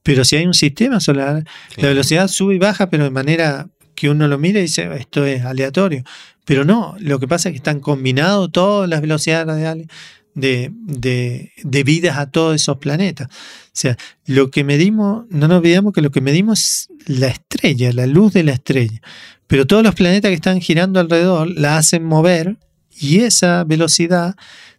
Pero 0.03 0.25
si 0.25 0.37
hay 0.37 0.47
un 0.47 0.55
sistema 0.55 1.01
solar, 1.01 1.45
la 1.77 1.89
velocidad 1.89 2.29
sube 2.29 2.55
y 2.55 2.59
baja, 2.59 2.89
pero 2.89 3.05
de 3.05 3.11
manera 3.11 3.69
que 3.95 4.09
uno 4.09 4.29
lo 4.29 4.39
mira 4.39 4.59
y 4.59 4.63
dice, 4.63 4.89
esto 4.97 5.27
es 5.27 5.45
aleatorio. 5.45 6.03
Pero 6.47 6.65
no, 6.65 6.97
lo 6.99 7.19
que 7.19 7.29
pasa 7.29 7.51
es 7.51 7.53
que 7.53 7.59
están 7.59 7.81
combinados 7.81 8.51
todas 8.53 8.89
las 8.89 9.03
velocidades 9.03 9.47
radiales 9.47 9.89
de, 10.35 10.71
de, 10.75 11.53
debidas 11.63 12.19
a 12.19 12.31
todos 12.31 12.55
esos 12.55 12.79
planetas. 12.79 13.29
O 13.29 13.71
sea, 13.73 13.97
lo 14.27 14.51
que 14.51 14.65
medimos, 14.65 15.27
no 15.31 15.49
nos 15.49 15.59
olvidemos 15.59 15.93
que 15.93 16.03
lo 16.03 16.11
que 16.11 16.21
medimos 16.21 16.61
es 16.61 16.89
la 17.07 17.29
estrella, 17.29 17.93
la 17.93 18.07
luz 18.07 18.33
de 18.33 18.45
la 18.45 18.53
estrella. 18.53 19.01
Pero 19.47 19.67
todos 19.67 19.83
los 19.83 19.95
planetas 19.95 20.31
que 20.31 20.35
están 20.35 20.61
girando 20.61 21.01
alrededor 21.01 21.49
la 21.49 21.77
hacen 21.77 22.05
mover 22.05 22.57
y 22.99 23.21
esa 23.21 23.65
velocidad 23.65 24.37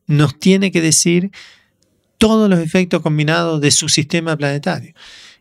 nos 0.08 0.40
tiene 0.40 0.72
que 0.72 0.82
decir 0.82 1.32
todos 2.18 2.50
los 2.50 2.60
efectos 2.60 3.02
combinados 3.02 3.62
de 3.62 3.72
su 3.72 3.90
sistema 3.90 4.38
planetario. 4.38 4.94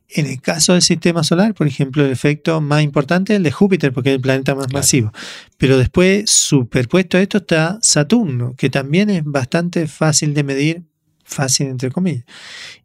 En 0.09 0.27
el 0.27 0.41
caso 0.41 0.75
del 0.75 0.83
sistema 0.83 1.25
solar, 1.25 1.55
por 1.55 1.67
ejemplo, 1.67 2.05
el 2.05 2.11
efecto 2.13 2.61
más 2.61 2.83
importante 2.83 3.33
es 3.33 3.39
el 3.39 3.43
de 3.43 3.51
Júpiter, 3.53 3.93
porque 3.93 4.11
es 4.11 4.17
el 4.17 4.21
planeta 4.21 4.55
más 4.55 4.67
Claro. 4.67 4.79
masivo. 4.79 5.13
Pero 5.57 5.79
después, 5.79 6.31
superpuesto 6.31 7.17
a 7.17 7.23
esto, 7.23 7.39
está 7.39 7.79
Saturno, 7.83 8.55
que 8.57 8.69
también 8.69 9.09
es 9.11 9.23
bastante 9.25 9.87
fácil 9.87 10.35
de 10.35 10.43
medir, 10.45 10.83
fácil 11.25 11.69
entre 11.69 11.91
comillas. 11.91 12.25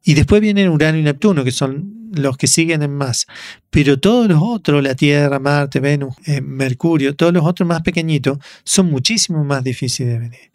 Y 0.04 0.14
después 0.14 0.40
vienen 0.42 0.70
Urano 0.70 0.98
y 0.98 1.04
Neptuno, 1.04 1.44
que 1.44 1.52
son 1.52 1.94
los 2.16 2.38
que 2.38 2.48
siguen 2.48 2.82
en 2.82 2.94
masa. 2.96 3.26
Pero 3.70 4.00
todos 4.00 4.30
los 4.30 4.40
otros, 4.42 4.82
la 4.82 4.96
Tierra, 4.96 5.40
Marte, 5.40 5.82
Venus, 5.82 6.16
eh, 6.26 6.40
Mercurio, 6.40 7.14
todos 7.16 7.34
los 7.34 7.44
otros 7.46 7.68
más 7.68 7.82
pequeñitos, 7.82 8.38
son 8.64 8.90
muchísimo 8.90 9.44
más 9.44 9.64
difíciles 9.66 10.14
de 10.14 10.20
medir. 10.20 10.52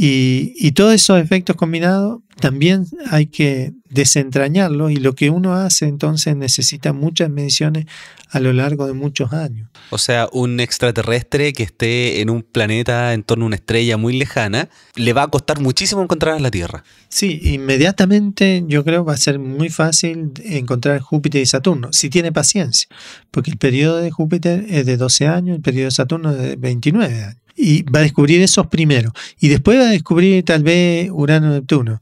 Y, 0.00 0.52
y 0.56 0.72
todos 0.72 0.94
esos 0.94 1.20
efectos 1.20 1.56
combinados 1.56 2.20
también 2.38 2.86
hay 3.10 3.26
que 3.26 3.72
desentrañarlos 3.90 4.92
y 4.92 4.96
lo 4.96 5.14
que 5.14 5.28
uno 5.28 5.54
hace 5.54 5.86
entonces 5.86 6.36
necesita 6.36 6.92
muchas 6.92 7.30
mediciones 7.30 7.86
a 8.30 8.38
lo 8.38 8.52
largo 8.52 8.86
de 8.86 8.92
muchos 8.92 9.32
años. 9.32 9.68
O 9.90 9.98
sea, 9.98 10.28
un 10.32 10.60
extraterrestre 10.60 11.52
que 11.52 11.64
esté 11.64 12.20
en 12.20 12.30
un 12.30 12.42
planeta 12.42 13.12
en 13.14 13.24
torno 13.24 13.44
a 13.44 13.46
una 13.46 13.56
estrella 13.56 13.96
muy 13.96 14.16
lejana, 14.16 14.68
le 14.94 15.12
va 15.14 15.24
a 15.24 15.28
costar 15.28 15.60
muchísimo 15.60 16.02
encontrar 16.02 16.36
a 16.36 16.38
la 16.38 16.50
Tierra. 16.50 16.84
Sí, 17.08 17.40
inmediatamente 17.42 18.64
yo 18.68 18.84
creo 18.84 19.04
va 19.04 19.14
a 19.14 19.16
ser 19.16 19.40
muy 19.40 19.70
fácil 19.70 20.32
encontrar 20.44 21.00
Júpiter 21.00 21.42
y 21.42 21.46
Saturno, 21.46 21.92
si 21.92 22.08
tiene 22.08 22.30
paciencia, 22.30 22.88
porque 23.32 23.50
el 23.50 23.56
periodo 23.56 23.96
de 23.96 24.10
Júpiter 24.12 24.64
es 24.68 24.86
de 24.86 24.96
12 24.96 25.26
años, 25.26 25.56
el 25.56 25.62
periodo 25.62 25.86
de 25.86 25.90
Saturno 25.92 26.30
es 26.30 26.38
de 26.38 26.56
29 26.56 27.24
años. 27.24 27.47
Y 27.60 27.82
va 27.82 28.00
a 28.00 28.02
descubrir 28.02 28.40
esos 28.40 28.68
primero. 28.68 29.12
Y 29.40 29.48
después 29.48 29.78
va 29.78 29.88
a 29.88 29.90
descubrir 29.90 30.44
tal 30.44 30.62
vez 30.62 31.10
Urano 31.12 31.50
Neptuno. 31.50 32.00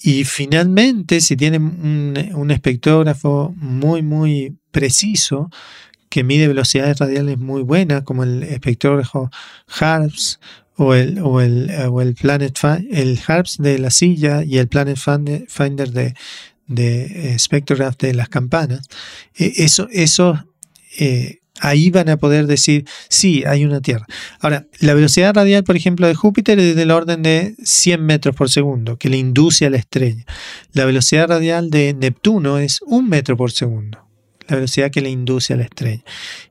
Y 0.00 0.24
finalmente, 0.24 1.20
si 1.20 1.36
tiene 1.36 1.58
un, 1.58 2.50
espectrógrafo 2.50 3.54
muy, 3.56 4.02
muy 4.02 4.56
preciso, 4.70 5.50
que 6.08 6.24
mide 6.24 6.48
velocidades 6.48 6.98
radiales 6.98 7.38
muy 7.38 7.62
buenas, 7.62 8.02
como 8.02 8.22
el 8.22 8.42
espectrógrafo 8.42 9.30
HARPS 9.66 10.40
o 10.76 10.94
el, 10.94 11.18
o 11.20 11.40
el, 11.40 11.70
o 11.90 12.00
el 12.00 12.14
Planet 12.14 12.58
el 12.90 13.18
HARPS 13.26 13.58
de 13.58 13.78
la 13.78 13.90
silla 13.90 14.44
y 14.44 14.58
el 14.58 14.68
Planet 14.68 14.98
Finder 14.98 15.90
de, 15.90 16.14
de 16.66 17.38
Spectrograph 17.38 17.96
de 17.98 18.14
las 18.14 18.28
campanas, 18.28 18.86
eso, 19.34 19.88
eso 19.90 20.44
ahí 21.60 21.90
van 21.90 22.08
a 22.08 22.16
poder 22.16 22.46
decir, 22.46 22.84
sí, 23.08 23.44
hay 23.46 23.64
una 23.64 23.80
Tierra. 23.80 24.06
Ahora, 24.40 24.66
la 24.80 24.94
velocidad 24.94 25.34
radial, 25.34 25.64
por 25.64 25.76
ejemplo, 25.76 26.06
de 26.06 26.14
Júpiter 26.14 26.58
es 26.58 26.76
del 26.76 26.90
orden 26.90 27.22
de 27.22 27.54
100 27.62 28.04
metros 28.04 28.34
por 28.34 28.50
segundo, 28.50 28.96
que 28.96 29.08
le 29.08 29.16
induce 29.16 29.66
a 29.66 29.70
la 29.70 29.76
estrella. 29.76 30.24
La 30.72 30.84
velocidad 30.84 31.28
radial 31.28 31.70
de 31.70 31.94
Neptuno 31.94 32.58
es 32.58 32.80
un 32.82 33.08
metro 33.08 33.36
por 33.36 33.52
segundo, 33.52 34.04
la 34.48 34.56
velocidad 34.56 34.90
que 34.90 35.00
le 35.00 35.10
induce 35.10 35.54
a 35.54 35.56
la 35.56 35.64
estrella. 35.64 36.02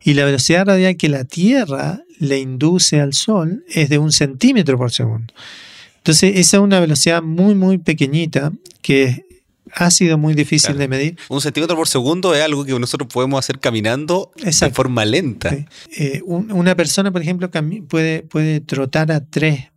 Y 0.04 0.14
la 0.14 0.26
velocidad 0.26 0.66
radial 0.66 0.96
que 0.96 1.10
la 1.10 1.26
Tierra 1.26 2.02
le 2.20 2.40
induce 2.40 3.02
al 3.02 3.14
Sol 3.14 3.66
es 3.68 3.90
de 3.90 3.98
un 3.98 4.12
centímetro 4.12 4.78
por 4.78 4.92
segundo. 4.92 5.34
Entonces, 5.98 6.34
esa 6.36 6.58
es 6.58 6.64
una 6.64 6.80
velocidad 6.80 7.22
muy, 7.22 7.56
muy 7.56 7.78
pequeñita 7.78 8.52
que 8.82 9.26
ha 9.76 9.92
sido 9.92 10.18
muy 10.18 10.34
difícil 10.34 10.78
de 10.78 10.88
medir. 10.88 11.18
Un 11.30 11.42
centímetro 11.42 11.76
por 11.76 11.88
segundo 11.88 12.34
es 12.34 12.42
algo 12.42 12.66
que 12.66 12.78
nosotros 12.80 13.10
podemos 13.12 13.40
hacer 13.40 13.60
caminando 13.60 14.32
de 14.36 14.72
forma 14.72 15.06
lenta. 15.06 15.56
Eh, 15.98 16.22
una 16.26 16.76
persona, 16.76 17.12
por 17.12 17.22
ejemplo, 17.22 17.50
puede, 17.88 18.24
puede 18.24 18.60
trotar 18.62 19.12
a 19.12 19.26
3 19.26 19.74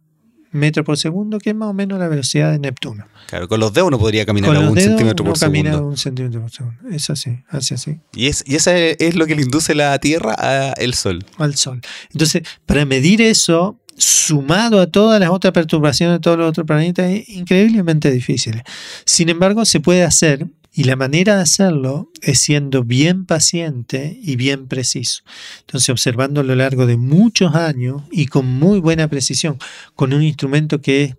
metros 0.52 0.84
por 0.84 0.96
segundo, 0.96 1.38
que 1.38 1.50
es 1.50 1.56
más 1.56 1.68
o 1.68 1.72
menos 1.72 1.98
la 1.98 2.08
velocidad 2.08 2.50
de 2.50 2.58
Neptuno. 2.58 3.06
Claro, 3.26 3.48
con 3.48 3.60
los 3.60 3.72
dedos 3.72 3.88
uno 3.88 3.98
podría 3.98 4.24
caminar 4.24 4.56
a 4.56 4.60
un 4.60 4.78
centímetro 4.78 5.24
por 5.24 5.36
segundo. 5.36 5.86
un 5.86 5.96
centímetro 5.96 6.40
por 6.40 6.50
segundo. 6.50 6.88
Es 6.90 7.10
así, 7.10 7.38
así, 7.48 7.74
así. 7.74 8.00
Y, 8.14 8.26
es, 8.26 8.42
y 8.46 8.56
eso 8.56 8.70
es 8.72 9.14
lo 9.16 9.26
que 9.26 9.34
le 9.34 9.42
induce 9.42 9.74
la 9.74 9.98
Tierra 9.98 10.34
al 10.34 10.94
Sol. 10.94 11.24
Al 11.38 11.56
Sol. 11.56 11.80
Entonces, 12.12 12.42
para 12.64 12.84
medir 12.84 13.20
eso, 13.20 13.78
sumado 13.96 14.80
a 14.80 14.86
todas 14.86 15.20
las 15.20 15.30
otras 15.30 15.52
perturbaciones 15.52 16.16
de 16.16 16.20
todos 16.20 16.38
los 16.38 16.48
otros 16.48 16.66
planetas, 16.66 17.10
es 17.10 17.28
increíblemente 17.28 18.10
difícil. 18.10 18.62
Sin 19.04 19.28
embargo, 19.28 19.64
se 19.64 19.80
puede 19.80 20.02
hacer 20.02 20.46
y 20.72 20.84
la 20.84 20.94
manera 20.94 21.36
de 21.36 21.42
hacerlo 21.42 22.10
es 22.20 22.38
siendo 22.40 22.84
bien 22.84 23.24
paciente 23.24 24.18
y 24.22 24.36
bien 24.36 24.68
preciso. 24.68 25.22
Entonces, 25.60 25.88
observando 25.88 26.42
a 26.42 26.44
lo 26.44 26.54
largo 26.54 26.84
de 26.84 26.98
muchos 26.98 27.54
años 27.54 28.02
y 28.10 28.26
con 28.26 28.46
muy 28.46 28.78
buena 28.78 29.08
precisión, 29.08 29.58
con 29.94 30.12
un 30.12 30.22
instrumento 30.22 30.82
que 30.82 31.04
es 31.04 31.14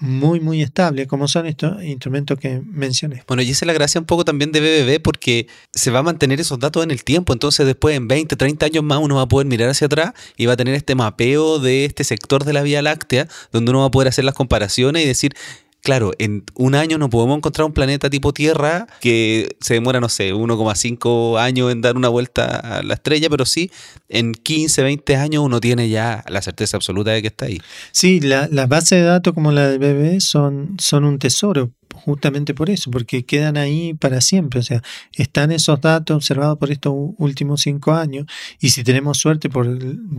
muy, 0.00 0.40
muy 0.40 0.62
estable, 0.62 1.06
como 1.06 1.28
son 1.28 1.46
estos 1.46 1.82
instrumentos 1.82 2.38
que 2.38 2.60
mencioné. 2.64 3.22
Bueno, 3.26 3.42
y 3.42 3.50
esa 3.50 3.64
es 3.64 3.66
la 3.66 3.72
gracia 3.72 4.00
un 4.00 4.06
poco 4.06 4.24
también 4.24 4.52
de 4.52 4.60
BBB 4.60 5.02
porque 5.02 5.46
se 5.72 5.90
va 5.90 6.00
a 6.00 6.02
mantener 6.02 6.40
esos 6.40 6.58
datos 6.58 6.84
en 6.84 6.90
el 6.90 7.04
tiempo, 7.04 7.32
entonces 7.32 7.66
después 7.66 7.96
en 7.96 8.08
20, 8.08 8.36
30 8.36 8.66
años 8.66 8.84
más 8.84 8.98
uno 8.98 9.16
va 9.16 9.22
a 9.22 9.28
poder 9.28 9.46
mirar 9.46 9.70
hacia 9.70 9.86
atrás 9.86 10.12
y 10.36 10.46
va 10.46 10.54
a 10.54 10.56
tener 10.56 10.74
este 10.74 10.94
mapeo 10.94 11.58
de 11.58 11.84
este 11.84 12.04
sector 12.04 12.44
de 12.44 12.52
la 12.52 12.62
Vía 12.62 12.82
Láctea, 12.82 13.28
donde 13.52 13.70
uno 13.70 13.80
va 13.80 13.86
a 13.86 13.90
poder 13.90 14.08
hacer 14.08 14.24
las 14.24 14.34
comparaciones 14.34 15.04
y 15.04 15.06
decir, 15.06 15.34
claro, 15.82 16.12
en 16.18 16.44
un 16.54 16.74
año 16.74 16.98
no 16.98 17.08
podemos 17.10 17.36
encontrar 17.36 17.66
un 17.66 17.72
planeta 17.72 18.10
tipo 18.10 18.32
Tierra 18.32 18.86
que 19.00 19.56
se 19.60 19.74
demora, 19.74 20.00
no 20.00 20.08
sé, 20.08 20.34
1,5 20.34 21.38
años 21.38 21.72
en 21.72 21.80
dar 21.80 21.96
una 21.96 22.08
vuelta 22.08 22.58
a 22.58 22.82
la 22.82 22.94
estrella, 22.94 23.28
pero 23.30 23.44
sí, 23.44 23.70
en 24.08 24.34
15, 24.34 24.82
20 24.82 25.16
años 25.16 25.42
uno 25.42 25.60
tiene 25.60 25.88
ya 25.88 26.24
la 26.28 26.42
certeza 26.42 26.76
absoluta 26.76 27.12
de 27.12 27.22
que 27.22 27.28
está 27.28 27.46
ahí. 27.46 27.60
Sí, 27.92 28.20
las 28.20 28.68
bases 28.68 29.00
de 29.00 29.02
datos 29.02 29.34
como 29.34 29.52
la 29.52 29.68
del 29.68 29.78
BB 29.78 30.20
son, 30.20 30.76
son 30.78 31.04
un 31.04 31.18
tesoro 31.18 31.72
justamente 31.98 32.54
por 32.54 32.70
eso, 32.70 32.90
porque 32.90 33.24
quedan 33.24 33.56
ahí 33.56 33.94
para 33.94 34.20
siempre. 34.20 34.60
O 34.60 34.62
sea, 34.62 34.82
están 35.14 35.52
esos 35.52 35.80
datos 35.80 36.16
observados 36.16 36.58
por 36.58 36.70
estos 36.70 36.94
últimos 37.18 37.62
cinco 37.62 37.92
años 37.92 38.26
y 38.60 38.70
si 38.70 38.84
tenemos 38.84 39.18
suerte 39.18 39.48
por 39.50 39.66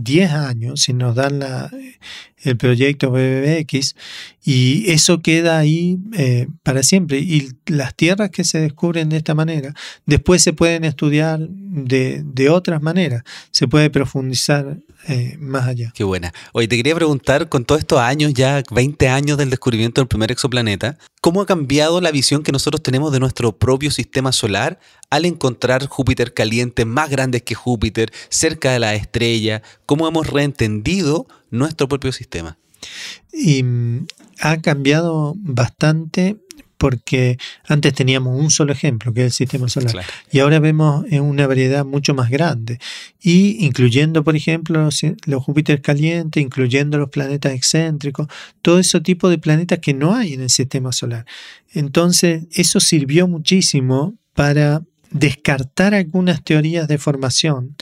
10 0.02 0.30
años, 0.32 0.80
si 0.80 0.92
nos 0.92 1.14
dan 1.14 1.38
la, 1.40 1.70
el 2.42 2.56
proyecto 2.56 3.10
BBX 3.10 3.94
y 4.42 4.90
eso 4.90 5.20
queda 5.20 5.58
ahí 5.58 5.98
eh, 6.16 6.48
para 6.62 6.82
siempre. 6.82 7.18
Y 7.18 7.50
las 7.66 7.94
tierras 7.94 8.30
que 8.30 8.44
se 8.44 8.60
descubren 8.60 9.08
de 9.08 9.18
esta 9.18 9.34
manera, 9.34 9.74
después 10.06 10.42
se 10.42 10.52
pueden 10.52 10.84
estudiar 10.84 11.40
de, 11.40 12.22
de 12.24 12.48
otras 12.48 12.82
maneras, 12.82 13.22
se 13.50 13.68
puede 13.68 13.90
profundizar 13.90 14.78
eh, 15.08 15.36
más 15.38 15.66
allá. 15.66 15.92
Qué 15.94 16.04
buena. 16.04 16.32
Oye, 16.52 16.68
te 16.68 16.76
quería 16.76 16.94
preguntar, 16.94 17.48
con 17.48 17.64
todos 17.64 17.80
estos 17.80 18.00
años, 18.00 18.34
ya 18.34 18.62
20 18.70 19.08
años 19.08 19.38
del 19.38 19.50
descubrimiento 19.50 20.00
del 20.00 20.08
primer 20.08 20.30
exoplaneta, 20.30 20.98
¿cómo 21.20 21.42
ha 21.42 21.46
cambiado 21.46 22.00
la 22.00 22.10
visión 22.10 22.42
que 22.42 22.52
nosotros 22.52 22.82
tenemos 22.82 23.12
de 23.12 23.20
nuestro 23.20 23.56
propio 23.58 23.90
sistema 23.90 24.32
solar 24.32 24.80
al 25.10 25.24
encontrar 25.24 25.86
Júpiter 25.86 26.34
caliente 26.34 26.84
más 26.84 27.10
grandes 27.10 27.42
que 27.42 27.54
Júpiter, 27.54 28.12
cerca 28.28 28.72
de 28.72 28.78
la 28.78 28.94
estrella? 28.94 29.62
¿Cómo 29.86 30.08
hemos 30.08 30.28
reentendido 30.28 31.26
nuestro 31.50 31.88
propio 31.88 32.12
sistema? 32.12 32.58
Y 33.32 33.62
mm, 33.62 34.06
ha 34.40 34.60
cambiado 34.60 35.34
bastante 35.36 36.38
porque 36.80 37.36
antes 37.68 37.92
teníamos 37.92 38.40
un 38.40 38.50
solo 38.50 38.72
ejemplo, 38.72 39.12
que 39.12 39.20
es 39.20 39.26
el 39.26 39.32
sistema 39.32 39.68
solar, 39.68 40.02
y 40.32 40.38
ahora 40.38 40.60
vemos 40.60 41.04
una 41.12 41.46
variedad 41.46 41.84
mucho 41.84 42.14
más 42.14 42.30
grande, 42.30 42.78
y 43.20 43.66
incluyendo, 43.66 44.24
por 44.24 44.34
ejemplo, 44.34 44.88
los, 45.26 45.44
Júpiter 45.44 45.82
calientes, 45.82 46.42
incluyendo 46.42 46.96
los 46.96 47.10
planetas 47.10 47.52
excéntricos, 47.52 48.28
todo 48.62 48.78
ese 48.78 48.98
tipo 49.02 49.28
de 49.28 49.36
planetas 49.36 49.80
que 49.80 49.92
no 49.92 50.14
hay 50.14 50.32
en 50.32 50.40
el 50.40 50.48
sistema 50.48 50.90
solar. 50.90 51.26
Entonces, 51.74 52.44
eso 52.50 52.80
sirvió 52.80 53.28
muchísimo 53.28 54.14
para 54.32 54.80
descartar 55.10 55.92
algunas 55.92 56.42
teorías 56.42 56.88
de 56.88 56.96
formación 56.96 57.76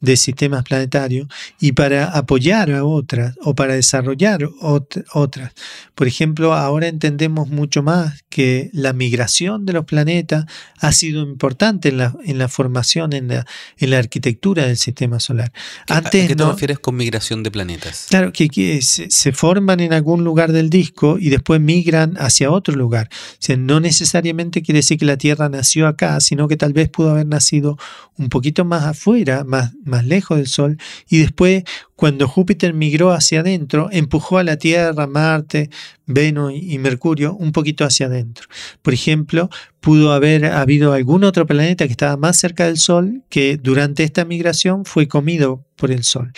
de 0.00 0.16
sistemas 0.16 0.64
planetarios 0.64 1.28
y 1.60 1.72
para 1.72 2.06
apoyar 2.06 2.72
a 2.72 2.84
otras 2.84 3.36
o 3.42 3.54
para 3.54 3.74
desarrollar 3.74 4.48
otras. 4.60 5.52
Por 5.94 6.06
ejemplo, 6.06 6.54
ahora 6.54 6.88
entendemos 6.88 7.48
mucho 7.48 7.82
más 7.82 8.24
que 8.30 8.70
la 8.72 8.92
migración 8.92 9.66
de 9.66 9.74
los 9.74 9.84
planetas 9.84 10.46
ha 10.78 10.92
sido 10.92 11.22
importante 11.22 11.90
en 11.90 11.98
la, 11.98 12.16
en 12.24 12.38
la 12.38 12.48
formación, 12.48 13.12
en 13.12 13.28
la, 13.28 13.46
en 13.76 13.90
la 13.90 13.98
arquitectura 13.98 14.66
del 14.66 14.76
sistema 14.76 15.20
solar. 15.20 15.52
Antes, 15.88 16.24
¿A 16.24 16.28
qué 16.28 16.36
te 16.36 16.44
refieres 16.44 16.78
con 16.78 16.96
migración 16.96 17.42
de 17.42 17.50
planetas? 17.50 18.06
Claro, 18.08 18.32
que, 18.32 18.80
se, 18.82 19.32
forman 19.32 19.80
en 19.80 19.92
algún 19.92 20.24
lugar 20.24 20.52
del 20.52 20.70
disco 20.70 21.18
y 21.18 21.28
después 21.28 21.60
migran 21.60 22.14
hacia 22.18 22.50
otro 22.50 22.74
lugar. 22.74 23.08
O 23.12 23.36
sea, 23.38 23.56
no 23.56 23.80
necesariamente 23.80 24.62
quiere 24.62 24.78
decir 24.78 24.98
que 24.98 25.04
la 25.04 25.16
Tierra 25.16 25.48
nació 25.48 25.86
acá, 25.86 26.20
sino 26.20 26.48
que 26.48 26.56
tal 26.56 26.72
vez 26.72 26.88
pudo 26.88 27.10
haber 27.10 27.26
nacido 27.26 27.78
un 28.16 28.28
poquito 28.28 28.64
más 28.64 28.84
afuera, 28.84 29.44
más, 29.44 29.72
más 29.90 30.06
lejos 30.06 30.38
del 30.38 30.46
Sol, 30.46 30.78
y 31.08 31.18
después, 31.18 31.64
cuando 31.96 32.26
Júpiter 32.26 32.72
migró 32.72 33.12
hacia 33.12 33.40
adentro, 33.40 33.88
empujó 33.92 34.38
a 34.38 34.44
la 34.44 34.56
Tierra, 34.56 35.06
Marte, 35.06 35.68
Venus 36.06 36.52
y 36.54 36.78
Mercurio 36.78 37.34
un 37.34 37.52
poquito 37.52 37.84
hacia 37.84 38.06
adentro. 38.06 38.48
Por 38.82 38.94
ejemplo, 38.94 39.50
pudo 39.80 40.12
haber 40.12 40.46
habido 40.46 40.92
algún 40.92 41.24
otro 41.24 41.46
planeta 41.46 41.86
que 41.86 41.92
estaba 41.92 42.16
más 42.16 42.38
cerca 42.38 42.66
del 42.66 42.78
Sol 42.78 43.22
que 43.28 43.56
durante 43.56 44.02
esta 44.02 44.24
migración 44.24 44.84
fue 44.84 45.08
comido 45.08 45.64
por 45.76 45.90
el 45.90 46.04
Sol. 46.04 46.32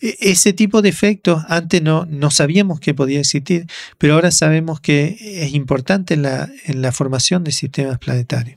E, 0.00 0.16
ese 0.20 0.52
tipo 0.52 0.82
de 0.82 0.88
efectos 0.88 1.42
antes 1.48 1.82
no, 1.82 2.06
no 2.06 2.30
sabíamos 2.30 2.80
que 2.80 2.94
podía 2.94 3.20
existir, 3.20 3.66
pero 3.98 4.14
ahora 4.14 4.30
sabemos 4.30 4.80
que 4.80 5.16
es 5.20 5.54
importante 5.54 6.14
en 6.14 6.22
la, 6.22 6.48
en 6.64 6.82
la 6.82 6.92
formación 6.92 7.44
de 7.44 7.52
sistemas 7.52 7.98
planetarios. 7.98 8.56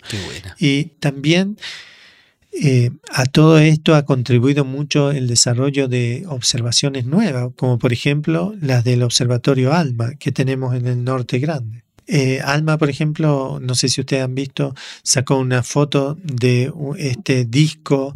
Y 0.57 0.85
también 0.99 1.57
eh, 2.51 2.91
a 3.11 3.25
todo 3.25 3.59
esto 3.59 3.95
ha 3.95 4.05
contribuido 4.05 4.65
mucho 4.65 5.11
el 5.11 5.27
desarrollo 5.27 5.87
de 5.87 6.25
observaciones 6.27 7.05
nuevas, 7.05 7.51
como 7.55 7.77
por 7.77 7.93
ejemplo 7.93 8.55
las 8.59 8.83
del 8.83 9.03
Observatorio 9.03 9.73
ALMA 9.73 10.15
que 10.15 10.31
tenemos 10.31 10.75
en 10.75 10.87
el 10.87 11.03
norte 11.03 11.39
grande. 11.39 11.83
Eh, 12.07 12.41
ALMA, 12.43 12.79
por 12.79 12.89
ejemplo, 12.89 13.59
no 13.61 13.75
sé 13.75 13.87
si 13.87 14.01
ustedes 14.01 14.23
han 14.23 14.33
visto, 14.33 14.73
sacó 15.03 15.37
una 15.37 15.61
foto 15.61 16.17
de 16.23 16.73
este 16.97 17.45
disco 17.45 18.15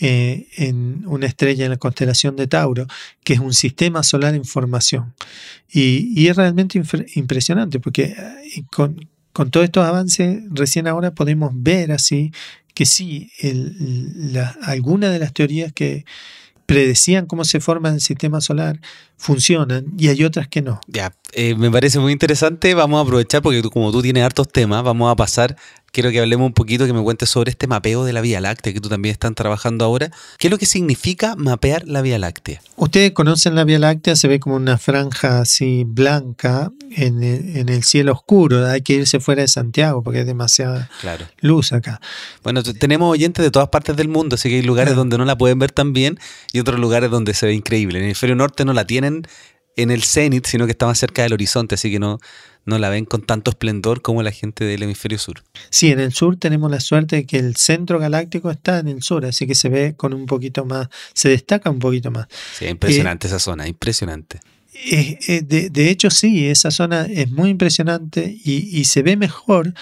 eh, 0.00 0.48
en 0.56 1.04
una 1.06 1.26
estrella 1.26 1.66
en 1.66 1.72
la 1.72 1.76
constelación 1.76 2.36
de 2.36 2.46
Tauro, 2.46 2.86
que 3.22 3.34
es 3.34 3.40
un 3.40 3.52
sistema 3.52 4.02
solar 4.02 4.34
en 4.34 4.46
formación. 4.46 5.14
Y, 5.70 6.26
es 6.26 6.36
realmente 6.36 6.80
impresionante 7.16 7.80
porque 7.80 8.16
con, 8.72 9.08
con 9.34 9.50
todos 9.50 9.64
estos 9.64 9.84
avances, 9.84 10.42
recién 10.50 10.86
ahora 10.86 11.14
podemos 11.14 11.50
ver 11.54 11.92
así 11.92 12.32
que 12.74 12.86
sí, 12.86 13.30
algunas 14.62 15.12
de 15.12 15.18
las 15.18 15.32
teorías 15.32 15.72
que 15.72 16.04
predecían 16.66 17.26
cómo 17.26 17.44
se 17.44 17.60
forma 17.60 17.90
el 17.90 18.00
sistema 18.00 18.40
solar 18.40 18.80
funcionan 19.16 19.86
y 19.96 20.08
hay 20.08 20.24
otras 20.24 20.48
que 20.48 20.62
no. 20.62 20.80
Ya, 20.88 21.14
eh, 21.32 21.54
me 21.54 21.70
parece 21.70 21.98
muy 21.98 22.12
interesante. 22.12 22.74
Vamos 22.74 22.98
a 22.98 23.02
aprovechar 23.02 23.42
porque 23.42 23.62
como 23.62 23.92
tú 23.92 24.02
tienes 24.02 24.24
hartos 24.24 24.48
temas, 24.48 24.82
vamos 24.82 25.10
a 25.10 25.16
pasar 25.16 25.56
quiero 25.94 26.10
que 26.10 26.20
hablemos 26.20 26.46
un 26.46 26.52
poquito, 26.52 26.86
que 26.86 26.92
me 26.92 27.02
cuentes 27.02 27.30
sobre 27.30 27.50
este 27.50 27.66
mapeo 27.66 28.04
de 28.04 28.12
la 28.12 28.20
Vía 28.20 28.40
Láctea 28.40 28.72
que 28.74 28.80
tú 28.80 28.88
también 28.88 29.12
están 29.12 29.34
trabajando 29.34 29.84
ahora. 29.84 30.10
¿Qué 30.38 30.48
es 30.48 30.50
lo 30.50 30.58
que 30.58 30.66
significa 30.66 31.36
mapear 31.36 31.84
la 31.86 32.02
Vía 32.02 32.18
Láctea? 32.18 32.60
Ustedes 32.76 33.12
conocen 33.12 33.54
la 33.54 33.64
Vía 33.64 33.78
Láctea, 33.78 34.16
se 34.16 34.26
ve 34.26 34.40
como 34.40 34.56
una 34.56 34.76
franja 34.76 35.40
así 35.40 35.84
blanca 35.86 36.72
en 36.90 37.22
el, 37.22 37.84
cielo 37.84 38.12
oscuro. 38.12 38.66
Hay 38.66 38.82
que 38.82 38.94
irse 38.94 39.20
fuera 39.20 39.42
de 39.42 39.48
Santiago 39.48 40.02
porque 40.02 40.20
es 40.20 40.26
demasiada 40.26 40.90
luz 41.40 41.72
acá. 41.72 42.00
Bueno, 42.42 42.62
tenemos 42.62 43.10
oyentes 43.10 43.44
de 43.44 43.50
todas 43.52 43.68
partes 43.68 43.96
del 43.96 44.08
mundo, 44.08 44.34
así 44.34 44.48
que 44.48 44.56
hay 44.56 44.62
lugares 44.62 44.96
donde 44.96 45.16
no 45.16 45.24
la 45.24 45.38
pueden 45.38 45.58
ver 45.60 45.70
tan 45.70 45.92
bien 45.92 46.18
y 46.52 46.58
otros 46.58 46.80
lugares 46.80 47.10
donde 47.10 47.34
se 47.34 47.46
ve 47.46 47.54
increíble. 47.54 47.98
En 47.98 48.04
el 48.04 48.08
hemisferio 48.08 48.34
norte 48.34 48.64
no 48.64 48.72
la 48.72 48.84
tienen 48.84 49.26
en 49.76 49.90
el 49.90 50.02
cenit, 50.02 50.46
sino 50.46 50.66
que 50.66 50.72
está 50.72 50.86
más 50.86 50.98
cerca 50.98 51.22
del 51.22 51.32
horizonte, 51.32 51.74
así 51.74 51.90
que 51.90 51.98
no, 51.98 52.18
no 52.66 52.78
la 52.78 52.88
ven 52.88 53.04
con 53.04 53.22
tanto 53.22 53.50
esplendor 53.50 54.02
como 54.02 54.22
la 54.22 54.30
gente 54.30 54.64
del 54.64 54.82
hemisferio 54.82 55.18
sur. 55.18 55.42
Sí, 55.70 55.90
en 55.90 56.00
el 56.00 56.12
sur 56.12 56.36
tenemos 56.36 56.70
la 56.70 56.80
suerte 56.80 57.16
de 57.16 57.26
que 57.26 57.38
el 57.38 57.56
centro 57.56 57.98
galáctico 57.98 58.50
está 58.50 58.78
en 58.78 58.88
el 58.88 59.02
sur, 59.02 59.24
así 59.24 59.46
que 59.46 59.54
se 59.54 59.68
ve 59.68 59.94
con 59.96 60.14
un 60.14 60.26
poquito 60.26 60.64
más, 60.64 60.88
se 61.12 61.28
destaca 61.28 61.70
un 61.70 61.78
poquito 61.78 62.10
más. 62.10 62.26
Sí, 62.58 62.66
impresionante 62.66 63.26
esa 63.26 63.38
zona, 63.38 63.68
impresionante. 63.68 64.40
de, 64.72 65.70
de, 65.70 65.90
hecho, 65.90 66.10
sí, 66.10 66.46
esa 66.46 66.70
zona 66.70 67.06
es 67.06 67.30
muy 67.30 67.50
impresionante 67.50 68.36
y, 68.44 68.78
y, 68.78 68.84
se 68.84 69.02
ve 69.02 69.16
mejor 69.16 69.72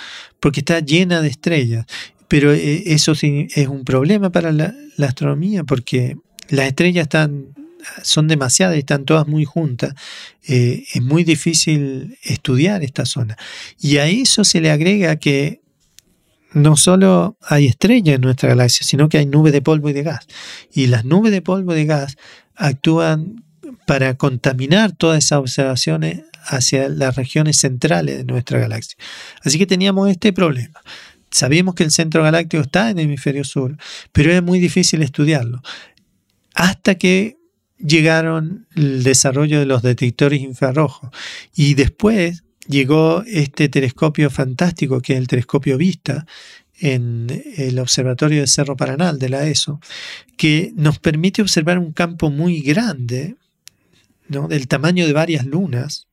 porque 0.41 0.61
está 0.61 0.81
llena 0.81 1.23
de 1.23 1.29
estrellas. 1.29 1.87
Pero 2.29 2.51
eso 2.53 3.15
sí 3.15 3.47
es 3.55 3.69
un 3.69 3.85
problema 3.85 4.31
para 4.31 4.53
la, 4.53 4.75
la 4.97 5.07
astronomía 5.07 5.65
porque 5.65 6.17
las 6.49 6.67
estrellas 6.67 7.03
están 7.03 7.49
son 8.03 8.29
demasiadas 8.29 8.77
y 8.77 8.81
están 8.81 9.05
todas 9.05 9.27
muy 9.27 9.45
juntas, 9.45 9.95
eh, 10.47 10.85
es 10.93 11.03
muy 11.03 11.25
difícil 11.25 12.19
estudiar 12.23 12.83
esta 12.83 13.05
zona. 13.05 13.37
Y 13.81 13.99
a 13.99 14.07
eso 14.07 14.45
se 14.45 14.61
le 14.61 14.71
agrega 14.71 15.17
que 15.17 15.61
no 16.53 16.77
solo 16.77 17.37
hay 17.41 17.67
estrellas 17.67 18.17
en 18.17 18.21
nuestra 18.21 18.51
galaxia, 18.51 18.87
sino 18.87 19.09
que 19.09 19.19
hay 19.19 19.27
nubes 19.27 19.53
de 19.53 19.63
polvo 19.63 19.89
y 19.89 19.93
de 19.93 20.03
gas. 20.03 20.27
Y 20.73 20.87
las 20.87 21.05
nubes 21.05 21.33
de 21.33 21.43
polvo 21.43 21.73
y 21.73 21.77
de 21.77 21.85
gas 21.87 22.17
actúan 22.57 23.45
para 23.87 24.15
contaminar 24.15 24.93
todas 24.93 25.25
esas 25.25 25.39
observaciones 25.39 26.23
hacia 26.45 26.89
las 26.89 27.17
regiones 27.17 27.59
centrales 27.59 28.19
de 28.19 28.25
nuestra 28.25 28.59
galaxia. 28.59 28.97
Así 29.45 29.59
que 29.59 29.67
teníamos 29.67 30.11
este 30.11 30.33
problema. 30.33 30.81
Sabíamos 31.31 31.75
que 31.75 31.85
el 31.85 31.91
centro 31.91 32.23
galáctico 32.23 32.63
está 32.63 32.91
en 32.91 32.99
el 32.99 33.07
hemisferio 33.07 33.45
sur, 33.45 33.77
pero 34.13 34.31
era 34.31 34.43
muy 34.43 34.59
difícil 34.61 35.03
estudiarlo. 35.03 35.63
Hasta 36.55 36.97
que 36.97 37.39
llegaron 37.83 38.67
el 38.75 39.03
desarrollo 39.03 39.59
de 39.59 39.67
los 39.67 39.83
detectores 39.83 40.41
infrarrojos 40.41 41.11
y 41.55 41.75
después 41.75 42.45
llegó 42.67 43.23
este 43.27 43.69
telescopio 43.69 44.31
fantástico 44.31 45.01
que 45.01 45.15
es 45.15 45.19
el 45.19 45.27
telescopio 45.27 45.77
Vista 45.77 46.27
en 46.79 47.27
el 47.57 47.79
Observatorio 47.79 48.41
de 48.41 48.47
Cerro 48.47 48.77
Paranal 48.77 49.19
de 49.19 49.29
la 49.29 49.47
ESO, 49.47 49.81
que 50.37 50.73
nos 50.75 50.99
permite 50.99 51.43
observar 51.43 51.79
un 51.79 51.93
campo 51.93 52.31
muy 52.31 52.61
grande, 52.61 53.37
¿no? 54.29 54.49
del 54.49 54.67
tamaño 54.67 55.07
de 55.07 55.13
varias 55.13 55.47
lunas, 55.47 56.09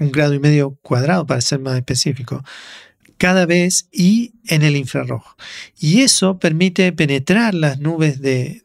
un 0.00 0.10
grado 0.10 0.34
y 0.34 0.40
medio 0.40 0.78
cuadrado 0.82 1.26
para 1.26 1.40
ser 1.40 1.60
más 1.60 1.76
específico, 1.76 2.42
cada 3.20 3.44
vez 3.44 3.86
y 3.92 4.32
en 4.46 4.62
el 4.62 4.76
infrarrojo. 4.76 5.36
Y 5.78 6.00
eso 6.00 6.38
permite 6.38 6.90
penetrar 6.94 7.52
las 7.52 7.78
nubes 7.78 8.22
de, 8.22 8.62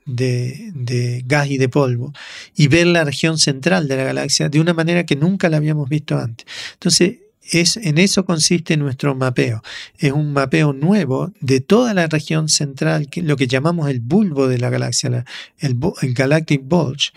gas 1.26 1.50
y 1.50 1.58
de 1.58 1.68
polvo 1.68 2.14
y 2.56 2.70
ver 2.70 2.88
la 2.88 3.04
región 3.04 3.38
central 3.38 3.90
de 3.90 3.98
la 3.98 4.06
galaxia 4.06 4.48
de 4.48 4.62
una 4.62 4.74
manera 4.74 5.06
que 5.06 5.18
nunca 5.18 5.50
la 5.50 5.58
habíamos 5.58 5.90
visto 5.90 6.18
antes. 6.18 6.48
Entonces, 6.72 7.18
es, 7.52 7.76
en 7.76 7.98
eso 7.98 8.24
consiste 8.24 8.78
nuestro 8.78 9.14
mapeo. 9.14 9.62
Es 9.98 10.14
un 10.14 10.32
mapeo 10.32 10.72
nuevo 10.72 11.34
de 11.42 11.60
toda 11.60 11.94
la 11.94 12.08
región 12.08 12.48
central, 12.48 13.10
lo 13.14 13.36
que 13.36 13.48
llamamos 13.48 13.90
el 13.90 14.00
bulbo 14.00 14.48
de 14.48 14.58
la 14.58 14.70
galaxia, 14.70 15.26
el 15.60 16.14
Galactic 16.14 16.62
Bulge, 16.64 17.12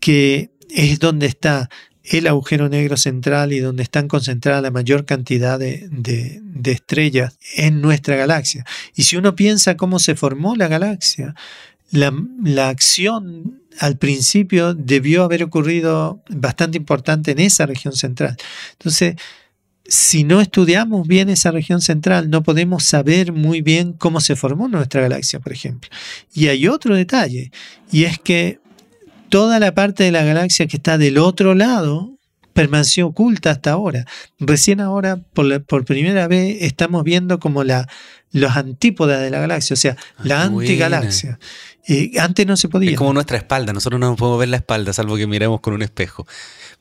que 0.00 0.50
es 0.70 0.98
donde 0.98 1.26
está 1.26 1.70
el 2.04 2.26
agujero 2.26 2.68
negro 2.68 2.96
central 2.96 3.52
y 3.52 3.60
donde 3.60 3.82
están 3.82 4.08
concentradas 4.08 4.62
la 4.62 4.70
mayor 4.70 5.04
cantidad 5.04 5.58
de, 5.58 6.40
estrellas 6.64 7.36
en 7.56 7.80
nuestra 7.80 8.16
galaxia. 8.16 8.64
Y 8.94 9.04
si 9.04 9.16
uno 9.16 9.34
piensa 9.34 9.76
cómo 9.76 9.98
se 9.98 10.14
formó 10.14 10.54
la 10.56 10.68
galaxia, 10.68 11.34
la, 11.90 12.12
la, 12.42 12.68
acción 12.68 13.62
al 13.78 13.98
principio 13.98 14.74
debió 14.74 15.24
haber 15.24 15.42
ocurrido 15.42 16.22
bastante 16.28 16.78
importante 16.78 17.32
en 17.32 17.40
esa 17.40 17.66
región 17.66 17.94
central. 17.94 18.36
Entonces, 18.72 19.16
si 19.86 20.24
no 20.24 20.40
estudiamos 20.40 21.06
bien 21.06 21.28
esa 21.28 21.50
región 21.50 21.80
central, 21.80 22.30
no 22.30 22.42
podemos 22.42 22.84
saber 22.84 23.32
muy 23.32 23.60
bien 23.60 23.92
cómo 23.92 24.20
se 24.20 24.36
formó 24.36 24.68
nuestra 24.68 25.02
galaxia, 25.02 25.40
por 25.40 25.52
ejemplo. 25.52 25.90
Y 26.32 26.48
hay 26.48 26.68
otro 26.68 26.96
detalle, 26.96 27.50
y 27.92 28.04
es 28.04 28.18
que 28.18 28.60
toda 29.28 29.58
la 29.58 29.74
parte 29.74 30.04
de 30.04 30.12
la 30.12 30.24
galaxia 30.24 30.66
que 30.66 30.76
está 30.76 30.98
del 30.98 31.18
otro 31.18 31.54
lado 31.54 32.14
permaneció 32.54 33.08
oculta 33.08 33.50
hasta 33.50 33.72
ahora. 33.72 34.06
Recién 34.38 34.80
ahora, 34.80 35.18
por, 35.34 35.84
primera 35.84 36.26
vez, 36.28 36.58
estamos 36.60 37.04
viendo 37.04 37.38
como 37.38 37.64
la, 37.64 37.88
los 38.32 38.56
antípodas 38.56 39.20
de 39.20 39.30
la 39.30 39.40
galaxia, 39.40 39.74
o 39.74 39.76
sea, 39.76 39.96
ah, 40.16 40.22
la 40.24 40.42
antigalaxia. 40.44 41.38
Eh, 41.86 42.12
antes 42.18 42.46
no 42.46 42.56
se 42.56 42.68
podía. 42.68 42.92
Es 42.92 42.96
como 42.96 43.12
nuestra 43.12 43.36
espalda, 43.36 43.72
nosotros 43.72 44.00
no 44.00 44.16
podemos 44.16 44.38
ver 44.38 44.48
la 44.48 44.56
espalda, 44.56 44.92
salvo 44.92 45.16
que 45.16 45.26
miremos 45.26 45.60
con 45.60 45.74
un 45.74 45.82
espejo. 45.82 46.26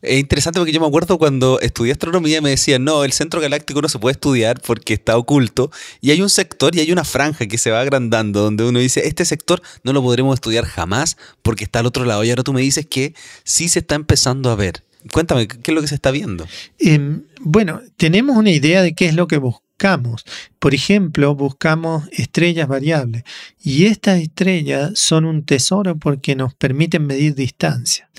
Es 0.04 0.20
interesante 0.20 0.60
porque 0.60 0.74
yo 0.74 0.82
me 0.82 0.88
acuerdo 0.88 1.18
cuando 1.18 1.62
estudié 1.62 1.94
astronomía 1.94 2.42
me 2.42 2.50
decían, 2.50 2.84
no, 2.84 3.06
el 3.06 3.14
centro 3.14 3.40
galáctico 3.40 3.82
no 3.82 3.88
se 3.88 4.00
puede 4.00 4.12
estudiar 4.12 4.60
porque 4.60 4.94
está 4.94 5.16
oculto 5.16 5.72
y 6.02 6.12
hay 6.12 6.22
un 6.22 6.30
sector 6.30 6.76
y 6.76 6.82
hay 6.82 6.92
una 6.92 7.06
franja 7.06 7.46
que 7.48 7.58
se 7.58 7.72
va 7.72 7.80
agrandando 7.80 8.42
donde 8.42 8.66
uno 8.66 8.80
dice, 8.80 9.08
este 9.08 9.24
sector 9.24 9.62
no 9.84 9.94
lo 9.94 10.02
podremos 10.02 10.34
estudiar 10.34 10.66
jamás 10.66 11.16
porque 11.42 11.64
está 11.64 11.80
al 11.80 11.86
otro 11.86 12.04
lado 12.04 12.22
y 12.26 12.30
ahora 12.32 12.44
tú 12.44 12.52
me 12.52 12.60
dices 12.60 12.86
que 12.86 13.16
sí 13.46 13.70
se 13.70 13.80
está 13.80 13.96
empezando 13.96 14.52
a 14.52 14.56
ver. 14.56 14.84
Cuéntame, 15.10 15.48
¿qué 15.48 15.72
es 15.72 15.76
lo 15.76 15.80
que 15.80 15.88
se 15.88 15.96
está 15.96 16.12
viendo? 16.12 16.46
Em, 16.80 17.24
bueno, 17.40 17.82
tenemos 17.96 18.36
una 18.36 18.52
idea 18.52 18.82
de 18.82 18.94
qué 18.96 19.06
es 19.06 19.16
lo 19.16 19.28
que 19.28 19.38
buscamos. 19.38 20.26
Por 20.60 20.74
ejemplo, 20.74 21.34
buscamos 21.34 22.10
estrellas 22.12 22.68
variables 22.68 23.24
y 23.62 23.86
estas 23.86 24.20
estrellas 24.20 24.92
son 24.96 25.24
un 25.24 25.46
tesoro 25.46 25.96
porque 25.96 26.36
nos 26.36 26.54
permiten 26.56 27.08
medir 27.08 27.36
distancia. 27.36 28.10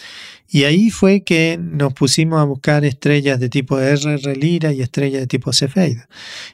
Y 0.49 0.65
ahí 0.65 0.91
fue 0.91 1.23
que 1.23 1.59
nos 1.61 1.95
pusimos 1.95 2.41
a 2.41 2.45
buscar 2.45 2.85
estrellas 2.85 3.41
de 3.41 3.49
tipo 3.49 3.79
RR 3.79 4.37
Lira 4.37 4.73
y 4.73 4.83
estrellas 4.83 5.23
de 5.23 5.27
tipo 5.27 5.53
Cefeida. 5.53 6.09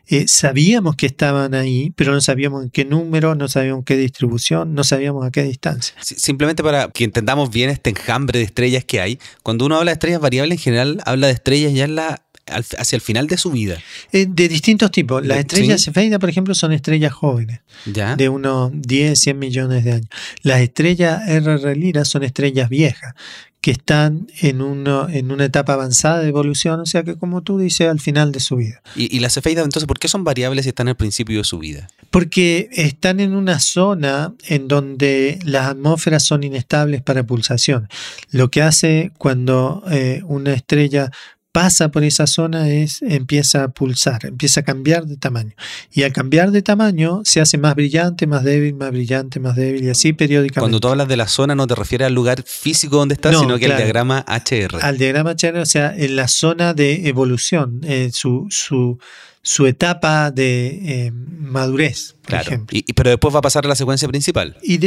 Eh, 0.07 0.27
sabíamos 0.27 0.97
que 0.97 1.07
estaban 1.07 1.55
ahí, 1.55 1.93
pero 1.97 2.13
no 2.13 2.21
sabíamos 2.21 2.65
en 2.65 2.71
qué 2.71 2.85
número, 2.85 3.35
no 3.35 3.49
sabíamos 3.49 3.85
qué 3.85 3.97
distribución, 3.97 4.75
no 4.75 4.85
sabíamos 4.85 5.27
a 5.27 5.31
qué 5.31 5.43
distancia. 5.43 5.95
Simplemente 6.01 6.63
para 6.63 6.89
que 6.89 7.05
entendamos 7.05 7.51
bien 7.51 7.69
este 7.69 7.91
enjambre 7.91 8.39
de 8.39 8.45
estrellas 8.45 8.85
que 8.85 9.01
hay, 9.01 9.19
cuando 9.43 9.67
uno 9.67 9.77
habla 9.77 9.91
de 9.91 9.95
estrellas 9.95 10.21
variables 10.21 10.59
en 10.59 10.63
general, 10.63 11.03
habla 11.05 11.27
de 11.27 11.35
estrellas 11.35 11.75
ya 11.75 11.85
en 11.85 11.97
la 11.97 12.23
hacia 12.51 12.97
el 12.97 13.03
final 13.03 13.27
de 13.27 13.37
su 13.37 13.51
vida. 13.51 13.79
Eh, 14.13 14.27
de 14.29 14.49
distintos 14.49 14.91
tipos. 14.91 15.25
Las 15.25 15.39
estrellas 15.39 15.85
Cefeida, 15.85 16.19
por 16.19 16.31
ejemplo, 16.31 16.55
son 16.55 16.73
estrellas 16.73 17.13
jóvenes, 17.13 17.61
¿Ya? 17.87 18.17
de 18.17 18.29
unos 18.29 18.71
10, 18.75 19.19
100 19.19 19.39
millones 19.39 19.85
de 19.85 19.93
años. 19.93 20.09
Las 20.43 20.61
estrellas 20.61 21.23
RR 21.27 21.77
Lira 21.77 22.05
son 22.05 22.23
estrellas 22.23 22.69
viejas, 22.69 23.15
que 23.61 23.71
están 23.73 24.29
en, 24.41 24.63
uno, 24.63 25.09
en 25.09 25.31
una 25.31 25.45
etapa 25.45 25.75
avanzada 25.75 26.21
de 26.21 26.29
evolución, 26.29 26.81
o 26.81 26.87
sea 26.87 27.03
que 27.03 27.17
como 27.17 27.43
tú 27.43 27.59
dices, 27.59 27.89
al 27.89 28.01
final 28.01 28.33
de 28.33 28.41
su 28.41 28.57
vida. 28.57 28.83
¿Y, 28.97 29.15
y 29.15 29.21
las 29.21 29.35
cefeidas 29.35 29.65
entonces 29.65 29.87
por 29.87 29.99
qué 29.99 30.09
son 30.09 30.25
variables 30.25 30.65
si 30.65 30.71
están 30.71 30.89
al 30.89 30.97
principio 30.97 31.39
de 31.39 31.45
su 31.45 31.59
vida? 31.59 31.89
Porque 32.11 32.71
están 32.73 33.21
en 33.21 33.35
una 33.35 33.61
zona 33.61 34.35
en 34.49 34.67
donde 34.67 35.39
las 35.45 35.67
atmósferas 35.67 36.25
son 36.25 36.43
inestables 36.43 37.03
para 37.03 37.25
pulsación. 37.25 37.89
Lo 38.31 38.51
que 38.51 38.63
hace 38.63 39.13
cuando 39.19 39.83
eh, 39.91 40.23
una 40.25 40.55
estrella 40.55 41.11
pasa 41.53 41.91
por 41.91 42.05
esa 42.05 42.27
zona 42.27 42.69
es 42.69 43.03
empieza 43.03 43.65
a 43.65 43.69
pulsar, 43.69 44.25
empieza 44.27 44.61
a 44.61 44.63
cambiar 44.63 45.07
de 45.07 45.17
tamaño. 45.17 45.53
Y 45.93 46.05
al 46.05 46.13
cambiar 46.13 46.51
de 46.51 46.63
tamaño 46.63 47.23
se 47.25 47.41
hace 47.41 47.59
más 47.59 47.75
brillante, 47.75 48.27
más 48.27 48.45
débil, 48.45 48.75
más 48.75 48.91
brillante, 48.91 49.41
más 49.41 49.57
débil 49.57 49.85
y 49.85 49.91
así 49.91 50.13
periódicamente. 50.13 50.61
Cuando 50.61 50.81
tú 50.81 50.89
hablas 50.89 51.09
de 51.09 51.17
la 51.17 51.29
zona 51.29 51.55
no 51.55 51.67
te 51.67 51.75
refieres 51.75 52.07
al 52.07 52.15
lugar 52.15 52.43
físico 52.45 52.97
donde 52.97 53.15
está, 53.15 53.33
sino 53.33 53.59
que 53.59 53.67
al 53.67 53.77
diagrama 53.77 54.25
HR. 54.27 54.79
Al 54.83 54.99
diagrama 54.99 55.33
HR, 55.33 55.59
o 55.59 55.67
sea, 55.67 55.95
en 55.97 56.17
la 56.17 56.29
zona 56.29 56.75
de 56.75 57.09
evolución, 57.09 57.81
eh, 57.85 58.11
su, 58.13 58.47
su 58.51 58.99
su 59.43 59.67
etapa 59.67 60.31
de 60.31 61.07
eh, 61.07 61.13
madurez, 61.13 62.15
por 62.23 62.35
ejemplo. 62.35 62.79
Y, 62.79 62.93
pero 62.93 63.11
después 63.11 63.35
va 63.35 63.39
a 63.39 63.43
pasar 63.43 63.65
a 63.65 63.69
la 63.69 63.75
secuencia 63.75 64.07
principal. 64.07 64.57
Y 64.63 64.79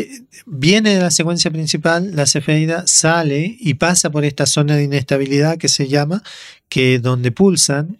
viene 0.45 0.93
de 0.93 1.01
la 1.01 1.11
secuencia 1.11 1.49
principal, 1.49 2.15
la 2.15 2.27
cefeida 2.27 2.85
sale 2.85 3.57
y 3.59 3.75
pasa 3.75 4.11
por 4.11 4.25
esta 4.25 4.45
zona 4.45 4.75
de 4.75 4.83
inestabilidad 4.83 5.57
que 5.57 5.69
se 5.69 5.87
llama, 5.87 6.21
que 6.69 6.99
donde 6.99 7.31
pulsan, 7.31 7.99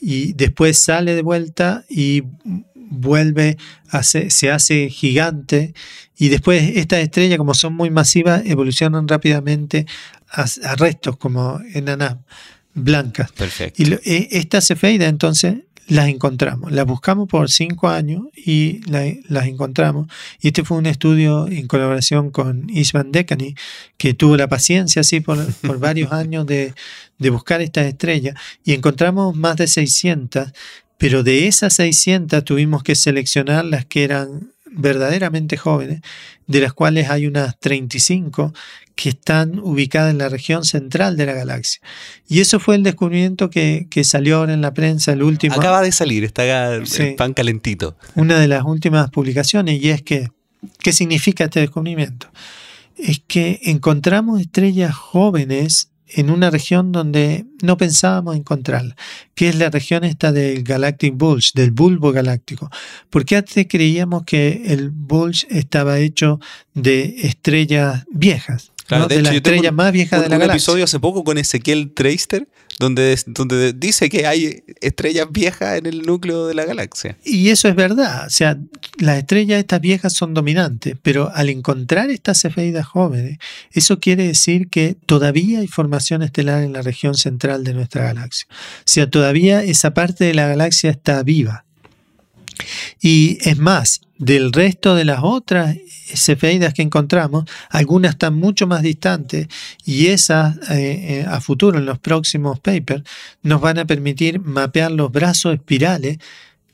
y 0.00 0.32
después 0.32 0.78
sale 0.78 1.14
de 1.14 1.22
vuelta 1.22 1.84
y 1.88 2.22
vuelve, 2.74 3.58
a 3.90 4.02
se 4.02 4.50
hace 4.50 4.88
gigante, 4.88 5.74
y 6.20 6.28
después 6.28 6.76
estas 6.76 7.00
estrellas, 7.00 7.38
como 7.38 7.54
son 7.54 7.74
muy 7.74 7.90
masivas, 7.90 8.42
evolucionan 8.44 9.08
rápidamente 9.08 9.86
a, 10.30 10.44
restos 10.76 11.16
como 11.16 11.60
enanas 11.72 12.16
blancas. 12.74 13.32
Perfecto. 13.32 13.82
Y 13.82 13.94
e, 14.04 14.28
esta 14.32 14.60
cefeida 14.60 15.08
entonces 15.08 15.60
las 15.90 16.08
encontramos. 16.08 16.70
Las 16.70 16.86
buscamos 16.86 17.28
por 17.28 17.50
cinco 17.50 17.88
años 17.88 18.22
y 18.34 18.80
las 18.88 19.46
encontramos. 19.46 20.06
Y 20.40 20.48
este 20.48 20.64
fue 20.64 20.78
un 20.78 20.86
estudio 20.86 21.48
en 21.48 21.66
colaboración 21.66 22.30
con 22.30 22.70
Isvan 22.70 23.10
Dekani, 23.10 23.56
que 23.98 24.14
tuvo 24.14 24.36
la 24.36 24.48
paciencia 24.48 25.00
así 25.00 25.20
por, 25.20 25.38
varios 25.78 26.12
años 26.12 26.46
de, 26.46 26.74
de, 27.18 27.30
buscar 27.30 27.60
estas 27.60 27.86
estrellas. 27.86 28.36
Y 28.64 28.72
encontramos 28.72 29.34
más 29.36 29.56
de 29.56 29.66
600, 29.66 30.52
pero 30.96 31.24
de 31.24 31.48
esas 31.48 31.74
600 31.74 32.44
tuvimos 32.44 32.84
que 32.84 32.94
seleccionar 32.94 33.64
las 33.64 33.84
que 33.84 34.04
eran 34.04 34.52
verdaderamente 34.70 35.56
jóvenes, 35.56 36.00
de 36.46 36.60
las 36.60 36.72
cuales 36.72 37.10
hay 37.10 37.26
unas 37.26 37.58
35 37.58 38.52
que 38.94 39.10
están 39.10 39.58
ubicadas 39.60 40.10
en 40.10 40.18
la 40.18 40.28
región 40.28 40.64
central 40.64 41.16
de 41.16 41.26
la 41.26 41.32
galaxia. 41.32 41.80
Y 42.28 42.40
eso 42.40 42.60
fue 42.60 42.76
el 42.76 42.82
descubrimiento 42.82 43.50
que, 43.50 43.86
salió 44.04 44.38
ahora 44.38 44.52
en 44.52 44.60
la 44.60 44.74
prensa, 44.74 45.12
el 45.12 45.22
último. 45.22 45.54
Acaba 45.54 45.82
de 45.82 45.92
salir, 45.92 46.24
está 46.24 46.74
el 46.74 47.14
pan 47.16 47.34
calentito. 47.34 47.96
Una 48.14 48.38
de 48.38 48.48
las 48.48 48.64
últimas 48.64 49.10
publicaciones, 49.10 49.82
y 49.82 49.90
es 49.90 50.02
que, 50.02 50.28
¿qué 50.80 50.92
significa 50.92 51.44
este 51.44 51.60
descubrimiento? 51.60 52.28
Es 52.96 53.22
que 53.26 53.60
encontramos 53.64 54.40
estrellas 54.40 54.94
jóvenes 54.94 55.89
en 56.14 56.30
una 56.30 56.50
región 56.50 56.92
donde 56.92 57.46
no 57.62 57.76
pensábamos 57.76 58.36
encontrarla, 58.36 58.96
que 59.34 59.48
es 59.48 59.56
la 59.56 59.70
región 59.70 60.04
esta 60.04 60.32
del 60.32 60.62
Galactic 60.62 61.14
Bulge, 61.16 61.52
del 61.54 61.70
bulbo 61.70 62.12
galáctico. 62.12 62.70
Porque 63.10 63.36
antes 63.36 63.66
creíamos 63.68 64.24
que 64.24 64.62
el 64.66 64.90
bulge 64.90 65.46
estaba 65.50 65.98
hecho 65.98 66.40
de 66.74 67.14
estrellas 67.22 68.04
viejas, 68.10 68.72
de, 69.08 69.22
la 69.22 69.34
estrella 69.34 69.72
más 69.72 69.92
vieja 69.92 70.16
de 70.16 70.28
la 70.28 70.36
un 70.36 70.40
galaxia. 70.40 70.54
episodio 70.54 70.84
hace 70.84 70.98
poco 70.98 71.22
con 71.22 71.38
Ezequiel 71.38 71.92
Treister, 71.94 72.48
donde, 72.80 73.16
donde 73.26 73.74
dice 73.74 74.08
que 74.08 74.26
hay 74.26 74.64
estrellas 74.80 75.28
viejas 75.30 75.76
en 75.76 75.84
el 75.84 76.00
núcleo 76.00 76.46
de 76.46 76.54
la 76.54 76.64
galaxia. 76.64 77.18
Y 77.22 77.50
eso 77.50 77.68
es 77.68 77.76
verdad. 77.76 78.26
O 78.26 78.30
sea, 78.30 78.58
las 78.98 79.18
estrellas 79.18 79.60
estas 79.60 79.82
viejas 79.82 80.14
son 80.14 80.32
dominantes, 80.32 80.96
pero 81.02 81.30
al 81.34 81.50
encontrar 81.50 82.10
estas 82.10 82.40
cefeidas 82.40 82.86
jóvenes, 82.86 83.36
eso 83.70 84.00
quiere 84.00 84.26
decir 84.26 84.70
que 84.70 84.96
todavía 85.04 85.58
hay 85.58 85.68
formación 85.68 86.22
estelar 86.22 86.62
en 86.62 86.72
la 86.72 86.80
región 86.80 87.14
central 87.14 87.64
de 87.64 87.74
nuestra 87.74 88.02
galaxia. 88.02 88.46
O 88.50 88.54
sea, 88.86 89.10
todavía 89.10 89.62
esa 89.62 89.92
parte 89.92 90.24
de 90.24 90.32
la 90.32 90.48
galaxia 90.48 90.90
está 90.90 91.22
viva. 91.22 91.66
Y 93.00 93.38
es 93.42 93.58
más, 93.58 94.00
del 94.18 94.52
resto 94.52 94.94
de 94.94 95.04
las 95.04 95.20
otras 95.22 95.76
cefeidas 96.14 96.74
que 96.74 96.82
encontramos, 96.82 97.44
algunas 97.70 98.12
están 98.12 98.34
mucho 98.34 98.66
más 98.66 98.82
distantes 98.82 99.48
y 99.84 100.08
esas 100.08 100.56
eh, 100.70 101.22
eh, 101.22 101.26
a 101.26 101.40
futuro, 101.40 101.78
en 101.78 101.86
los 101.86 101.98
próximos 101.98 102.60
papers, 102.60 103.02
nos 103.42 103.60
van 103.60 103.78
a 103.78 103.86
permitir 103.86 104.40
mapear 104.40 104.90
los 104.90 105.10
brazos 105.10 105.54
espirales 105.54 106.18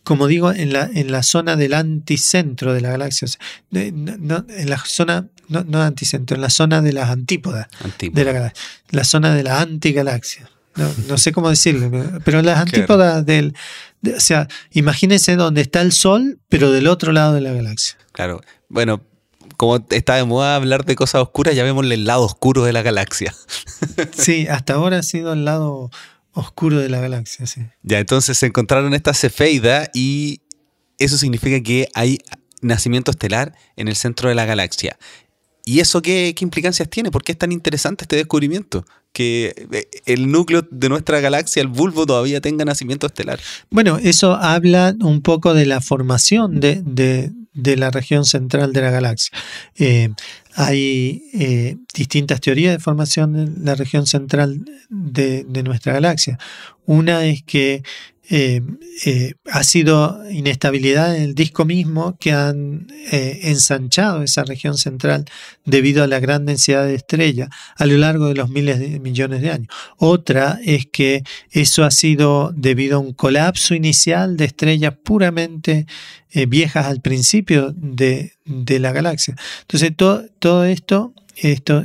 como 0.02 0.28
digo, 0.28 0.52
en 0.52 0.72
la, 0.72 0.88
en 0.94 1.10
la 1.10 1.24
zona 1.24 1.56
del 1.56 1.74
anticentro 1.74 2.72
de 2.72 2.80
la 2.80 2.90
galaxia. 2.90 3.26
en 3.72 4.70
la 4.70 4.78
zona, 4.86 5.26
no, 5.48 5.64
no, 5.64 5.82
anticentro, 5.82 6.36
en 6.36 6.42
la 6.42 6.50
zona 6.50 6.80
de 6.80 6.92
las 6.92 7.10
antípodas 7.10 7.66
de 8.00 8.24
la 8.24 8.30
galaxia. 8.30 8.62
La 8.90 9.02
zona 9.02 9.34
de 9.34 9.42
la 9.42 9.60
antigalaxia. 9.60 10.48
No, 10.76 10.90
no 11.08 11.18
sé 11.18 11.32
cómo 11.32 11.48
decirlo, 11.48 11.90
pero 12.24 12.42
las 12.42 12.58
antípodas 12.58 13.24
del, 13.24 13.54
o 14.14 14.20
sea, 14.20 14.46
imagínense 14.72 15.36
donde 15.36 15.62
está 15.62 15.80
el 15.80 15.92
Sol, 15.92 16.38
pero 16.48 16.70
del 16.70 16.86
otro 16.86 17.12
lado 17.12 17.34
de 17.34 17.40
la 17.40 17.52
galaxia. 17.52 17.96
Claro. 18.12 18.40
Bueno, 18.68 19.02
como 19.56 19.84
está 19.90 20.16
de 20.16 20.24
moda 20.24 20.56
hablar 20.56 20.84
de 20.84 20.94
cosas 20.96 21.22
oscuras, 21.22 21.54
ya 21.54 21.64
vemos 21.64 21.84
el 21.90 22.04
lado 22.04 22.24
oscuro 22.24 22.64
de 22.64 22.72
la 22.72 22.82
galaxia. 22.82 23.34
sí, 24.12 24.46
hasta 24.48 24.74
ahora 24.74 24.98
ha 24.98 25.02
sido 25.02 25.32
el 25.32 25.44
lado 25.44 25.90
oscuro 26.32 26.78
de 26.78 26.88
la 26.88 27.00
galaxia, 27.00 27.46
sí. 27.46 27.62
Ya, 27.82 27.98
entonces 27.98 28.36
se 28.36 28.46
encontraron 28.46 28.92
esta 28.94 29.14
cefeida 29.14 29.90
y 29.94 30.42
eso 30.98 31.16
significa 31.16 31.60
que 31.62 31.88
hay 31.94 32.18
nacimiento 32.60 33.10
estelar 33.10 33.54
en 33.76 33.88
el 33.88 33.96
centro 33.96 34.28
de 34.28 34.34
la 34.34 34.44
galaxia. 34.44 34.98
¿Y 35.64 35.80
eso 35.80 36.02
qué, 36.02 36.34
qué 36.36 36.44
implicancias 36.44 36.88
tiene? 36.88 37.10
¿Por 37.10 37.24
qué 37.24 37.32
es 37.32 37.38
tan 37.38 37.52
interesante 37.52 38.04
este 38.04 38.16
descubrimiento? 38.16 38.84
Que 39.16 39.54
eh, 39.72 39.88
el 40.04 40.30
núcleo 40.30 40.68
de 40.70 40.90
nuestra 40.90 41.20
galaxia, 41.20 41.62
el 41.62 41.68
bulbo, 41.68 42.04
todavía 42.04 42.42
tenga 42.42 42.66
nacimiento 42.66 43.06
estelar. 43.06 43.40
Bueno, 43.70 43.96
eso 43.96 44.34
habla 44.34 44.94
un 45.00 45.22
poco 45.22 45.54
de 45.54 45.64
la 45.64 45.80
formación 45.80 46.60
de, 46.60 46.82
de, 46.84 47.76
la 47.78 47.90
región 47.90 48.26
central 48.26 48.74
de 48.74 48.82
la 48.82 48.90
galaxia. 48.90 49.32
Eh, 49.76 50.10
hay 50.54 51.22
eh, 51.32 51.76
distintas 51.94 52.42
teorías 52.42 52.74
de 52.74 52.78
formación 52.78 53.32
de 53.32 53.64
la 53.64 53.74
región 53.74 54.06
central 54.06 54.66
de, 54.90 55.46
de 55.48 55.62
nuestra 55.62 55.94
galaxia. 55.94 56.38
Una 56.84 57.24
es 57.24 57.42
que 57.42 57.82
eh, 58.28 58.60
eh, 59.04 59.34
ha 59.52 59.62
sido 59.62 60.20
inestabilidad 60.30 61.14
en 61.14 61.22
el 61.22 61.34
disco 61.36 61.64
mismo 61.64 62.16
que 62.18 62.32
han 62.32 62.88
eh, 63.12 63.40
ensanchado 63.44 64.24
esa 64.24 64.42
región 64.42 64.76
central 64.78 65.26
debido 65.64 66.02
a 66.02 66.08
la 66.08 66.18
gran 66.18 66.44
densidad 66.44 66.86
de 66.86 66.96
estrellas 66.96 67.50
a 67.76 67.86
lo 67.86 67.96
largo 67.98 68.26
de 68.26 68.34
los 68.34 68.50
miles 68.50 68.80
de 68.80 68.98
millones 68.98 69.42
de 69.42 69.50
años. 69.50 69.68
Otra 69.96 70.58
es 70.64 70.86
que 70.86 71.22
eso 71.52 71.84
ha 71.84 71.92
sido 71.92 72.52
debido 72.52 72.96
a 72.96 73.00
un 73.00 73.12
colapso 73.12 73.76
inicial 73.76 74.36
de 74.36 74.46
estrellas 74.46 74.94
puramente 75.04 75.86
viejas 76.48 76.86
al 76.86 77.00
principio 77.00 77.72
de, 77.76 78.32
la 78.44 78.92
galaxia. 78.92 79.36
Entonces 79.60 79.92
todo, 79.96 80.24
todo 80.38 80.64
esto, 80.64 81.14
esto 81.36 81.84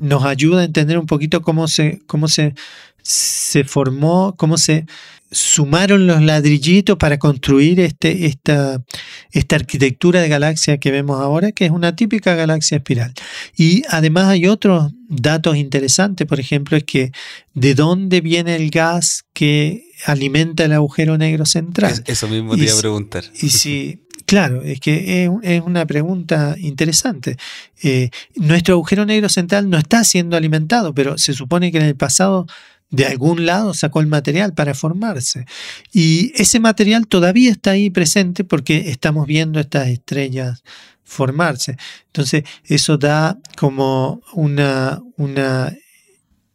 nos 0.00 0.24
ayuda 0.24 0.62
a 0.62 0.64
entender 0.64 0.98
un 0.98 1.06
poquito 1.06 1.42
cómo 1.42 1.68
se, 1.68 2.02
cómo 2.06 2.28
se, 2.28 2.54
se 3.02 3.64
formó, 3.64 4.34
cómo 4.36 4.58
se 4.58 4.84
sumaron 5.30 6.06
los 6.06 6.22
ladrillitos 6.22 6.96
para 6.96 7.18
construir 7.18 7.80
este, 7.80 8.26
esta, 8.26 8.82
esta 9.30 9.56
arquitectura 9.56 10.20
de 10.20 10.28
galaxia 10.28 10.78
que 10.78 10.90
vemos 10.90 11.20
ahora, 11.20 11.52
que 11.52 11.66
es 11.66 11.70
una 11.70 11.94
típica 11.94 12.34
galaxia 12.34 12.78
espiral. 12.78 13.12
Y 13.56 13.82
además 13.88 14.26
hay 14.26 14.46
otros 14.46 14.92
datos 15.08 15.56
interesantes, 15.56 16.26
por 16.26 16.40
ejemplo, 16.40 16.76
es 16.76 16.84
que 16.84 17.12
de 17.54 17.74
dónde 17.74 18.20
viene 18.20 18.56
el 18.56 18.70
gas 18.70 19.24
que 19.32 19.84
alimenta 20.06 20.64
el 20.64 20.72
agujero 20.72 21.18
negro 21.18 21.46
central. 21.46 22.02
Eso 22.06 22.28
mismo 22.28 22.56
te 22.56 22.64
iba 22.64 22.74
a 22.74 22.78
preguntar. 22.78 23.24
Y 23.40 23.50
si, 23.50 24.00
Claro, 24.28 24.62
es 24.62 24.78
que 24.78 25.24
es, 25.42 25.62
una 25.62 25.86
pregunta 25.86 26.54
interesante. 26.58 27.38
Eh, 27.82 28.10
nuestro 28.36 28.74
agujero 28.74 29.06
negro 29.06 29.30
central 29.30 29.70
no 29.70 29.78
está 29.78 30.04
siendo 30.04 30.36
alimentado, 30.36 30.92
pero 30.92 31.16
se 31.16 31.32
supone 31.32 31.72
que 31.72 31.78
en 31.78 31.86
el 31.86 31.96
pasado 31.96 32.46
de 32.90 33.06
algún 33.06 33.44
lado 33.44 33.74
sacó 33.74 34.00
el 34.00 34.06
material 34.06 34.54
para 34.54 34.74
formarse. 34.74 35.46
Y 35.92 36.32
ese 36.40 36.60
material 36.60 37.06
todavía 37.06 37.50
está 37.50 37.72
ahí 37.72 37.90
presente 37.90 38.44
porque 38.44 38.90
estamos 38.90 39.26
viendo 39.26 39.60
estas 39.60 39.88
estrellas 39.88 40.62
formarse. 41.04 41.76
Entonces, 42.06 42.44
eso 42.64 42.98
da 42.98 43.38
como 43.56 44.20
una, 44.32 45.02
una 45.16 45.74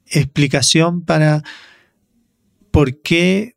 explicación 0.07 1.01
para 1.01 1.43
por 2.71 3.01
qué 3.01 3.55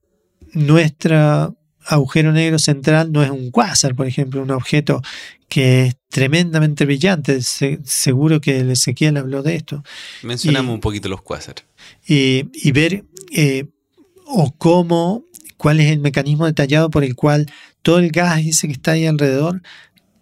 nuestro 0.53 1.56
agujero 1.87 2.33
negro 2.33 2.59
central 2.59 3.13
no 3.13 3.23
es 3.23 3.31
un 3.31 3.51
quasar, 3.51 3.95
por 3.95 4.07
ejemplo, 4.07 4.43
un 4.43 4.51
objeto 4.51 5.03
que 5.49 5.87
es 5.87 5.97
tremendamente 6.09 6.85
brillante. 6.85 7.41
seguro 7.43 8.41
que 8.41 8.61
el 8.61 8.71
Ezequiel 8.71 9.17
habló 9.17 9.43
de 9.43 9.57
esto. 9.57 9.83
Mencionamos 10.23 10.75
un 10.75 10.81
poquito 10.81 11.09
los 11.09 11.23
quasars 11.23 11.65
y 12.07 12.71
ver 12.73 13.05
eh, 13.33 13.67
o 14.27 14.53
cómo, 14.57 15.25
cuál 15.57 15.81
es 15.81 15.91
el 15.93 16.01
mecanismo 16.01 16.47
detallado 16.47 16.91
por 16.91 17.05
el 17.05 17.15
cual 17.15 17.47
todo 17.83 17.99
el 18.01 18.11
gas 18.11 18.45
ese 18.45 18.67
que 18.67 18.73
está 18.73 18.93
ahí 18.93 19.07
alrededor 19.07 19.63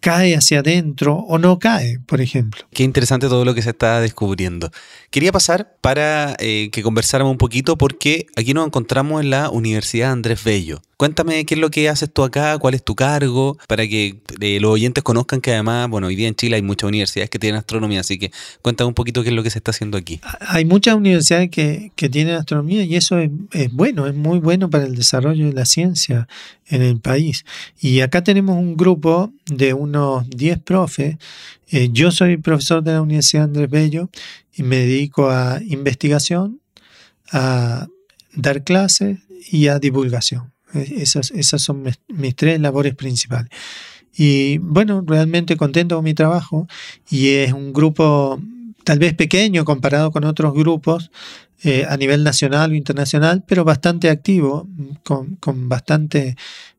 cae 0.04 0.36
hacia 0.36 0.58
adentro 0.58 1.14
o 1.14 1.38
no 1.38 1.58
cae, 1.58 1.98
por 2.04 2.20
ejemplo. 2.20 2.66
Qué 2.72 2.82
interesante 2.82 3.26
todo 3.26 3.46
lo 3.46 3.54
que 3.54 3.62
se 3.62 3.70
está 3.70 4.02
descubriendo. 4.02 4.70
Quería 5.10 5.32
pasar 5.32 5.78
para 5.80 6.36
eh, 6.40 6.68
que 6.70 6.82
conversáramos 6.82 7.30
un 7.30 7.38
poquito 7.38 7.78
porque 7.78 8.26
aquí 8.36 8.52
nos 8.52 8.66
encontramos 8.66 9.22
en 9.22 9.30
la 9.30 9.48
Universidad 9.48 10.12
Andrés 10.12 10.44
Bello. 10.44 10.82
Cuéntame 10.96 11.44
qué 11.44 11.54
es 11.54 11.60
lo 11.60 11.70
que 11.70 11.88
haces 11.88 12.12
tú 12.12 12.22
acá, 12.22 12.58
cuál 12.58 12.74
es 12.74 12.84
tu 12.84 12.94
cargo, 12.94 13.58
para 13.66 13.86
que 13.86 14.20
eh, 14.40 14.60
los 14.60 14.70
oyentes 14.70 15.02
conozcan 15.02 15.40
que 15.40 15.52
además, 15.52 15.88
bueno, 15.88 16.06
hoy 16.06 16.16
día 16.16 16.28
en 16.28 16.34
Chile 16.34 16.56
hay 16.56 16.62
muchas 16.62 16.88
universidades 16.88 17.30
que 17.30 17.38
tienen 17.38 17.58
astronomía, 17.58 18.00
así 18.00 18.18
que 18.18 18.30
cuéntame 18.62 18.88
un 18.88 18.94
poquito 18.94 19.22
qué 19.22 19.30
es 19.30 19.34
lo 19.34 19.42
que 19.42 19.50
se 19.50 19.58
está 19.58 19.70
haciendo 19.70 19.98
aquí. 19.98 20.20
Hay 20.40 20.64
muchas 20.64 20.94
universidades 20.94 21.50
que, 21.50 21.90
tienen 22.10 22.34
astronomía 22.34 22.84
y 22.84 22.96
eso 22.96 23.18
es, 23.18 23.30
bueno, 23.72 24.06
es 24.06 24.14
muy 24.14 24.38
bueno 24.38 24.68
para 24.68 24.84
el 24.84 24.94
desarrollo 24.94 25.46
de 25.46 25.52
la 25.52 25.64
ciencia 25.64 26.28
en 26.68 26.82
el 26.82 27.00
país. 27.00 27.44
Y 27.80 28.00
acá 28.00 28.22
tenemos 28.22 28.56
un 28.56 28.76
grupo 28.76 29.32
de 29.46 29.74
unos 29.74 30.28
10 30.30 30.60
profes. 30.60 31.16
Eh, 31.70 31.88
yo 31.92 32.10
soy 32.10 32.36
profesor 32.36 32.82
de 32.82 32.92
la 32.92 33.02
Universidad 33.02 33.44
Andrés 33.44 33.70
Bello 33.70 34.10
y 34.54 34.62
me 34.62 34.76
dedico 34.76 35.30
a 35.30 35.60
investigación, 35.66 36.60
a 37.32 37.88
dar 38.34 38.62
clases 38.62 39.18
y 39.50 39.68
a 39.68 39.78
divulgación. 39.78 40.53
Esas, 40.74 41.30
esas 41.30 41.62
son 41.62 41.82
mis, 42.08 42.36
tres 42.36 42.60
labores 42.60 42.94
principales. 42.94 43.50
Y 44.16 44.58
bueno, 44.58 45.02
realmente 45.06 45.56
contento 45.56 45.96
con 45.96 46.04
mi 46.04 46.14
trabajo 46.14 46.68
y 47.10 47.28
es 47.30 47.52
un 47.52 47.72
grupo 47.72 48.40
tal 48.84 48.98
vez 48.98 49.14
pequeño 49.14 49.64
comparado 49.64 50.10
con 50.12 50.24
otros 50.24 50.52
grupos 50.54 51.10
eh, 51.62 51.86
a 51.88 51.96
nivel 51.96 52.22
nacional 52.22 52.72
o 52.72 52.74
internacional, 52.74 53.42
pero 53.46 53.64
bastante 53.64 54.10
activo, 54.10 54.68
con, 55.02 55.36
con 55.36 55.68
bastante 55.68 56.36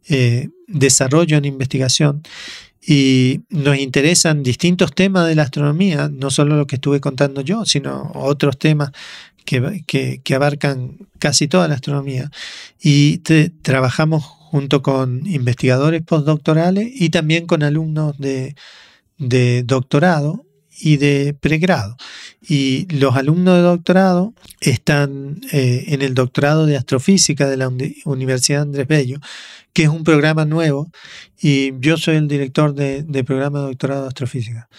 eh, 0.08 0.50
desarrollo 0.68 1.38
en 1.38 1.46
investigación. 1.46 2.22
Y 2.88 3.42
nos 3.50 3.78
interesan 3.78 4.44
distintos 4.44 4.94
temas 4.94 5.28
de 5.28 5.34
la 5.34 5.42
astronomía, 5.42 6.08
no 6.14 6.30
solo 6.30 6.56
lo 6.56 6.68
que 6.68 6.76
estuve 6.76 7.00
contando 7.00 7.42
yo, 7.42 7.66
sino 7.66 8.12
otros 8.14 8.60
temas 8.60 8.92
que, 9.46 10.22
abarcan 10.36 10.98
casi 11.20 11.48
toda 11.48 11.68
la 11.68 11.76
astronomía. 11.76 12.30
Y 12.82 13.20
trabajamos 13.62 14.24
junto 14.24 14.82
con 14.82 15.26
investigadores 15.28 16.02
postdoctorales 16.02 16.90
y 16.94 17.10
también 17.10 17.46
con 17.46 17.64
alumnos 17.64 18.18
de, 18.18 18.56
de 19.18 19.64
doctorado 19.64 20.46
y 20.80 20.98
de 20.98 21.34
pregrado. 21.40 21.96
Y 22.42 22.88
los 22.94 23.16
alumnos 23.16 23.56
de 23.56 23.62
doctorado 23.62 24.34
están 24.60 25.42
eh, 25.52 25.86
en 25.88 26.02
el 26.02 26.14
doctorado 26.14 26.66
de 26.66 26.78
astrofísica 26.78 27.48
de 27.48 27.58
la 27.58 27.72
Universidad 28.06 28.64
Andrés 28.64 28.88
Bello, 28.88 29.20
que 29.74 29.84
es 29.84 29.90
un 29.90 30.04
programa 30.04 30.46
nuevo, 30.46 30.90
y 31.40 31.74
yo 31.80 31.98
soy 31.98 32.16
el 32.16 32.28
director 32.28 32.74
de, 32.74 33.04
de 33.04 33.24
programa 33.24 33.60
de 33.60 33.66
doctorado 33.68 34.04
de 34.04 34.08
astrofísica. 34.08 34.70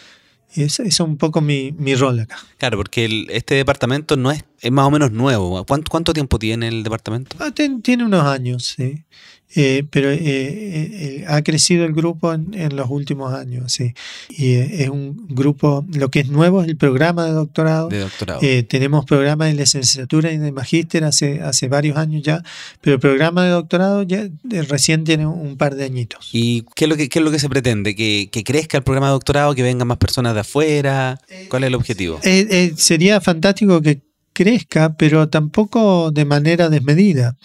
Y 0.57 0.63
ese 0.63 0.85
es 0.85 0.99
un 1.01 1.19
poco 1.19 1.43
mi, 1.43 1.73
mi 1.73 1.95
rol 1.95 2.21
acá. 2.21 2.39
Claro, 2.57 2.79
porque 2.79 3.27
este 3.29 3.57
departamento 3.57 4.17
no 4.17 4.33
es, 4.33 4.43
es 4.63 4.73
más 4.73 4.87
o 4.87 4.91
menos 4.91 5.13
nuevo. 5.13 5.65
¿Cuánto, 5.67 5.91
cuánto 5.91 6.15
tiempo 6.15 6.39
tiene 6.39 6.69
el 6.69 6.83
departamento? 6.83 7.37
Ah, 7.39 7.51
tiene 7.51 8.05
unos 8.05 8.25
años, 8.25 8.65
sí. 8.65 9.05
Eh, 9.59 9.85
pero 9.91 10.11
eh, 10.11 10.19
eh, 10.21 11.25
ha 11.27 11.41
crecido 11.43 11.87
el 11.87 11.95
grupo 11.95 12.35
en, 12.35 12.77
los 12.77 12.91
últimos 12.91 13.33
años, 13.33 13.73
sí. 13.73 13.95
Y 14.29 14.53
es 14.53 14.91
un 14.91 15.27
grupo, 15.29 15.87
lo 15.95 16.11
que 16.11 16.21
es 16.21 16.29
nuevo 16.29 16.63
es 16.63 16.69
el 16.69 16.77
programa 16.77 17.25
de 17.25 17.33
doctorado. 17.33 17.89
De 17.89 18.01
doctorado. 18.01 18.41
tenemos 18.69 19.07
programas 19.07 19.49
de 19.49 19.55
licenciatura 19.55 20.31
y 20.31 20.37
de 20.37 20.53
magíster 20.53 21.05
hace, 21.05 21.41
hace 21.41 21.69
varios 21.69 21.97
años 21.97 22.23
ya, 22.23 22.43
pero 22.83 22.95
el 22.95 23.01
programa 23.01 23.45
de 23.45 23.51
doctorado 23.51 24.03
ya 24.03 24.29
recién 24.69 25.05
tiene 25.05 25.27
un 25.27 25.57
par 25.57 25.75
de 25.75 25.85
añitos. 25.85 26.29
¿Y 26.33 26.67
qué 26.75 26.85
es 26.85 26.91
lo 26.91 26.97
que, 26.97 27.09
qué 27.09 27.21
es 27.21 27.25
lo 27.25 27.31
que 27.31 27.39
se 27.39 27.49
pretende? 27.49 27.95
¿Que, 27.95 28.29
¿Que 28.31 28.45
crezca 28.45 28.77
el 28.77 28.85
programa 28.85 29.07
de 29.07 29.13
doctorado, 29.13 29.55
que 29.55 29.63
vengan 29.63 29.89
más 29.89 29.97
personas 29.97 30.35
de 30.35 30.41
afuera? 30.41 31.19
¿Cuál 31.49 31.65
es 31.65 31.69
el 31.69 31.75
objetivo? 31.75 32.21
sería 32.77 33.23
fantástico 33.23 33.81
que 33.81 34.01
crezca, 34.37 34.97
pero 34.99 35.31
tampoco 35.31 36.11
de 36.11 36.27
manera 36.27 36.69
desmedida. 36.69 37.37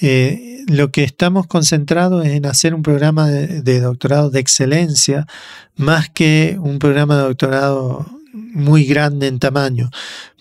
Eh, 0.00 0.62
lo 0.68 0.92
que 0.92 1.02
estamos 1.02 1.48
concentrados 1.48 2.24
es 2.24 2.34
en 2.34 2.46
hacer 2.46 2.72
un 2.72 2.82
programa 2.82 3.28
de, 3.28 3.80
doctorado 3.80 4.30
de 4.30 4.38
excelencia, 4.38 5.26
más 5.74 6.08
que 6.08 6.56
un 6.60 6.78
programa 6.78 7.16
de 7.16 7.22
doctorado 7.22 8.06
muy 8.32 8.84
grande 8.84 9.26
en 9.26 9.40
tamaño, 9.40 9.90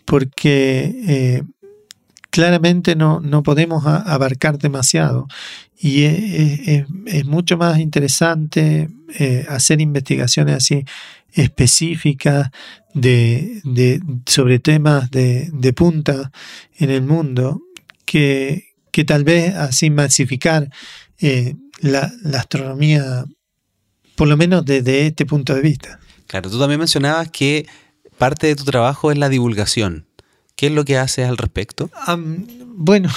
porque 0.06 0.94
eh, 1.08 1.44
claramente 2.30 2.96
no, 2.96 3.20
no, 3.20 3.42
podemos 3.42 3.88
abarcar 3.88 4.60
demasiado 4.60 5.28
y 5.80 6.04
es, 6.04 7.26
mucho 7.26 7.58
más 7.58 7.80
interesante 7.80 8.90
eh, 9.18 9.46
hacer 9.50 9.82
investigaciones 9.82 10.56
así 10.56 10.86
específicas 11.36 12.50
de, 12.94 14.02
sobre 14.26 14.60
temas 14.60 15.12
de, 15.12 15.74
punta 15.76 16.32
en 16.78 16.90
el 16.90 17.02
mundo 17.02 17.62
que, 18.06 18.70
que 18.92 19.04
tal 19.04 19.24
vez 19.24 19.54
así 19.56 19.90
masificar 19.90 20.70
eh, 21.20 21.56
la, 21.82 22.12
astronomía, 22.34 23.26
por 24.16 24.28
lo 24.28 24.38
menos 24.38 24.66
desde 24.66 25.08
este 25.08 25.26
punto 25.26 25.54
de 25.54 25.62
vista. 25.62 26.00
Claro, 26.28 26.50
tú 26.50 26.58
también 26.58 26.80
mencionabas 26.80 27.30
que 27.30 27.68
parte 28.18 28.48
de 28.48 28.56
tu 28.56 28.64
trabajo 28.64 29.12
es 29.12 29.18
la 29.18 29.30
divulgación. 29.30 30.08
¿Qué 30.56 30.68
es 30.68 30.72
lo 30.72 30.86
que 30.86 30.98
haces 30.98 31.28
al 31.28 31.38
respecto? 31.38 31.92
bueno, 32.78 33.10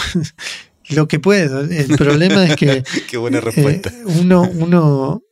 lo 0.90 1.06
que 1.06 1.20
puedo. 1.20 1.60
El 1.60 1.96
problema 1.96 2.44
es 2.44 2.56
que 2.56 2.82
Qué 3.08 3.16
buena 3.16 3.40
respuesta. 3.40 3.90
Eh, 3.90 4.02
uno, 4.04 4.42
uno 4.42 5.22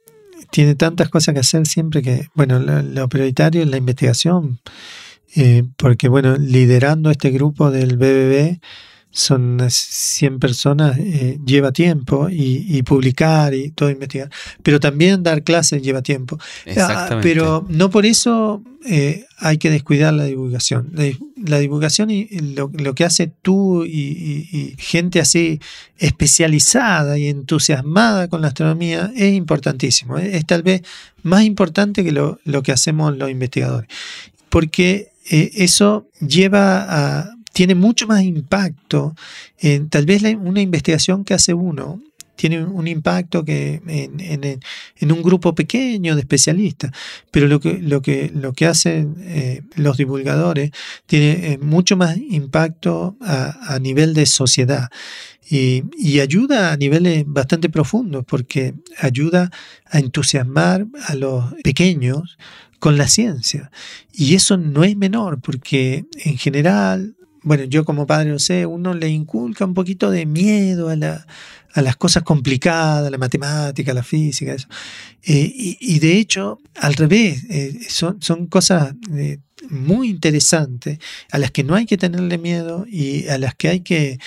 tiene 0.57 0.75
tantas 0.75 1.11
cosas 1.11 1.35
que 1.35 1.41
hacer 1.41 1.67
siempre 1.67 2.01
que, 2.01 2.31
bueno, 2.33 2.59
lo, 2.59 3.09
prioritario 3.11 3.61
es 3.61 3.69
la 3.69 3.77
investigación, 3.77 4.59
eh, 5.35 5.65
porque, 5.77 6.09
bueno, 6.09 6.39
liderando 6.39 7.11
este 7.11 7.31
grupo 7.31 7.71
del 7.71 7.99
BBB, 7.99 8.59
son 9.17 9.59
100 9.67 10.39
personas, 10.39 10.99
eh, 10.99 11.39
lleva 11.47 11.73
tiempo 11.73 12.29
y, 12.31 12.83
publicar 12.83 13.55
y 13.55 13.71
todo 13.71 13.89
investigar, 13.89 14.31
pero 14.63 14.79
también 14.79 15.23
dar 15.23 15.43
clases 15.43 15.81
lleva 15.81 16.03
tiempo. 16.03 16.39
Ah, 16.77 17.19
pero 17.23 17.65
no 17.71 17.89
por 17.89 18.05
eso 18.05 18.63
eh, 18.85 19.25
hay 19.39 19.57
que 19.57 19.71
descuidar 19.71 20.13
la 20.13 20.25
divulgación. 20.25 20.93
La, 21.35 21.59
divulgación 21.59 22.11
y 22.11 22.27
lo, 22.27 22.71
que 22.95 23.05
hace 23.05 23.33
tú 23.41 23.87
y, 23.87 24.75
gente 24.77 25.19
así 25.19 25.61
especializada 25.97 27.17
y 27.17 27.29
entusiasmada 27.29 28.29
con 28.29 28.43
la 28.43 28.49
astronomía 28.49 29.11
es 29.17 29.33
importantísimo. 29.33 30.19
Es, 30.19 30.45
tal 30.45 30.63
vez 30.63 30.83
más 31.23 31.43
importante 31.45 32.05
que 32.05 32.13
lo, 32.13 32.39
lo 32.45 32.63
que 32.63 32.73
hacemos 32.73 33.17
los 33.17 33.31
investigadores, 33.31 33.89
porque 34.51 35.13
eh, 35.31 35.53
eso 35.55 36.07
lleva 36.21 36.85
a 37.23 37.36
tiene 37.57 37.75
mucho 37.75 38.07
más 38.07 38.23
impacto. 38.23 39.15
En, 39.59 39.89
tal 39.89 40.05
vez 40.05 40.23
una 40.23 40.61
investigación 40.61 41.25
que 41.25 41.33
hace 41.33 41.55
uno 41.55 42.03
tiene 42.35 42.63
un 42.63 42.87
impacto 42.87 43.47
que 43.47 43.81
en, 43.87 45.11
un 45.11 45.23
grupo 45.23 45.55
pequeño 45.55 46.15
de 46.15 46.21
especialistas, 46.21 46.91
pero 47.31 47.47
lo 47.47 47.59
que, 47.59 47.79
lo 47.79 48.03
que, 48.03 48.31
lo 48.35 48.53
que 48.53 48.67
hacen 48.67 49.15
eh, 49.21 49.63
los 49.75 49.97
divulgadores 49.97 50.71
tiene 51.07 51.55
eh, 51.55 51.59
mucho 51.59 51.97
más 51.97 52.19
impacto 52.19 53.17
a, 53.23 53.79
nivel 53.81 54.13
de 54.13 54.27
sociedad 54.27 54.91
y, 55.49 55.85
y, 55.97 56.21
ayuda 56.21 56.73
a 56.73 56.77
niveles 56.77 57.25
bastante 57.27 57.71
profundos 57.71 58.27
porque 58.27 58.75
ayuda 58.99 59.51
a 59.87 59.99
entusiasmar 59.99 60.87
a 61.07 61.15
los 61.15 61.55
pequeños 61.65 62.37
con 62.79 62.99
la 62.99 63.09
ciencia. 63.09 63.71
Y 64.13 64.35
eso 64.35 64.59
no 64.59 64.85
es 64.85 64.95
menor 64.97 65.41
porque 65.41 66.05
en 66.23 66.37
general 66.37 67.16
bueno, 67.47 67.63
yo 67.63 67.85
como 67.85 68.09
padre 68.09 68.31
no 68.31 68.41
sé, 68.41 68.67
uno 68.67 68.93
le 68.93 69.09
inculca 69.09 69.65
un 69.65 69.73
poquito 69.73 70.11
de 70.11 70.27
miedo 70.27 70.89
a, 70.89 70.97
las 70.97 71.97
cosas 71.97 72.25
complicadas, 72.25 73.09
la 73.09 73.19
matemática, 73.19 73.95
la 73.95 74.03
física, 74.03 74.53
eso. 74.53 74.67
Eh, 75.23 75.53
y, 75.55 75.99
de 76.01 76.19
hecho, 76.19 76.59
al 76.75 76.95
revés, 76.95 77.45
eh, 77.49 77.79
son, 77.89 78.19
cosas 78.49 78.95
eh, 79.15 79.39
muy 79.71 80.11
interesantes 80.11 80.99
a 81.31 81.39
las 81.39 81.53
que 81.53 81.63
no 81.63 81.77
hay 81.77 81.87
que 81.87 81.97
tenerle 81.97 82.37
miedo 82.37 82.85
y 82.91 83.29
a 83.29 83.39
las 83.39 83.55
que 83.55 83.69
hay 83.69 83.81
que 83.81 84.19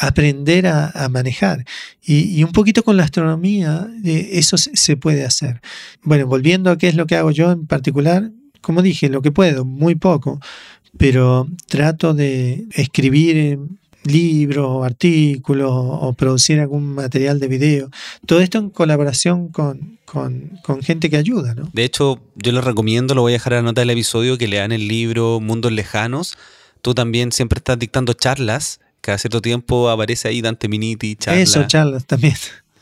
aprender 0.00 0.66
a, 0.66 1.08
manejar. 1.10 1.64
Y, 2.04 2.42
un 2.42 2.50
poquito 2.50 2.82
con 2.82 2.96
la 2.96 3.04
astronomía, 3.04 3.88
eso 4.02 4.56
se 4.56 4.96
puede 4.96 5.24
hacer. 5.24 5.60
Bueno, 6.02 6.26
volviendo 6.26 6.72
a 6.72 6.76
qué 6.76 6.88
es 6.88 6.96
lo 6.96 7.06
que 7.06 7.14
hago 7.14 7.30
yo 7.30 7.52
en 7.52 7.68
particular, 7.68 8.32
como 8.60 8.82
dije, 8.82 9.08
lo 9.08 9.22
que 9.22 9.30
puedo, 9.30 9.64
muy 9.64 9.94
poco 9.94 10.40
pero 10.98 11.48
trato 11.68 12.14
de 12.14 12.66
escribir 12.72 13.58
libros, 14.04 14.84
artículos 14.84 15.70
o 15.72 16.12
producir 16.14 16.60
algún 16.60 16.94
material 16.94 17.38
de 17.38 17.48
video. 17.48 17.90
Todo 18.26 18.40
esto 18.40 18.58
en 18.58 18.70
colaboración 18.70 19.48
con, 19.48 19.98
gente 20.82 21.08
que 21.08 21.16
ayuda. 21.16 21.54
¿no? 21.54 21.70
De 21.72 21.84
hecho, 21.84 22.20
yo 22.36 22.52
les 22.52 22.64
recomiendo, 22.64 23.14
lo 23.14 23.22
voy 23.22 23.32
a 23.32 23.34
dejar 23.34 23.54
a 23.54 23.56
la 23.56 23.62
nota 23.62 23.80
del 23.80 23.90
episodio, 23.90 24.38
que 24.38 24.48
lean 24.48 24.72
el 24.72 24.88
libro 24.88 25.40
Mundos 25.40 25.72
Lejanos. 25.72 26.36
Tú 26.82 26.94
también 26.94 27.32
siempre 27.32 27.58
estás 27.58 27.78
dictando 27.78 28.12
charlas. 28.12 28.80
Cada 29.00 29.18
cierto 29.18 29.40
tiempo 29.40 29.88
aparece 29.88 30.28
ahí 30.28 30.42
Dante 30.42 30.68
Miniti, 30.68 31.16
charlas. 31.16 31.42
Eso, 31.42 31.64
charlas 31.66 32.06
también. 32.06 32.34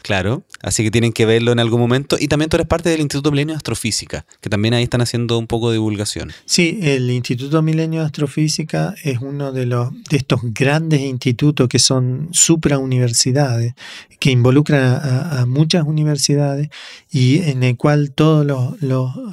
Claro, 0.03 0.45
así 0.63 0.83
que 0.83 0.91
tienen 0.91 1.13
que 1.13 1.27
verlo 1.27 1.53
en 1.53 1.59
algún 1.59 1.79
momento. 1.79 2.17
Y 2.19 2.29
también 2.29 2.49
tú 2.49 2.57
eres 2.57 2.67
parte 2.67 2.89
del 2.89 3.01
Instituto 3.01 3.31
Milenio 3.31 3.55
de 3.55 3.59
Astrofísica, 3.59 4.25
que 4.41 4.49
también 4.49 4.75
ahí 4.75 4.83
están 4.83 5.03
haciendo 5.03 5.39
un 5.39 5.47
poco 5.47 5.71
de 5.71 5.75
divulgación. 5.75 6.33
Sí, 6.47 6.79
el 6.83 7.11
Instituto 7.11 7.61
Milenio 7.63 8.01
de 8.01 8.07
Astrofísica 8.07 8.95
es 9.05 9.19
uno 9.21 9.53
de, 9.53 9.67
los, 9.67 9.93
de 10.11 10.17
estos 10.17 10.41
grandes 10.43 11.01
institutos 11.01 11.69
que 11.69 11.79
son 11.79 12.29
suprauniversidades, 12.33 13.75
que 14.19 14.31
involucran 14.31 15.01
a, 15.03 15.45
muchas 15.47 15.85
universidades 15.85 16.69
y 17.11 17.39
en 17.39 17.63
el 17.63 17.77
cual 17.77 18.13
todos 18.13 18.47
los, 18.47 18.77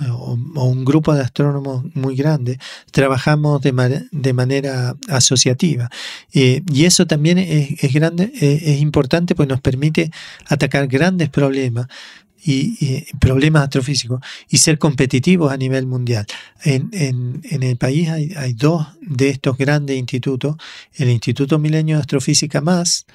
o, 0.09 0.38
un 0.63 0.86
grupo 0.86 1.13
de 1.13 1.22
astrónomos 1.22 1.84
muy 1.93 2.15
grande 2.15 2.59
trabajamos 2.91 3.61
de, 3.61 4.07
de 4.11 4.34
manera 4.34 4.95
asociativa. 5.09 5.89
Eh, 6.34 6.61
y 6.72 6.86
eso 6.86 7.05
también 7.05 7.38
es, 7.38 7.93
grande, 7.93 8.32
es 8.34 8.80
importante, 8.80 9.36
pues 9.36 9.47
nos 9.47 9.61
permite 9.61 10.11
atacar 10.58 10.88
grandes 10.88 11.30
problemas 11.30 11.88
y, 12.43 13.05
problemas 13.20 13.64
astrofísicos 13.64 14.22
y 14.49 14.58
ser 14.58 14.78
competitivos 14.78 15.51
a 15.51 15.58
nivel 15.58 15.86
mundial. 15.86 16.26
En, 16.64 17.41
el 17.49 17.78
país 17.78 18.10
hay, 18.10 18.53
dos 18.53 18.88
de 19.01 19.30
estos 19.30 19.58
grandes 19.58 19.97
institutos, 19.97 20.55
el 20.95 21.10
Instituto 21.10 21.60
Milenio 21.60 21.95
de 21.97 22.01
Astrofísica 22.01 22.62
Más, 22.62 23.05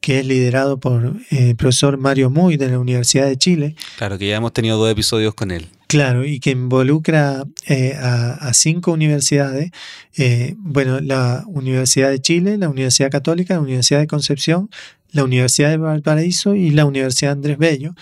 que 0.00 0.18
es 0.18 0.26
liderado 0.26 0.80
por 0.80 1.16
eh, 1.30 1.50
el 1.50 1.56
profesor 1.56 1.96
Mario 1.96 2.28
Muy 2.28 2.56
de 2.56 2.68
la 2.68 2.78
Universidad 2.78 3.26
de 3.26 3.36
Chile. 3.38 3.76
Claro, 3.98 4.18
que 4.18 4.26
ya 4.26 4.36
hemos 4.36 4.52
tenido 4.52 4.76
dos 4.76 4.90
episodios 4.90 5.32
con 5.34 5.50
él. 5.52 5.68
Claro, 5.92 6.24
y 6.24 6.40
que 6.40 6.52
involucra 6.52 7.44
eh, 7.66 7.94
a, 8.00 8.54
cinco 8.54 8.92
universidades, 8.92 9.72
eh, 10.16 10.54
bueno, 10.56 11.00
la 11.00 11.44
Universidad 11.46 12.08
de 12.08 12.18
Chile, 12.18 12.56
la 12.56 12.70
Universidad 12.70 13.10
Católica, 13.10 13.52
la 13.52 13.60
Universidad 13.60 14.00
de 14.00 14.06
Concepción, 14.06 14.70
la 15.10 15.22
Universidad 15.22 15.68
de 15.68 15.76
Valparaíso 15.76 16.54
y 16.54 16.70
la 16.70 16.86
Universidad 16.86 17.32
Andrés 17.32 17.58
Bello. 17.58 17.92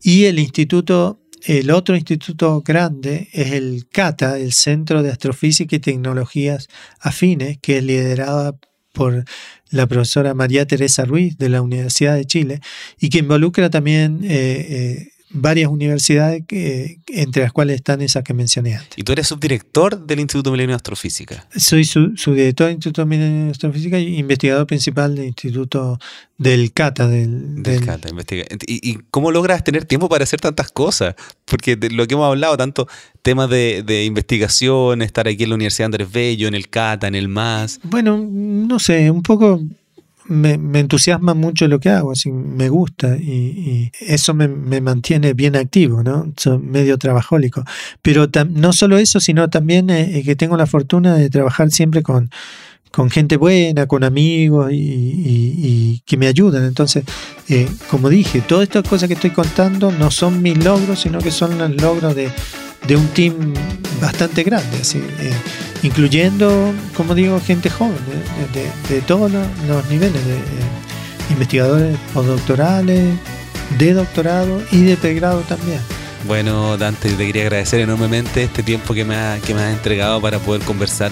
Y 0.00 0.26
el 0.26 0.38
instituto, 0.38 1.18
el 1.44 1.72
otro 1.72 1.96
instituto 1.96 2.62
grande 2.64 3.28
es 3.32 3.50
el 3.50 3.88
CATA, 3.90 4.38
el 4.38 4.52
Centro 4.52 5.02
de 5.02 5.10
Astrofísica 5.10 5.74
y 5.74 5.80
Tecnologías 5.80 6.68
Afines, 7.00 7.58
que 7.60 7.78
es 7.78 7.82
liderado 7.82 8.56
por 8.92 9.24
la 9.70 9.88
profesora 9.88 10.34
María 10.34 10.66
Teresa 10.66 11.04
Ruiz 11.04 11.38
de 11.38 11.48
la 11.48 11.62
Universidad 11.62 12.14
de 12.14 12.26
Chile 12.26 12.60
y 13.00 13.08
que 13.08 13.18
involucra 13.18 13.68
también 13.68 14.20
eh, 14.22 15.08
varias 15.32 15.70
universidades, 15.70 16.44
que, 16.46 16.98
entre 17.08 17.42
las 17.42 17.52
cuales 17.52 17.76
están 17.76 18.00
esas 18.00 18.22
que 18.22 18.34
mencioné 18.34 18.76
antes. 18.76 18.96
¿Y 18.96 19.02
tú 19.02 19.12
eres 19.12 19.26
subdirector 19.26 20.06
del 20.06 20.20
Instituto 20.20 20.50
Milenio 20.50 20.74
de 20.74 20.76
Astrofísica? 20.76 21.46
Soy 21.56 21.84
subdirector 21.84 22.66
del 22.66 22.74
Instituto 22.74 23.06
Milenio 23.06 23.46
de 23.46 23.50
Astrofísica 23.50 23.98
y 23.98 24.18
investigador 24.18 24.66
principal 24.66 25.14
del 25.14 25.26
Instituto 25.26 25.98
del 26.38 26.72
CATA. 26.72 27.08
Del, 27.08 27.62
del, 27.62 27.84
CATA, 27.84 28.08
investiga. 28.10 28.44
¿Y, 28.66 28.98
cómo 29.10 29.30
logras 29.30 29.64
tener 29.64 29.84
tiempo 29.84 30.08
para 30.08 30.24
hacer 30.24 30.40
tantas 30.40 30.70
cosas? 30.70 31.14
Porque 31.44 31.76
de 31.76 31.90
lo 31.90 32.06
que 32.06 32.14
hemos 32.14 32.26
hablado, 32.26 32.56
tanto 32.56 32.88
temas 33.22 33.48
de, 33.48 33.82
de 33.84 34.04
investigación, 34.04 35.02
estar 35.02 35.28
aquí 35.28 35.44
en 35.44 35.50
la 35.50 35.54
Universidad 35.54 35.86
Andrés 35.86 36.10
Bello, 36.10 36.48
en 36.48 36.54
el 36.54 36.68
CATA, 36.68 37.08
en 37.08 37.14
el 37.14 37.28
MAS. 37.28 37.80
Bueno, 37.84 38.18
no 38.18 38.78
sé, 38.78 39.10
un 39.10 39.22
poco 39.22 39.60
me, 40.26 40.78
entusiasma 40.78 41.34
mucho 41.34 41.68
lo 41.68 41.80
que 41.80 41.90
hago, 41.90 42.12
así 42.12 42.30
me 42.30 42.68
gusta 42.68 43.16
y, 43.16 43.90
eso 44.00 44.34
me, 44.34 44.48
mantiene 44.80 45.34
bien 45.34 45.56
activo, 45.56 46.02
¿no? 46.02 46.32
Soy 46.36 46.58
medio 46.58 46.98
trabajólico. 46.98 47.64
Pero 48.02 48.26
no 48.50 48.72
solo 48.72 48.98
eso, 48.98 49.20
sino 49.20 49.48
también 49.50 49.90
eh, 49.90 50.18
eh, 50.18 50.22
que 50.22 50.36
tengo 50.36 50.56
la 50.56 50.66
fortuna 50.66 51.14
de 51.16 51.30
trabajar 51.30 51.70
siempre 51.70 52.02
con, 52.02 52.30
con 52.90 53.10
gente 53.10 53.36
buena, 53.36 53.86
con 53.86 54.04
amigos 54.04 54.70
y, 54.72 56.02
que 56.06 56.16
me 56.16 56.26
ayudan. 56.26 56.64
Entonces, 56.64 57.04
eh, 57.48 57.68
como 57.90 58.08
dije, 58.08 58.42
todas 58.42 58.64
estas 58.64 58.88
cosas 58.88 59.08
que 59.08 59.14
estoy 59.14 59.30
contando 59.30 59.90
no 59.92 60.10
son 60.10 60.42
mis 60.42 60.62
logros, 60.62 61.00
sino 61.00 61.18
que 61.18 61.30
son 61.30 61.58
los 61.58 61.70
logros 61.80 62.14
de, 62.14 62.30
de 62.86 62.96
un 62.96 63.06
team 63.08 63.54
bastante 64.00 64.42
grande, 64.42 64.78
así, 64.80 64.98
eh, 65.20 65.32
incluyendo, 65.82 66.72
como 66.96 67.14
digo, 67.14 67.40
gente 67.40 67.70
joven, 67.70 67.96
de, 68.88 69.00
todos 69.02 69.30
los, 69.30 69.86
niveles, 69.88 70.24
de 70.26 70.36
eh, 70.36 71.30
investigadores 71.30 71.96
postdoctorales, 72.12 73.14
de 73.78 73.94
doctorado 73.94 74.62
y 74.70 74.82
de 74.82 74.96
pregrado 74.96 75.40
también. 75.42 75.80
Bueno, 76.26 76.76
Dante, 76.76 77.10
te 77.10 77.26
quería 77.26 77.42
agradecer 77.42 77.80
enormemente 77.80 78.44
este 78.44 78.62
tiempo 78.62 78.94
que 78.94 79.04
me, 79.04 79.16
ha, 79.16 79.38
que 79.44 79.54
me 79.54 79.62
has 79.62 79.72
entregado 79.72 80.20
para 80.20 80.38
poder 80.38 80.62
conversar 80.62 81.10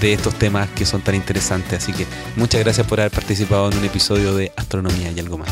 de 0.00 0.12
estos 0.12 0.34
temas 0.34 0.68
que 0.70 0.84
son 0.84 1.00
tan 1.00 1.14
interesantes. 1.14 1.82
Así 1.82 1.92
que 1.92 2.06
muchas 2.36 2.60
gracias 2.62 2.86
por 2.86 3.00
haber 3.00 3.12
participado 3.12 3.70
en 3.70 3.78
un 3.78 3.84
episodio 3.84 4.34
de 4.34 4.52
Astronomía 4.56 5.10
y 5.10 5.18
algo 5.18 5.38
más. 5.38 5.50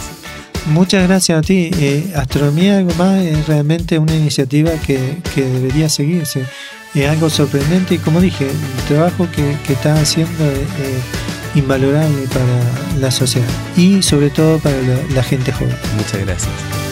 Muchas 0.67 1.07
gracias 1.09 1.39
a 1.39 1.43
ti. 1.43 1.71
Eh, 1.79 2.13
Astronomía 2.17 2.79
algo 2.79 2.93
más 2.95 3.23
es 3.25 3.47
realmente 3.47 3.99
una 3.99 4.15
iniciativa 4.15 4.71
que, 4.87 5.21
debería 5.35 5.89
seguirse. 5.89 6.45
Es 6.95 7.09
algo 7.09 7.31
sorprendente 7.31 7.95
y 7.95 7.99
como 7.99 8.21
dije, 8.21 8.49
el 8.49 8.85
trabajo 8.89 9.27
que, 9.35 9.73
está 9.73 9.95
haciendo 9.95 10.45
es 10.45 11.57
invalorable 11.57 12.27
para 12.29 13.01
la 13.01 13.11
sociedad 13.11 13.49
y 13.77 14.03
sobre 14.03 14.31
todo 14.31 14.59
para 14.59 14.77
la 15.15 15.23
gente 15.23 15.53
joven. 15.53 15.77
Muchas 15.97 16.21
gracias. 16.25 16.89